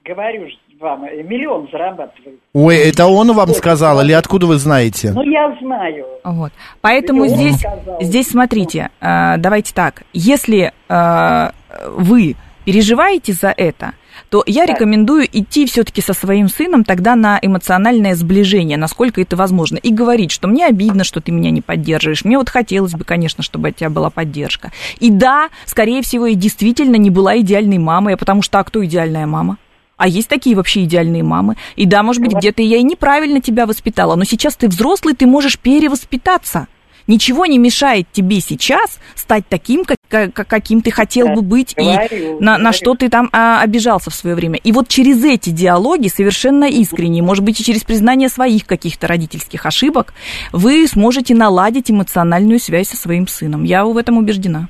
Говорю 0.05 0.47
же 0.49 0.55
вам, 0.81 1.05
э, 1.05 1.23
миллион 1.23 1.69
зарабатывает. 1.71 2.39
Ой, 2.53 2.77
это 2.77 3.07
он 3.07 3.33
вам 3.33 3.51
сказал, 3.51 4.01
или 4.03 4.13
откуда 4.13 4.47
вы 4.47 4.57
знаете? 4.57 5.13
Ну, 5.13 5.23
я 5.23 5.57
знаю. 5.61 6.07
Вот. 6.25 6.53
Поэтому 6.81 7.27
здесь, 7.27 7.59
сказал. 7.59 8.01
здесь 8.01 8.29
смотрите, 8.29 8.91
э, 9.01 9.37
давайте 9.39 9.75
так, 9.75 10.03
если 10.13 10.73
э, 10.89 11.51
вы 11.97 12.37
переживаете 12.65 13.33
за 13.33 13.55
это, 13.57 13.93
то 14.31 14.43
я 14.47 14.67
рекомендую 14.67 15.27
идти 15.31 15.65
все-таки 15.67 16.03
со 16.03 16.13
своим 16.13 16.49
сыном 16.49 16.85
тогда 16.85 17.15
на 17.15 17.39
эмоциональное 17.41 18.15
сближение, 18.15 18.77
насколько 18.77 19.23
это 19.23 19.37
возможно, 19.37 19.77
и 19.77 19.91
говорить, 19.91 20.33
что 20.33 20.49
мне 20.49 20.67
обидно, 20.67 21.05
что 21.05 21.21
ты 21.21 21.33
меня 21.33 21.51
не 21.51 21.63
поддерживаешь, 21.63 22.25
мне 22.25 22.37
вот 22.37 22.51
хотелось 22.51 22.93
бы, 22.93 23.05
конечно, 23.05 23.43
чтобы 23.43 23.69
от 23.69 23.77
тебя 23.77 23.91
была 23.91 24.11
поддержка. 24.11 24.71
И 24.99 25.11
да, 25.11 25.49
скорее 25.65 26.03
всего, 26.03 26.27
и 26.27 26.35
действительно 26.35 26.97
не 26.97 27.11
была 27.11 27.39
идеальной 27.39 27.79
мамой, 27.79 28.17
потому 28.17 28.43
что 28.43 28.59
а 28.59 28.65
кто 28.65 28.85
идеальная 28.85 29.27
мама? 29.27 29.57
А 29.99 30.09
есть 30.09 30.29
такие 30.29 30.57
вообще 30.57 30.85
идеальные 30.85 31.23
мамы. 31.25 31.57
И 31.77 31.85
да, 31.85 32.03
может 32.03 32.23
быть, 32.23 32.33
где-то 32.33 32.63
я 32.63 32.79
и 32.79 32.83
неправильно 32.83 33.41
тебя 33.43 33.67
воспитала, 33.67 34.15
но 34.15 34.25
сейчас 34.25 34.57
ты 34.57 34.69
взрослый, 34.69 35.15
ты 35.15 35.27
можешь 35.27 35.59
перевоспитаться. 35.59 36.69
Ничего 37.09 37.47
не 37.47 37.57
мешает 37.57 38.07
тебе 38.13 38.39
сейчас 38.41 38.99
стать 39.15 39.45
таким, 39.49 39.85
как, 39.87 39.97
как- 40.11 40.47
каким 40.47 40.83
ты 40.83 40.91
хотел 40.91 41.29
бы 41.29 41.41
быть, 41.41 41.73
и 41.79 41.83
Говорю, 41.83 42.35
на, 42.39 42.53
на 42.53 42.59
говорю. 42.59 42.73
что 42.77 42.95
ты 42.95 43.09
там 43.09 43.31
а, 43.33 43.63
обижался 43.63 44.11
в 44.11 44.15
свое 44.15 44.37
время. 44.37 44.59
И 44.63 44.73
вот 44.73 44.89
через 44.89 45.25
эти 45.25 45.49
диалоги, 45.49 46.09
совершенно 46.09 46.65
искренние, 46.67 47.23
может 47.23 47.43
быть, 47.45 47.59
и 47.61 47.65
через 47.65 47.83
признание 47.83 48.29
своих 48.29 48.67
каких-то 48.67 49.07
родительских 49.07 49.65
ошибок, 49.65 50.13
вы 50.53 50.87
сможете 50.87 51.35
наладить 51.35 51.91
эмоциональную 51.91 52.61
связь 52.61 52.89
со 52.91 52.97
своим 52.99 53.27
сыном. 53.27 53.65
Я 53.65 53.87
в 53.87 53.97
этом 53.97 54.19
убеждена. 54.19 54.69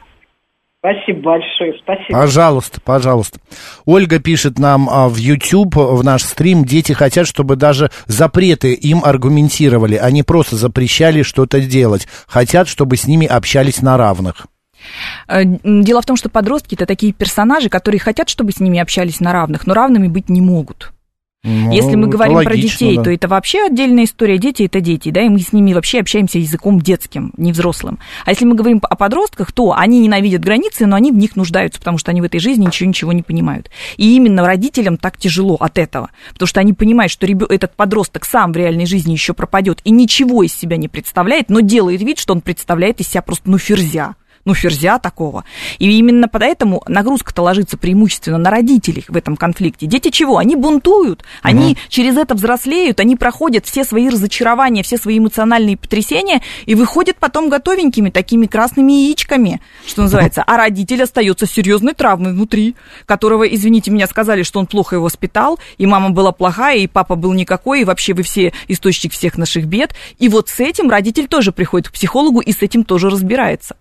Спасибо 0.81 1.21
большое, 1.21 1.75
спасибо. 1.83 2.21
Пожалуйста, 2.21 2.81
пожалуйста. 2.81 3.41
Ольга 3.85 4.21
пишет 4.21 4.61
нам 4.61 4.89
а, 4.89 5.09
в 5.09 5.17
YouTube, 5.17 5.75
в 5.75 6.05
наш 6.05 6.23
стрим, 6.23 6.65
дети 6.65 6.93
хотят, 6.93 7.27
чтобы 7.27 7.57
даже 7.57 7.91
запреты 8.07 8.75
им 8.75 9.03
аргументировали, 9.05 9.97
а 9.97 10.09
не 10.13 10.23
просто 10.23 10.55
запрещали 10.55 11.23
что-то 11.23 11.61
делать. 11.61 12.07
Хотят, 12.29 12.69
чтобы 12.69 12.97
с 12.97 13.09
ними 13.09 13.27
общались 13.27 13.83
на 13.83 13.97
равных. 13.97 14.47
Э, 15.27 15.43
Дело 15.45 16.01
в 16.01 16.07
том, 16.07 16.17
что 16.17 16.29
подростки 16.29 16.77
это 16.77 16.87
такие 16.87 17.13
персонажи, 17.13 17.69
которые 17.69 17.99
хотят, 17.99 18.29
чтобы 18.29 18.53
с 18.53 18.61
ними 18.61 18.79
общались 18.79 19.19
на 19.19 19.33
равных, 19.33 19.67
но 19.67 19.75
равными 19.75 20.07
быть 20.07 20.29
не 20.29 20.41
могут. 20.41 20.93
Ну, 21.45 21.71
Если 21.73 21.95
мы 21.95 22.09
говорим 22.09 22.35
про 22.43 22.51
логично, 22.51 22.79
детей, 22.79 22.97
да. 22.97 23.05
то 23.05 23.11
это 23.13 23.29
вообще 23.29 23.67
отдельная 23.67 24.05
история. 24.05 24.39
Дети 24.39 24.65
это 24.65 24.81
дети, 24.81 25.11
да, 25.11 25.23
и 25.23 25.29
мы 25.29 25.39
с 25.39 25.53
ними 25.53 25.73
вообще 25.73 26.01
общаемся 26.01 26.39
языком 26.39 26.81
детским, 26.81 27.33
не 27.37 27.53
взрослым. 27.53 28.01
А 28.25 28.31
если 28.31 28.45
мы 28.45 28.57
говорим 28.57 28.81
о 28.83 28.97
подростках, 28.97 29.53
то 29.53 29.73
они 29.73 30.01
ненавидят 30.01 30.41
границы, 30.41 30.87
но 30.87 30.97
они 30.97 31.13
в 31.13 31.17
них 31.17 31.37
нуждаются, 31.37 31.79
потому 31.79 31.97
что 31.97 32.11
они 32.11 32.21
в 32.21 32.25
этой 32.25 32.41
жизни 32.41 32.67
ничего 32.67 32.89
ничего 32.89 33.13
не 33.13 33.23
понимают. 33.23 33.71
И 33.99 34.17
именно 34.17 34.45
родителям 34.45 34.97
так 34.97 35.17
тяжело 35.17 35.55
от 35.55 35.79
этого, 35.79 36.11
потому 36.33 36.49
что 36.49 36.59
они 36.59 36.73
понимают, 36.73 37.13
что 37.13 37.25
ребё- 37.25 37.47
этот 37.49 37.77
подросток 37.77 38.25
сам 38.25 38.53
в 38.53 38.57
реальной 38.57 38.87
жизни 38.87 39.13
еще 39.13 39.33
пропадет 39.33 39.81
и 39.85 39.93
ничего 39.93 40.43
из 40.43 40.53
себя 40.53 40.77
не 40.77 40.89
представляет, 40.89 41.51
но 41.51 41.61
делает 41.61 42.03
вид, 42.03 42.19
что 42.19 42.33
он 42.33 42.41
представляет 42.41 43.01
из 43.01 43.07
себя 43.09 43.23
просто 43.23 43.49
ну 43.49 43.59
ферзя 43.59 44.17
ну, 44.49 44.55
ферзя 44.55 44.99
такого. 44.99 45.45
И 45.79 45.91
именно 45.99 46.27
поэтому 46.27 46.83
нагрузка-то 46.89 47.43
ложится 47.43 47.77
преимущественно 47.77 48.39
на 48.39 48.51
родителей 48.51 49.05
в 49.07 49.15
этом 49.15 49.37
конфликте. 49.37 49.87
Дети 49.87 50.09
чего? 50.09 50.39
Они 50.39 50.57
бунтуют, 50.57 51.23
они 51.43 51.77
через 51.91 52.17
это 52.17 52.35
взрослеют, 52.35 52.99
они 52.99 53.15
проходят 53.15 53.67
все 53.67 53.85
свои 53.85 54.09
разочарования, 54.09 54.83
все 54.83 54.97
свои 54.97 55.19
эмоциональные 55.19 55.77
потрясения 55.77 56.41
и 56.65 56.75
выходят 56.75 57.19
потом 57.19 57.51
готовенькими, 57.51 58.09
такими 58.09 58.47
красными 58.47 58.93
яичками, 58.93 59.61
что 59.87 60.03
называется. 60.03 60.43
А 60.47 60.57
родитель 60.57 61.03
остается 61.03 61.45
с 61.45 61.51
серьезной 61.51 61.93
травмой 61.93 62.33
внутри, 62.33 62.75
которого, 63.05 63.45
извините 63.45 63.91
меня, 63.91 64.07
сказали, 64.07 64.43
что 64.45 64.61
он 64.61 64.67
плохо 64.67 64.97
его 64.97 65.05
воспитал, 65.05 65.59
и 65.77 65.85
мама 65.85 66.09
была 66.09 66.33
плохая, 66.33 66.79
и 66.79 66.87
папа 66.87 67.17
был 67.17 67.35
никакой, 67.35 67.83
и 67.83 67.85
вообще 67.85 68.15
вы 68.15 68.23
все 68.23 68.55
источник 68.67 69.13
всех 69.13 69.37
наших 69.37 69.67
бед. 69.67 69.95
И 70.19 70.31
вот 70.31 70.49
с 70.49 70.59
этим 70.61 70.89
родитель 70.89 71.27
тоже 71.27 71.53
приходит 71.53 71.91
к 71.91 71.93
психологу 71.93 72.41
и 72.41 72.53
с 72.53 72.63
этим 72.63 72.83
тоже 72.85 73.11
разбирается. 73.11 73.77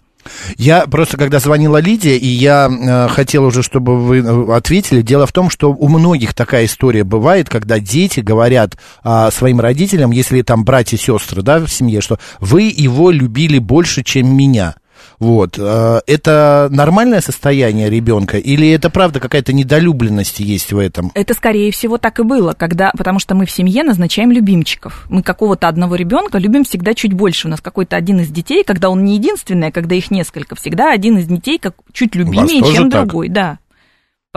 Я 0.58 0.88
просто, 0.88 1.18
когда 1.18 1.40
звонила 1.40 1.78
Лидия, 1.78 2.18
и 2.18 2.28
я 2.28 2.70
э, 2.70 3.08
хотел 3.10 3.46
уже, 3.46 3.64
чтобы 3.64 3.98
вы 3.98 4.20
э, 4.20 4.56
ответили, 4.56 5.02
дело 5.02 5.26
в 5.26 5.32
том, 5.32 5.50
что 5.50 5.72
у 5.72 5.88
многих 5.88 6.34
такая 6.34 6.66
история 6.66 7.04
бывает, 7.04 7.50
когда 7.50 7.80
дети 7.80 8.20
говорят 8.20 8.78
а, 9.04 9.32
своим 9.32 9.60
родителям, 9.60 10.12
если 10.12 10.42
там 10.42 10.64
братья 10.64 10.98
и 10.98 11.00
сестры, 11.00 11.42
да, 11.42 11.60
в 11.60 11.70
семье, 11.70 12.02
что 12.02 12.20
вы 12.40 12.74
его 12.76 13.12
любили 13.12 13.60
больше, 13.60 14.04
чем 14.04 14.36
меня. 14.36 14.76
Вот. 15.20 15.58
э, 15.58 16.00
Это 16.06 16.68
нормальное 16.72 17.22
состояние 17.22 17.90
ребенка 17.90 18.38
или 18.38 18.70
это 18.70 18.90
правда 18.90 19.20
какая-то 19.20 19.54
недолюбленность 19.54 20.40
есть 20.40 20.72
в 20.72 20.78
этом? 20.78 21.12
Это, 21.16 21.34
скорее 21.34 21.72
всего, 21.72 21.98
так 21.98 22.20
и 22.20 22.24
было, 22.24 22.54
когда, 22.54 22.92
потому 22.98 23.20
что 23.20 23.36
мы 23.36 23.46
в 23.46 23.52
семье 23.52 23.84
назначаем 23.84 24.32
любимчиков. 24.32 25.06
Мы 25.10 25.24
какого-то 25.24 25.68
одного 25.68 25.96
ребенка 25.96 26.38
любим 26.38 26.64
всегда 26.64 26.94
чуть 26.94 27.14
больше. 27.14 27.48
У 27.48 27.52
нас 27.52 27.62
какой-то 27.62 27.96
один 27.96 28.20
из 28.20 28.30
детей, 28.30 28.64
когда 28.64 28.90
он 28.90 29.04
не 29.04 29.16
единственный, 29.16 29.68
а 29.68 29.72
когда 29.72 29.96
их 29.96 30.12
несколько, 30.12 30.56
всегда 30.56 30.92
один 30.92 31.18
из 31.18 31.26
детей 31.26 31.58
как 31.58 31.76
чуть 31.94 32.16
любимее, 32.16 32.62
чем 32.74 32.92
так? 32.92 33.08
другой. 33.08 33.30
Да. 33.30 33.60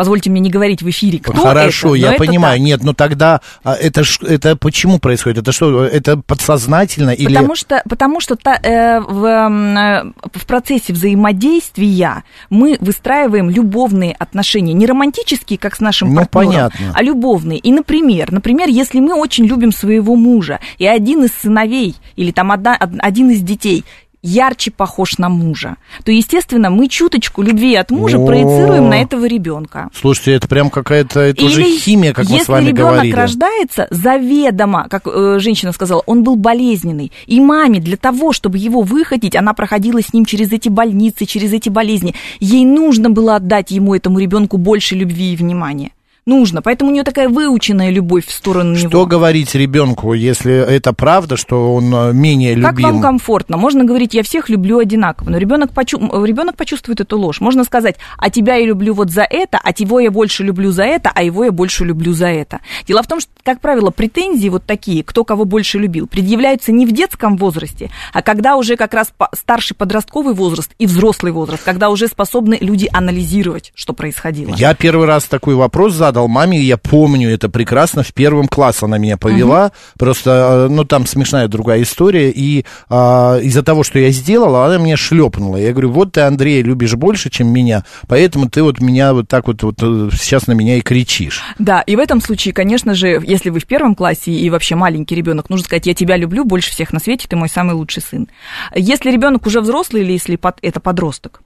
Позвольте 0.01 0.31
мне 0.31 0.41
не 0.41 0.49
говорить 0.49 0.81
в 0.81 0.89
эфире, 0.89 1.19
кто 1.19 1.35
Хорошо, 1.35 1.89
это, 1.89 1.89
но 1.89 1.95
я 1.97 2.09
это 2.15 2.25
понимаю. 2.25 2.55
так. 2.59 2.65
Нет, 2.65 2.83
ну 2.83 2.95
тогда 2.95 3.43
а, 3.63 3.75
это, 3.75 4.03
это 4.27 4.57
почему 4.57 4.99
происходит? 4.99 5.37
Это 5.43 5.53
что, 5.53 5.85
это 5.85 6.17
подсознательно 6.17 7.11
или... 7.11 7.27
Потому 7.35 7.55
что, 7.55 7.83
потому 7.87 8.19
что 8.23 8.35
та- 8.37 8.59
э, 8.63 8.99
в, 9.01 9.23
э, 9.27 10.13
в 10.33 10.47
процессе 10.47 10.95
взаимодействия 10.95 12.25
мы 12.49 12.79
выстраиваем 12.81 13.51
любовные 13.51 14.13
отношения, 14.19 14.73
не 14.73 14.87
романтические, 14.87 15.59
как 15.59 15.77
с 15.77 15.81
нашим 15.81 16.15
Ну, 16.15 16.25
партнером, 16.25 16.71
понятно. 16.71 16.95
а 16.95 17.03
любовные. 17.03 17.59
И, 17.59 17.71
например, 17.71 18.33
например, 18.33 18.71
если 18.71 19.01
мы 19.01 19.13
очень 19.15 19.45
любим 19.45 19.71
своего 19.71 20.17
мужа, 20.17 20.61
и 20.79 20.87
один 20.87 21.25
из 21.25 21.33
сыновей 21.43 21.95
или 22.17 22.31
там 22.31 22.51
одна- 22.53 22.79
од- 22.81 22.99
один 23.01 23.29
из 23.29 23.43
детей 23.43 23.85
ярче 24.23 24.71
похож 24.71 25.19
на 25.19 25.29
мужа, 25.29 25.77
то, 26.05 26.13
естественно, 26.13 26.71
мы 26.71 26.89
чуточку 26.89 27.43
любви 27.43 27.75
от 27.75 27.91
мужа 27.91 28.19
О. 28.19 28.27
проецируем 28.27 28.89
на 28.89 29.01
этого 29.03 29.27
ребенка. 29.27 29.89
Слушайте, 29.95 30.33
это 30.33 30.49
прям 30.49 30.71
какая-то, 30.71 31.21
это 31.21 31.45
уже 31.45 31.63
Или 31.63 31.79
химия, 31.79 32.13
как 32.13 32.27
мы 32.27 32.33
если 32.33 32.45
с 32.45 32.49
вами 32.49 32.69
ребенок 32.69 32.93
говорили. 32.93 33.15
рождается 33.15 33.87
заведомо, 33.91 34.89
как 34.89 35.07
э, 35.07 35.39
женщина 35.41 35.73
сказала, 35.73 36.03
он 36.07 36.23
был 36.23 36.37
болезненный. 36.37 37.13
И 37.27 37.41
маме 37.41 37.81
для 37.81 37.97
того, 37.97 38.33
чтобы 38.33 38.59
его 38.59 38.83
выходить, 38.83 39.37
она 39.37 39.55
проходила 39.55 40.03
с 40.03 40.13
ним 40.13 40.25
через 40.25 40.53
эти 40.53 40.69
больницы, 40.69 41.25
через 41.25 41.53
эти 41.53 41.69
болезни. 41.69 42.15
Ей 42.41 42.65
нужно 42.65 43.11
было 43.11 43.37
отдать 43.37 43.71
ему, 43.71 43.95
этому 43.95 44.19
ребенку, 44.19 44.57
больше 44.59 44.95
любви 44.95 45.33
и 45.33 45.37
внимания. 45.37 45.93
Нужно. 46.31 46.63
Поэтому 46.63 46.91
у 46.91 46.95
нее 46.95 47.03
такая 47.03 47.29
выученная 47.29 47.91
любовь 47.91 48.25
в 48.25 48.31
сторону 48.31 48.77
Что 48.77 48.89
него. 48.89 49.07
говорить 49.07 49.53
ребенку, 49.57 50.15
если 50.15 50.55
это 50.55 50.93
правда, 50.93 51.37
что 51.37 51.75
он 51.75 51.93
э, 51.93 52.13
менее 52.13 52.55
Как 52.55 52.75
любим? 52.75 52.85
вам 52.85 53.03
комфортно? 53.03 53.57
Можно 53.57 53.83
говорить, 53.83 54.15
я 54.15 54.23
всех 54.23 54.49
люблю 54.49 54.79
одинаково, 54.79 55.31
но 55.31 55.39
ребенок, 55.39 55.73
почу... 55.73 55.99
ребенок 56.25 56.55
почувствует 56.55 57.01
эту 57.01 57.19
ложь. 57.19 57.41
Можно 57.41 57.65
сказать, 57.65 57.97
а 58.17 58.31
тебя 58.31 58.55
я 58.55 58.67
люблю 58.67 58.95
вот 58.95 59.11
за 59.11 59.23
это, 59.23 59.59
а 59.61 59.71
его 59.77 59.99
я 59.99 60.13
больше 60.13 60.45
люблю 60.45 60.71
за 60.71 60.85
это, 60.85 61.11
а 61.13 61.25
его 61.25 61.47
я 61.47 61.51
больше 61.51 61.85
люблю 61.85 62.13
за 62.13 62.29
это. 62.29 62.61
Дело 62.87 63.03
в 63.03 63.09
том, 63.09 63.19
что, 63.19 63.33
как 63.43 63.61
правило, 63.61 63.91
претензии 63.91 64.49
вот 64.51 64.65
такие, 64.65 65.03
кто 65.03 65.25
кого 65.25 65.45
больше 65.45 65.79
любил, 65.79 66.07
предъявляются 66.07 66.71
не 66.71 66.87
в 66.87 66.93
детском 66.93 67.39
возрасте, 67.39 67.91
а 68.13 68.23
когда 68.23 68.55
уже 68.57 68.77
как 68.77 68.95
раз 68.95 69.13
старший 69.35 69.75
подростковый 69.75 70.35
возраст 70.35 70.71
и 70.79 70.87
взрослый 70.87 71.33
возраст, 71.33 71.65
когда 71.65 71.91
уже 71.91 72.07
способны 72.07 72.57
люди 72.61 72.89
анализировать, 72.93 73.73
что 73.75 73.95
происходило. 73.95 74.55
Я 74.55 74.75
первый 74.75 75.09
раз 75.09 75.25
такой 75.25 75.57
вопрос 75.57 75.95
задал 75.95 76.20
маме, 76.29 76.61
и 76.61 76.65
я 76.65 76.77
помню 76.77 77.31
это 77.31 77.49
прекрасно. 77.49 78.03
В 78.03 78.13
первом 78.13 78.49
классе 78.49 78.87
она 78.87 78.99
меня 78.99 79.17
повела. 79.17 79.73
Просто, 79.99 80.67
э, 80.67 80.73
ну, 80.73 80.85
там 80.85 81.07
смешная 81.07 81.49
другая 81.49 81.83
история. 81.83 82.31
И 82.31 82.65
а, 82.89 83.39
из-за 83.39 83.63
того, 83.63 83.83
что 83.83 83.99
я 83.99 84.11
сделала, 84.11 84.67
она 84.67 84.79
меня 84.79 84.97
шлепнула. 84.97 85.57
Я 85.57 85.73
говорю, 85.73 85.91
вот 85.91 86.13
ты, 86.13 86.23
Андрей, 86.23 86.63
любишь 86.63 86.95
больше, 86.95 87.31
чем 87.31 87.49
меня, 87.49 87.85
поэтому 88.09 88.49
ты 88.49 88.63
вот 88.63 88.81
меня 88.81 89.13
вот 89.13 89.29
так 89.29 89.47
вот, 89.47 89.63
вот 89.63 89.77
э, 89.83 90.11
сейчас 90.13 90.47
на 90.47 90.53
меня 90.53 90.77
и 90.77 90.81
кричишь. 90.81 91.43
Да, 91.59 91.81
и 91.83 91.97
в 91.97 91.99
этом 91.99 92.21
случае, 92.21 92.55
конечно 92.55 92.95
же, 92.95 93.21
если 93.25 93.51
вы 93.51 93.61
в 93.61 93.67
первом 93.67 93.95
классе 93.95 94.33
и 94.33 94.51
вообще 94.51 94.75
маленький 94.75 95.15
ребенок, 95.15 95.51
нужно 95.51 95.65
сказать, 95.65 95.87
я 95.87 95.95
тебя 95.95 96.17
люблю 96.17 96.45
больше 96.45 96.71
всех 96.71 96.93
на 96.93 97.01
свете, 97.01 97.27
ты 97.29 97.37
мой 97.37 97.49
самый 97.49 97.75
лучший 97.75 98.03
сын. 98.03 98.29
Если 98.75 99.11
ребенок 99.11 99.47
уже 99.47 99.61
взрослый 99.61 100.03
или 100.03 100.13
если 100.13 100.39
это 100.63 100.81
подросток, 100.81 101.43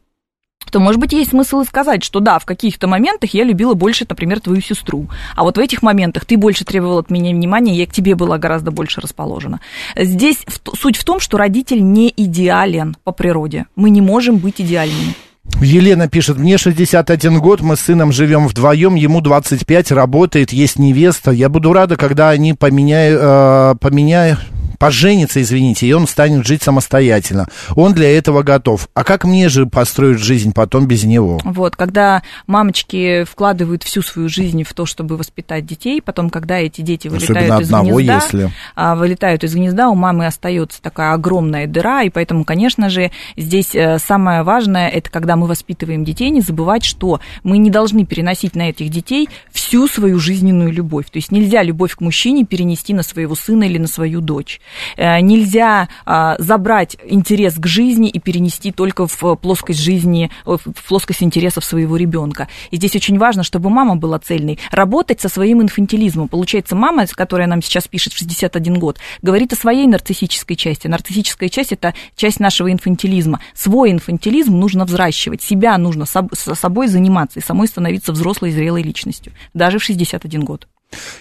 то, 0.71 0.81
может 0.81 1.01
быть, 1.01 1.13
есть 1.13 1.31
смысл 1.31 1.61
и 1.61 1.65
сказать, 1.65 2.03
что 2.03 2.21
да, 2.21 2.39
в 2.39 2.45
каких-то 2.45 2.87
моментах 2.87 3.35
я 3.35 3.45
любила 3.45 3.75
больше, 3.75 4.07
например, 4.09 4.41
твою 4.41 4.61
сестру, 4.61 5.09
а 5.37 5.43
вот 5.45 5.57
в 5.57 5.61
этих 5.61 5.83
моментах 5.83 6.25
ты 6.25 6.37
больше 6.37 6.65
требовал 6.65 6.99
от 6.99 7.11
меня 7.11 7.31
внимания, 7.31 7.75
я 7.75 7.87
к 7.87 7.93
тебе 7.93 8.15
была 8.15 8.39
гораздо 8.39 8.71
больше 8.71 9.01
расположена. 9.01 9.61
Здесь 9.97 10.45
суть 10.75 10.97
в 10.97 11.05
том, 11.05 11.21
что 11.21 11.39
родитель 11.39 11.85
не 11.85 12.13
идеален 12.17 12.97
по 13.05 13.13
природе. 13.13 13.67
Мы 13.77 13.91
не 13.91 14.01
можем 14.01 14.39
быть 14.39 14.61
идеальными. 14.61 15.15
Елена 15.61 16.09
пишет, 16.09 16.39
мне 16.39 16.57
61 16.57 17.39
год, 17.39 17.61
мы 17.61 17.77
с 17.77 17.81
сыном 17.81 18.13
живем 18.13 18.49
вдвоем, 18.49 18.95
ему 18.95 19.21
25, 19.21 19.93
работает, 19.93 20.53
есть 20.53 20.79
невеста. 20.79 21.31
Я 21.31 21.49
буду 21.49 21.73
рада, 21.73 21.97
когда 21.97 22.31
они 22.31 22.55
поменяют, 22.55 23.21
э, 23.23 23.75
поменяют, 23.81 24.41
поженятся, 24.85 25.41
извините, 25.41 25.87
и 25.87 25.93
он 25.95 26.07
станет 26.07 26.47
жить 26.47 26.63
самостоятельно. 26.63 27.49
Он 27.75 27.95
для 27.95 28.15
этого 28.19 28.43
готов. 28.43 28.91
А 28.93 29.03
как 29.03 29.25
мне 29.25 29.49
же 29.49 29.65
построить 29.65 30.19
жизнь 30.19 30.53
потом 30.53 30.87
без 30.87 31.05
него? 31.05 31.41
Вот, 31.43 31.75
когда 31.75 32.23
мамочки 32.47 33.25
вкладывают 33.25 33.83
всю 33.83 34.03
свою 34.03 34.29
жизнь 34.29 34.63
в 34.63 34.75
то, 34.75 34.85
чтобы 34.85 35.17
воспитать 35.17 35.65
детей, 35.65 36.03
потом, 36.03 36.29
когда 36.29 36.59
эти 36.59 36.83
дети 36.83 37.09
вылетают 37.09 37.39
Особенно 37.39 37.61
из 37.61 37.67
одного, 37.67 37.99
гнезда, 37.99 38.15
если. 38.15 38.51
а, 38.75 38.95
вылетают 38.95 39.43
из 39.43 39.55
гнезда, 39.55 39.89
у 39.89 39.95
мамы 39.95 40.27
остается 40.27 40.83
такая 40.83 41.15
огромная 41.15 41.67
дыра, 41.67 42.03
и 42.03 42.11
поэтому, 42.11 42.45
конечно 42.45 42.91
же, 42.91 43.11
здесь 43.39 43.75
э, 43.75 43.99
самое 43.99 44.43
важное, 44.43 44.91
это 44.91 45.09
когда 45.09 45.37
мы 45.37 45.47
воспитываем 45.47 46.05
детей, 46.05 46.29
не 46.29 46.43
забывать, 46.43 46.85
что 46.85 47.21
мы 47.43 47.57
не 47.57 47.71
должны 47.71 48.05
переносить 48.05 48.55
на 48.55 48.69
этих 48.69 48.91
детей 48.91 49.31
всю 49.51 49.89
свою 49.89 50.19
жизненную 50.19 50.71
любовь. 50.71 51.07
То 51.07 51.17
есть 51.17 51.33
нельзя 51.33 51.63
любовь 51.63 51.95
к 51.95 52.03
мужчине 52.03 52.45
перенести 52.45 52.93
на 52.93 53.03
своего 53.03 53.35
сына 53.35 53.65
или 53.65 53.79
на 53.79 53.87
свою 53.87 54.21
дочь. 54.21 54.61
Э, 54.97 55.21
Нельзя 55.21 55.89
а, 56.05 56.37
забрать 56.39 56.97
интерес 57.05 57.55
к 57.55 57.67
жизни 57.67 58.09
и 58.09 58.19
перенести 58.19 58.73
только 58.73 59.07
в 59.07 59.37
плоскость 59.37 59.81
жизни, 59.81 60.31
в 60.45 60.59
плоскость 60.87 61.23
интересов 61.23 61.65
своего 61.65 61.97
ребенка. 61.97 62.49
И 62.71 62.77
здесь 62.77 62.95
очень 62.97 63.19
важно, 63.19 63.43
чтобы 63.43 63.71
мама 63.71 63.97
была 63.97 64.19
цельной. 64.19 64.59
Работать 64.71 65.21
со 65.21 65.29
своим 65.29 65.63
инфантилизмом. 65.63 66.29
Получается, 66.29 66.77
мама, 66.77 67.07
которая 67.07 67.47
нам 67.47 67.63
сейчас 67.63 67.89
пишет 67.89 68.13
в 68.13 68.19
61 68.19 68.79
год, 68.79 68.99
говорит 69.23 69.53
о 69.53 69.57
своей 69.57 69.87
нарциссической 69.87 70.57
части. 70.57 70.87
Нарциссическая 70.87 71.49
часть– 71.49 71.73
это 71.73 71.95
часть 72.17 72.41
нашего 72.41 72.71
инфантилизма. 72.71 73.41
Свой 73.55 73.93
инфантилизм 73.93 74.59
нужно 74.59 74.85
взращивать, 74.85 75.43
себя 75.43 75.79
нужно 75.79 76.05
соб- 76.05 76.35
с 76.35 76.55
собой 76.55 76.89
заниматься 76.89 77.41
и 77.41 77.43
самой 77.43 77.69
становиться 77.69 78.13
взрослой, 78.13 78.51
зрелой 78.51 78.83
личностью, 78.83 79.33
даже 79.53 79.79
в 79.79 79.85
61 79.85 80.45
год. 80.45 80.69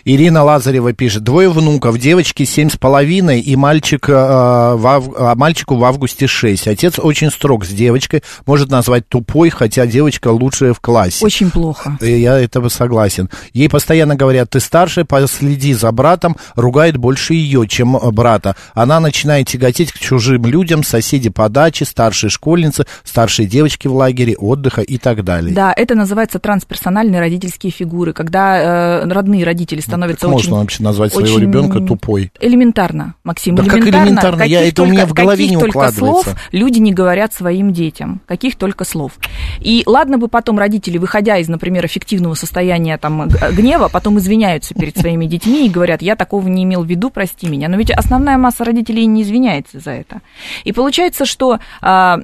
Ирина 0.06 0.44
Лазарева 0.44 0.94
пишет, 0.94 1.24
двое 1.24 1.50
внуков, 1.50 1.98
девочки 1.98 2.44
семь 2.44 2.70
с 2.70 2.78
половиной 2.78 3.40
и 3.40 3.56
мальчик, 3.56 4.08
э, 4.10 4.14
в 4.14 5.04
а 5.18 5.36
мальчику 5.36 5.76
в 5.76 5.84
августе 5.84 6.28
6. 6.28 6.68
Отец 6.68 7.00
очень 7.00 7.32
строг 7.32 7.66
с 7.66 7.70
девочкой, 7.70 8.24
может 8.46 8.70
назвать 8.70 9.08
тупой, 9.08 9.50
хотя 9.50 9.86
девочка 9.86 10.30
лучшая 10.30 10.74
в 10.74 10.80
классе. 10.80 11.26
Очень 11.26 11.50
плохо. 11.50 11.98
И 12.02 12.12
Я 12.12 12.40
этого 12.40 12.70
согласен. 12.70 13.30
Ей 13.54 13.70
постоянно 13.70 14.16
говорят, 14.16 14.50
ты 14.52 14.60
старшая, 14.60 15.06
последи 15.06 15.74
за 15.74 15.92
братом, 15.92 16.38
ругает 16.56 16.98
больше 16.98 17.34
ее, 17.34 17.68
чем 17.68 17.98
э, 17.98 18.12
брата. 18.12 18.56
Она 18.74 19.00
начинает 19.00 19.48
тяготеть 19.48 19.92
к 19.92 20.00
чужим 20.00 20.46
людям, 20.46 20.84
соседи 20.84 21.30
по 21.30 21.50
даче, 21.50 21.86
старшие 21.86 22.30
школьницы, 22.30 22.86
старшие 23.04 23.48
девочки 23.48 23.88
в 23.88 23.96
лагере 23.96 24.36
отдыха 24.36 24.82
и 24.82 24.98
так 24.98 25.24
далее. 25.24 25.54
Да, 25.54 25.74
это 25.76 25.96
называется 25.96 26.40
трансперсональные 26.40 27.20
родительские 27.20 27.72
фигуры, 27.72 28.14
когда 28.14 29.04
э, 29.04 29.08
родные 29.08 29.44
родители 29.44 29.63
становятся 29.82 30.28
Как 30.28 30.36
очень... 30.36 30.50
можно 30.50 30.62
вообще 30.62 30.84
назвать 30.84 31.14
своего 31.14 31.36
очень 31.36 31.42
ребенка 31.46 31.80
тупой? 31.80 32.32
Элементарно, 32.40 33.16
Максим, 33.24 33.56
Да 33.56 33.64
как 33.64 33.76
элементарно. 33.80 34.06
элементарно? 34.06 34.44
Я- 34.44 34.58
Каких 34.60 34.74
это 34.74 34.84
у 34.84 34.86
меня 34.86 35.06
в 35.06 35.14
голове 35.14 35.38
каких 35.38 35.52
не 35.52 35.58
только 35.58 35.78
укладывается. 35.78 36.24
слов 36.24 36.38
люди 36.52 36.80
не 36.80 36.94
говорят 36.94 37.34
своим 37.34 37.74
детям. 37.74 38.22
Каких 38.28 38.56
только 38.56 38.84
слов. 38.86 39.14
И 39.60 39.84
ладно 39.86 40.18
бы 40.18 40.28
потом 40.28 40.60
родители, 40.60 40.98
выходя 40.98 41.38
из, 41.38 41.48
например, 41.48 41.86
эффективного 41.86 42.34
состояния 42.34 42.98
там, 42.98 43.28
гнева, 43.30 43.90
потом 43.90 44.18
извиняются 44.20 44.74
перед 44.74 44.98
своими 44.98 45.26
детьми 45.26 45.66
и 45.66 45.70
говорят, 45.70 46.02
я 46.02 46.16
такого 46.16 46.48
не 46.48 46.64
имел 46.64 46.84
в 46.84 46.88
виду, 46.88 47.10
прости 47.10 47.48
меня. 47.48 47.70
Но 47.70 47.78
ведь 47.78 47.92
основная 47.92 48.38
масса 48.38 48.64
родителей 48.66 49.06
не 49.06 49.22
извиняется 49.24 49.80
за 49.80 49.92
это. 49.92 50.22
И 50.64 50.72
получается, 50.72 51.26
что 51.26 51.60
а, 51.82 52.20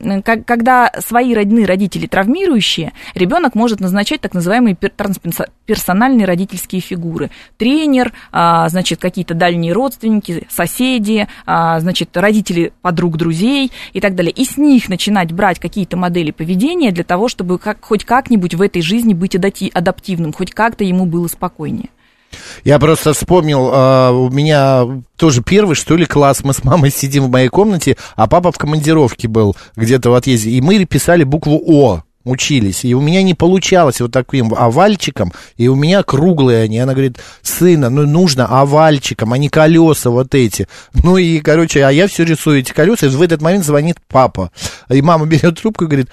когда 0.45 0.91
свои 1.05 1.33
родные 1.33 1.65
родители 1.65 2.07
травмирующие, 2.07 2.93
ребенок 3.15 3.55
может 3.55 3.79
назначать 3.79 4.21
так 4.21 4.33
называемые 4.33 4.75
пер- 4.75 4.91
трансперсональные 4.95 6.25
родительские 6.25 6.81
фигуры. 6.81 7.18
Тренер, 7.57 8.13
а, 8.31 8.69
значит, 8.69 8.99
какие-то 8.99 9.33
дальние 9.33 9.73
родственники, 9.73 10.47
соседи, 10.49 11.27
а, 11.45 11.79
значит, 11.79 12.15
родители 12.15 12.73
подруг, 12.81 13.17
друзей 13.17 13.71
и 13.93 13.99
так 13.99 14.15
далее. 14.15 14.31
И 14.31 14.45
с 14.45 14.57
них 14.57 14.89
начинать 14.89 15.31
брать 15.31 15.59
какие-то 15.59 15.97
модели 15.97 16.31
поведения 16.31 16.91
для 16.91 17.03
того, 17.03 17.27
чтобы 17.27 17.57
как, 17.59 17.83
хоть 17.83 18.05
как-нибудь 18.05 18.55
в 18.55 18.61
этой 18.61 18.81
жизни 18.81 19.13
быть 19.13 19.35
адаптивным, 19.35 20.33
хоть 20.33 20.51
как-то 20.51 20.83
ему 20.83 21.05
было 21.05 21.27
спокойнее. 21.27 21.89
Я 22.63 22.79
просто 22.79 23.13
вспомнил, 23.13 23.69
а, 23.73 24.11
у 24.11 24.29
меня 24.29 24.85
тоже 25.17 25.41
первый, 25.41 25.75
что 25.75 25.95
ли, 25.95 26.05
класс, 26.05 26.43
мы 26.43 26.53
с 26.53 26.63
мамой 26.63 26.91
сидим 26.91 27.25
в 27.25 27.29
моей 27.29 27.49
комнате, 27.49 27.97
а 28.15 28.27
папа 28.27 28.51
в 28.51 28.57
командировке 28.57 29.27
был 29.27 29.55
где-то 29.75 30.11
в 30.11 30.13
отъезде, 30.13 30.51
и 30.51 30.61
мы 30.61 30.83
писали 30.85 31.23
букву 31.23 31.61
О, 31.65 32.03
учились, 32.29 32.85
и 32.85 32.93
у 32.93 33.01
меня 33.01 33.23
не 33.23 33.33
получалось 33.33 34.01
вот 34.01 34.11
таким 34.11 34.53
овальчиком, 34.53 35.33
и 35.57 35.67
у 35.67 35.75
меня 35.75 36.03
круглые 36.03 36.63
они, 36.63 36.79
она 36.79 36.93
говорит, 36.93 37.17
сына, 37.41 37.89
ну 37.89 38.05
нужно 38.05 38.45
овальчиком, 38.45 39.33
а 39.33 39.37
не 39.37 39.49
колеса 39.49 40.09
вот 40.09 40.35
эти. 40.35 40.67
Ну 41.03 41.17
и, 41.17 41.39
короче, 41.39 41.83
а 41.83 41.91
я 41.91 42.07
все 42.07 42.23
рисую 42.23 42.59
эти 42.59 42.71
колеса, 42.71 43.07
и 43.07 43.09
в 43.09 43.21
этот 43.21 43.41
момент 43.41 43.65
звонит 43.65 43.97
папа, 44.07 44.51
и 44.89 45.01
мама 45.01 45.25
берет 45.25 45.59
трубку 45.59 45.85
и 45.85 45.87
говорит, 45.87 46.09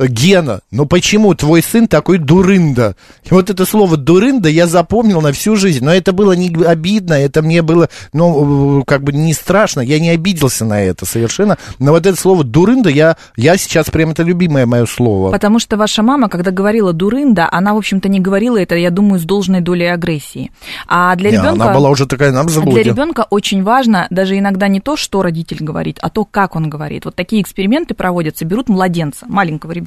Гена, 0.00 0.58
ну 0.72 0.86
почему 0.86 1.34
твой 1.34 1.62
сын 1.62 1.86
такой 1.86 2.18
дурында? 2.18 2.96
И 3.22 3.28
вот 3.30 3.48
это 3.48 3.64
слово 3.64 3.96
дурында 3.96 4.48
я 4.48 4.66
запомнил 4.66 5.20
на 5.20 5.30
всю 5.30 5.54
жизнь. 5.54 5.84
Но 5.84 5.94
это 5.94 6.12
было 6.12 6.32
не 6.32 6.52
обидно, 6.64 7.14
это 7.14 7.42
мне 7.42 7.62
было, 7.62 7.88
ну, 8.12 8.82
как 8.88 9.04
бы 9.04 9.12
не 9.12 9.32
страшно. 9.32 9.82
Я 9.82 10.00
не 10.00 10.10
обиделся 10.10 10.64
на 10.64 10.82
это 10.82 11.06
совершенно. 11.06 11.58
Но 11.78 11.92
вот 11.92 12.06
это 12.06 12.20
слово 12.20 12.42
дурында, 12.42 12.90
я, 12.90 13.16
я 13.36 13.56
сейчас 13.56 13.88
прям 13.88 14.10
это 14.10 14.24
любимое 14.24 14.66
мое 14.66 14.86
слово. 14.86 15.30
Потому 15.30 15.60
что 15.60 15.76
ваша 15.76 16.02
мама, 16.02 16.28
когда 16.28 16.50
говорила 16.50 16.92
дурында, 16.92 17.48
она, 17.52 17.72
в 17.72 17.76
общем-то, 17.76 18.08
не 18.08 18.18
говорила 18.18 18.56
это, 18.56 18.74
я 18.74 18.90
думаю, 18.90 19.20
с 19.20 19.22
должной 19.22 19.60
долей 19.60 19.86
агрессии. 19.86 20.50
А 20.88 21.14
для 21.14 21.30
ребенка... 21.30 21.50
Она 21.52 21.72
была 21.72 21.90
уже 21.90 22.06
такая 22.06 22.32
нам 22.32 22.48
Для 22.48 22.82
ребенка 22.82 23.28
очень 23.30 23.62
важно 23.62 24.08
даже 24.10 24.36
иногда 24.36 24.66
не 24.66 24.80
то, 24.80 24.96
что 24.96 25.22
родитель 25.22 25.58
говорит, 25.62 26.00
а 26.02 26.10
то, 26.10 26.24
как 26.24 26.56
он 26.56 26.68
говорит. 26.68 27.04
Вот 27.04 27.14
такие 27.14 27.40
эксперименты 27.40 27.94
проводятся, 27.94 28.44
берут 28.44 28.68
младенца, 28.68 29.26
маленького 29.28 29.70
ребенка, 29.70 29.83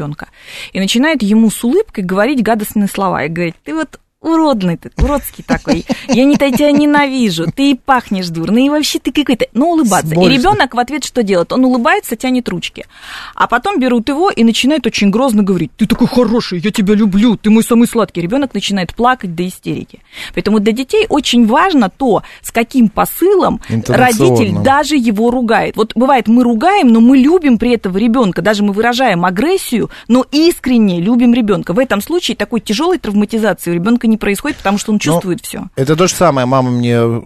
и 0.74 0.80
начинают 0.80 1.22
ему 1.22 1.50
с 1.50 1.64
улыбкой 1.64 2.04
говорить 2.04 2.44
гадостные 2.44 2.88
слова 2.88 3.24
и 3.24 3.30
говорить, 3.30 3.56
ты 3.64 3.74
вот 3.74 4.00
уродный 4.22 4.78
ты, 4.78 4.92
уродский 4.98 5.44
такой, 5.44 5.86
я 6.08 6.26
не 6.26 6.36
тебя 6.36 6.72
ненавижу, 6.72 7.46
ты 7.56 7.72
и 7.72 7.76
пахнешь 7.76 8.30
дурно, 8.30 8.64
и 8.64 8.70
вообще 8.70 9.00
ты 9.00 9.12
какой-то, 9.12 9.46
ну, 9.54 9.72
улыбаться. 9.72 10.08
Сморщенный. 10.08 10.36
И 10.36 10.38
ребенок 10.38 10.74
в 10.74 10.80
ответ 10.80 11.04
что 11.04 11.24
делает? 11.24 11.52
Он 11.54 11.66
улыбается, 11.66 12.16
тянет 12.16 12.50
ручки. 12.50 12.86
А 13.36 13.48
потом 13.48 13.80
берут 13.80 14.10
его 14.10 14.30
и 14.30 14.44
начинают 14.44 14.86
очень 14.86 15.10
грозно 15.10 15.44
говорить, 15.44 15.72
ты 15.78 15.86
такой 15.86 16.08
хороший, 16.08 16.60
я 16.60 16.72
тебя 16.72 16.94
люблю, 16.96 17.38
ты 17.38 17.50
мой 17.50 17.64
самый 17.64 17.88
сладкий. 17.88 18.22
Ребенок 18.22 18.54
начинает 18.54 18.94
плакать 18.94 19.36
до 19.36 19.48
истерики. 19.48 20.02
Поэтому 20.34 20.60
для 20.60 20.74
детей 20.74 21.06
очень 21.10 21.46
важно 21.46 21.90
то, 21.90 22.24
с 22.42 22.52
каким 22.52 22.90
посылом 22.90 23.62
родитель 23.70 24.64
даже 24.64 24.96
его 24.96 25.32
ругает. 25.32 25.78
Вот 25.78 25.94
бывает, 25.96 26.28
мы 26.28 26.44
ругаем, 26.44 26.88
но 26.90 27.02
мы 27.02 27.18
любим 27.18 27.58
при 27.58 27.74
этом 27.74 27.96
ребенка, 27.96 28.42
даже 28.42 28.64
мы 28.64 28.74
выражаем 28.74 29.26
агрессию, 29.26 29.90
но 30.08 30.26
искренне 30.32 31.02
любим 31.02 31.34
ребенка. 31.34 31.74
В 31.74 31.80
этом 31.80 32.02
случае 32.02 32.36
такой 32.36 32.62
тяжелой 32.62 32.98
травматизации 32.98 33.72
у 33.72 33.74
ребенка 33.74 34.07
не 34.08 34.18
происходит, 34.18 34.58
потому 34.58 34.78
что 34.78 34.92
он 34.92 35.00
чувствует 35.00 35.42
все. 35.42 35.68
Это 35.76 35.96
то 35.96 36.08
же 36.08 36.14
самое, 36.14 36.46
мама 36.48 36.72
мне... 36.72 37.24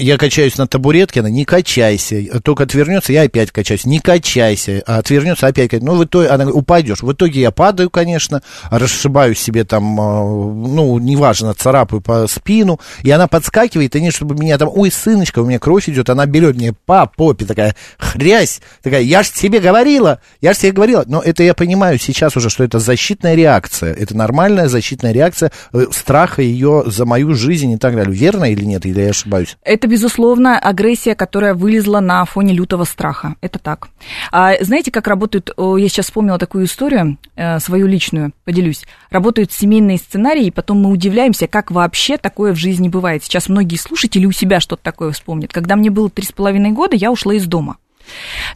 Я 0.00 0.16
качаюсь 0.16 0.56
на 0.56 0.66
табуретке, 0.66 1.20
она 1.20 1.28
не 1.28 1.44
качайся, 1.44 2.40
только 2.40 2.62
отвернется, 2.62 3.12
я 3.12 3.22
опять 3.22 3.50
качаюсь, 3.50 3.84
не 3.84 4.00
качайся, 4.00 4.82
а 4.86 4.96
отвернется, 4.96 5.46
опять 5.46 5.68
качайся. 5.68 5.84
Ну, 5.84 5.94
в 5.94 6.04
итоге, 6.04 6.28
она 6.28 6.50
упадешь. 6.50 7.02
В 7.02 7.12
итоге 7.12 7.42
я 7.42 7.50
падаю, 7.50 7.90
конечно, 7.90 8.42
расшибаю 8.70 9.34
себе 9.34 9.64
там, 9.64 10.00
а, 10.00 10.24
ну, 10.24 10.98
неважно, 10.98 11.52
царапаю 11.52 12.00
по 12.00 12.26
спину, 12.28 12.80
и 13.02 13.10
она 13.10 13.26
подскакивает, 13.26 13.94
и 13.94 14.00
не 14.00 14.10
чтобы 14.10 14.34
меня 14.34 14.56
там, 14.56 14.70
ой, 14.72 14.90
сыночка, 14.90 15.40
у 15.40 15.44
меня 15.44 15.58
кровь 15.58 15.90
идет, 15.90 16.08
она 16.08 16.24
берет 16.24 16.56
мне 16.56 16.72
по 16.72 17.04
попе, 17.04 17.44
такая 17.44 17.76
хрясь, 17.98 18.62
такая, 18.82 19.02
я 19.02 19.22
ж 19.22 19.28
тебе 19.28 19.60
говорила, 19.60 20.20
я 20.40 20.54
ж 20.54 20.56
тебе 20.56 20.72
говорила. 20.72 21.04
Но 21.06 21.20
это 21.20 21.42
я 21.42 21.52
понимаю 21.52 21.98
сейчас 21.98 22.38
уже, 22.38 22.48
что 22.48 22.64
это 22.64 22.78
защитная 22.78 23.34
реакция, 23.34 23.92
это 23.92 24.16
нормальная 24.16 24.68
защитная 24.68 25.12
реакция 25.12 25.52
э, 25.74 25.84
страха 25.92 26.40
ее 26.40 26.84
за 26.86 27.04
мою 27.04 27.34
жизнь 27.34 27.72
и 27.72 27.76
так 27.76 27.94
далее. 27.94 28.14
Верно 28.14 28.50
или 28.50 28.64
нет, 28.64 28.86
или 28.86 29.02
я 29.02 29.10
ошибаюсь? 29.10 29.58
Это, 29.62 29.89
безусловно, 29.90 30.58
агрессия, 30.58 31.14
которая 31.14 31.54
вылезла 31.54 32.00
на 32.00 32.24
фоне 32.24 32.54
лютого 32.54 32.84
страха. 32.84 33.34
Это 33.40 33.58
так. 33.58 33.88
А 34.30 34.52
знаете, 34.60 34.90
как 34.90 35.08
работают, 35.08 35.50
я 35.58 35.88
сейчас 35.88 36.06
вспомнила 36.06 36.38
такую 36.38 36.64
историю, 36.64 37.18
э, 37.36 37.58
свою 37.58 37.86
личную, 37.86 38.32
поделюсь. 38.44 38.84
Работают 39.10 39.52
семейные 39.52 39.98
сценарии, 39.98 40.46
и 40.46 40.50
потом 40.50 40.80
мы 40.80 40.90
удивляемся, 40.90 41.46
как 41.48 41.70
вообще 41.70 42.16
такое 42.16 42.52
в 42.52 42.56
жизни 42.56 42.88
бывает. 42.88 43.24
Сейчас 43.24 43.48
многие 43.48 43.76
слушатели 43.76 44.24
у 44.26 44.32
себя 44.32 44.60
что-то 44.60 44.82
такое 44.82 45.10
вспомнят. 45.10 45.52
Когда 45.52 45.76
мне 45.76 45.90
было 45.90 46.08
три 46.08 46.24
с 46.24 46.32
половиной 46.32 46.70
года, 46.70 46.96
я 46.96 47.10
ушла 47.10 47.34
из 47.34 47.46
дома. 47.46 47.76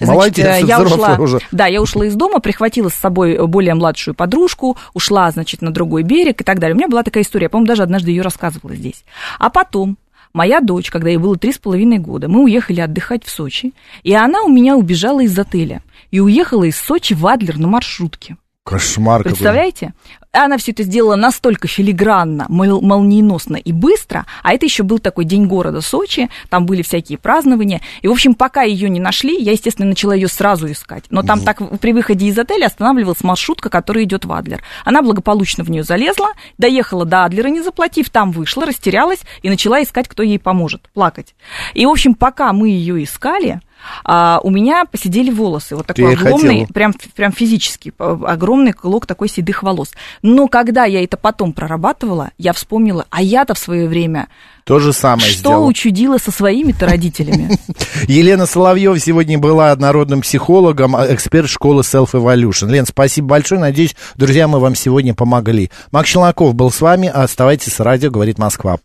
Молодец, 0.00 0.46
э, 0.46 0.60
я 0.64 0.80
ушла, 0.80 1.16
уже. 1.18 1.40
Да, 1.52 1.66
я 1.66 1.82
ушла 1.82 2.06
из 2.06 2.14
дома, 2.14 2.40
прихватила 2.40 2.88
с 2.88 2.94
собой 2.94 3.44
более 3.46 3.74
младшую 3.74 4.14
подружку, 4.14 4.76
ушла, 4.94 5.30
значит, 5.30 5.62
на 5.62 5.72
другой 5.72 6.02
берег 6.02 6.40
и 6.40 6.44
так 6.44 6.58
далее. 6.58 6.74
У 6.74 6.78
меня 6.78 6.88
была 6.88 7.02
такая 7.02 7.24
история, 7.24 7.44
я, 7.44 7.50
по-моему, 7.50 7.68
даже 7.68 7.82
однажды 7.82 8.10
ее 8.10 8.22
рассказывала 8.22 8.74
здесь. 8.74 9.04
А 9.38 9.50
потом 9.50 9.96
моя 10.34 10.60
дочь, 10.60 10.90
когда 10.90 11.08
ей 11.08 11.16
было 11.16 11.36
три 11.36 11.52
с 11.52 11.58
половиной 11.58 11.98
года, 11.98 12.28
мы 12.28 12.42
уехали 12.42 12.80
отдыхать 12.80 13.24
в 13.24 13.30
Сочи, 13.30 13.72
и 14.02 14.12
она 14.12 14.42
у 14.42 14.48
меня 14.48 14.76
убежала 14.76 15.22
из 15.22 15.38
отеля 15.38 15.82
и 16.10 16.20
уехала 16.20 16.64
из 16.64 16.76
Сочи 16.76 17.14
в 17.14 17.26
Адлер 17.26 17.58
на 17.58 17.68
маршрутке. 17.68 18.36
Кошмар 18.64 19.18
какой. 19.18 19.32
Представляете? 19.32 19.92
Она 20.32 20.56
все 20.56 20.72
это 20.72 20.82
сделала 20.82 21.16
настолько 21.16 21.68
филигранно, 21.68 22.46
мол- 22.48 22.80
молниеносно 22.80 23.56
и 23.56 23.72
быстро, 23.72 24.26
а 24.42 24.52
это 24.52 24.64
еще 24.64 24.82
был 24.82 24.98
такой 24.98 25.26
день 25.26 25.46
города 25.46 25.80
Сочи, 25.80 26.28
там 26.48 26.66
были 26.66 26.82
всякие 26.82 27.18
празднования. 27.18 27.82
И, 28.02 28.08
в 28.08 28.10
общем, 28.10 28.34
пока 28.34 28.62
ее 28.62 28.88
не 28.88 28.98
нашли, 28.98 29.40
я, 29.40 29.52
естественно, 29.52 29.86
начала 29.86 30.14
ее 30.14 30.26
сразу 30.26 30.72
искать. 30.72 31.04
Но 31.10 31.22
там 31.22 31.40
так 31.40 31.78
при 31.78 31.92
выходе 31.92 32.26
из 32.26 32.38
отеля 32.38 32.66
останавливалась 32.66 33.22
маршрутка, 33.22 33.68
которая 33.68 34.04
идет 34.04 34.24
в 34.24 34.32
Адлер. 34.32 34.62
Она 34.84 35.02
благополучно 35.02 35.62
в 35.62 35.70
нее 35.70 35.84
залезла, 35.84 36.30
доехала 36.58 37.04
до 37.04 37.26
Адлера, 37.26 37.48
не 37.48 37.62
заплатив, 37.62 38.10
там 38.10 38.32
вышла, 38.32 38.66
растерялась 38.66 39.20
и 39.42 39.50
начала 39.50 39.82
искать, 39.82 40.08
кто 40.08 40.22
ей 40.22 40.38
поможет, 40.38 40.88
плакать. 40.94 41.34
И, 41.74 41.84
в 41.86 41.90
общем, 41.90 42.14
пока 42.14 42.52
мы 42.52 42.70
ее 42.70 43.04
искали, 43.04 43.60
а, 44.04 44.40
у 44.42 44.50
меня 44.50 44.84
посидели 44.84 45.30
волосы. 45.30 45.76
Вот 45.76 45.86
такой 45.86 46.12
и 46.12 46.14
огромный, 46.14 46.60
хотела. 46.60 46.66
прям, 46.72 46.94
прям 47.14 47.32
физически, 47.32 47.92
огромный 47.98 48.72
клок 48.72 49.06
такой 49.06 49.28
седых 49.28 49.62
волос. 49.62 49.90
Но 50.22 50.48
когда 50.48 50.84
я 50.84 51.02
это 51.02 51.16
потом 51.16 51.52
прорабатывала, 51.52 52.30
я 52.38 52.52
вспомнила, 52.52 53.06
а 53.10 53.22
я-то 53.22 53.54
в 53.54 53.58
свое 53.58 53.88
время 53.88 54.28
То 54.64 54.78
же 54.78 54.92
самое 54.92 55.28
что 55.30 55.38
сделал. 55.38 55.66
учудила 55.66 56.18
со 56.18 56.30
своими-то 56.30 56.86
родителями. 56.86 57.58
Елена 58.08 58.46
Соловьева 58.46 58.98
сегодня 58.98 59.38
была 59.38 59.74
народным 59.76 60.22
психологом, 60.22 60.96
а, 60.96 61.12
эксперт 61.12 61.48
школы 61.48 61.82
Self 61.82 62.12
Evolution. 62.12 62.70
Лен, 62.70 62.86
спасибо 62.86 63.28
большое. 63.28 63.60
Надеюсь, 63.60 63.96
друзья, 64.16 64.48
мы 64.48 64.60
вам 64.60 64.74
сегодня 64.74 65.14
помогли. 65.14 65.70
Макс 65.92 66.08
Челноков 66.08 66.54
был 66.54 66.70
с 66.70 66.80
вами. 66.80 67.08
Оставайтесь 67.08 67.74
с 67.74 67.80
радио, 67.80 68.10
говорит 68.10 68.38
Москва. 68.38 68.78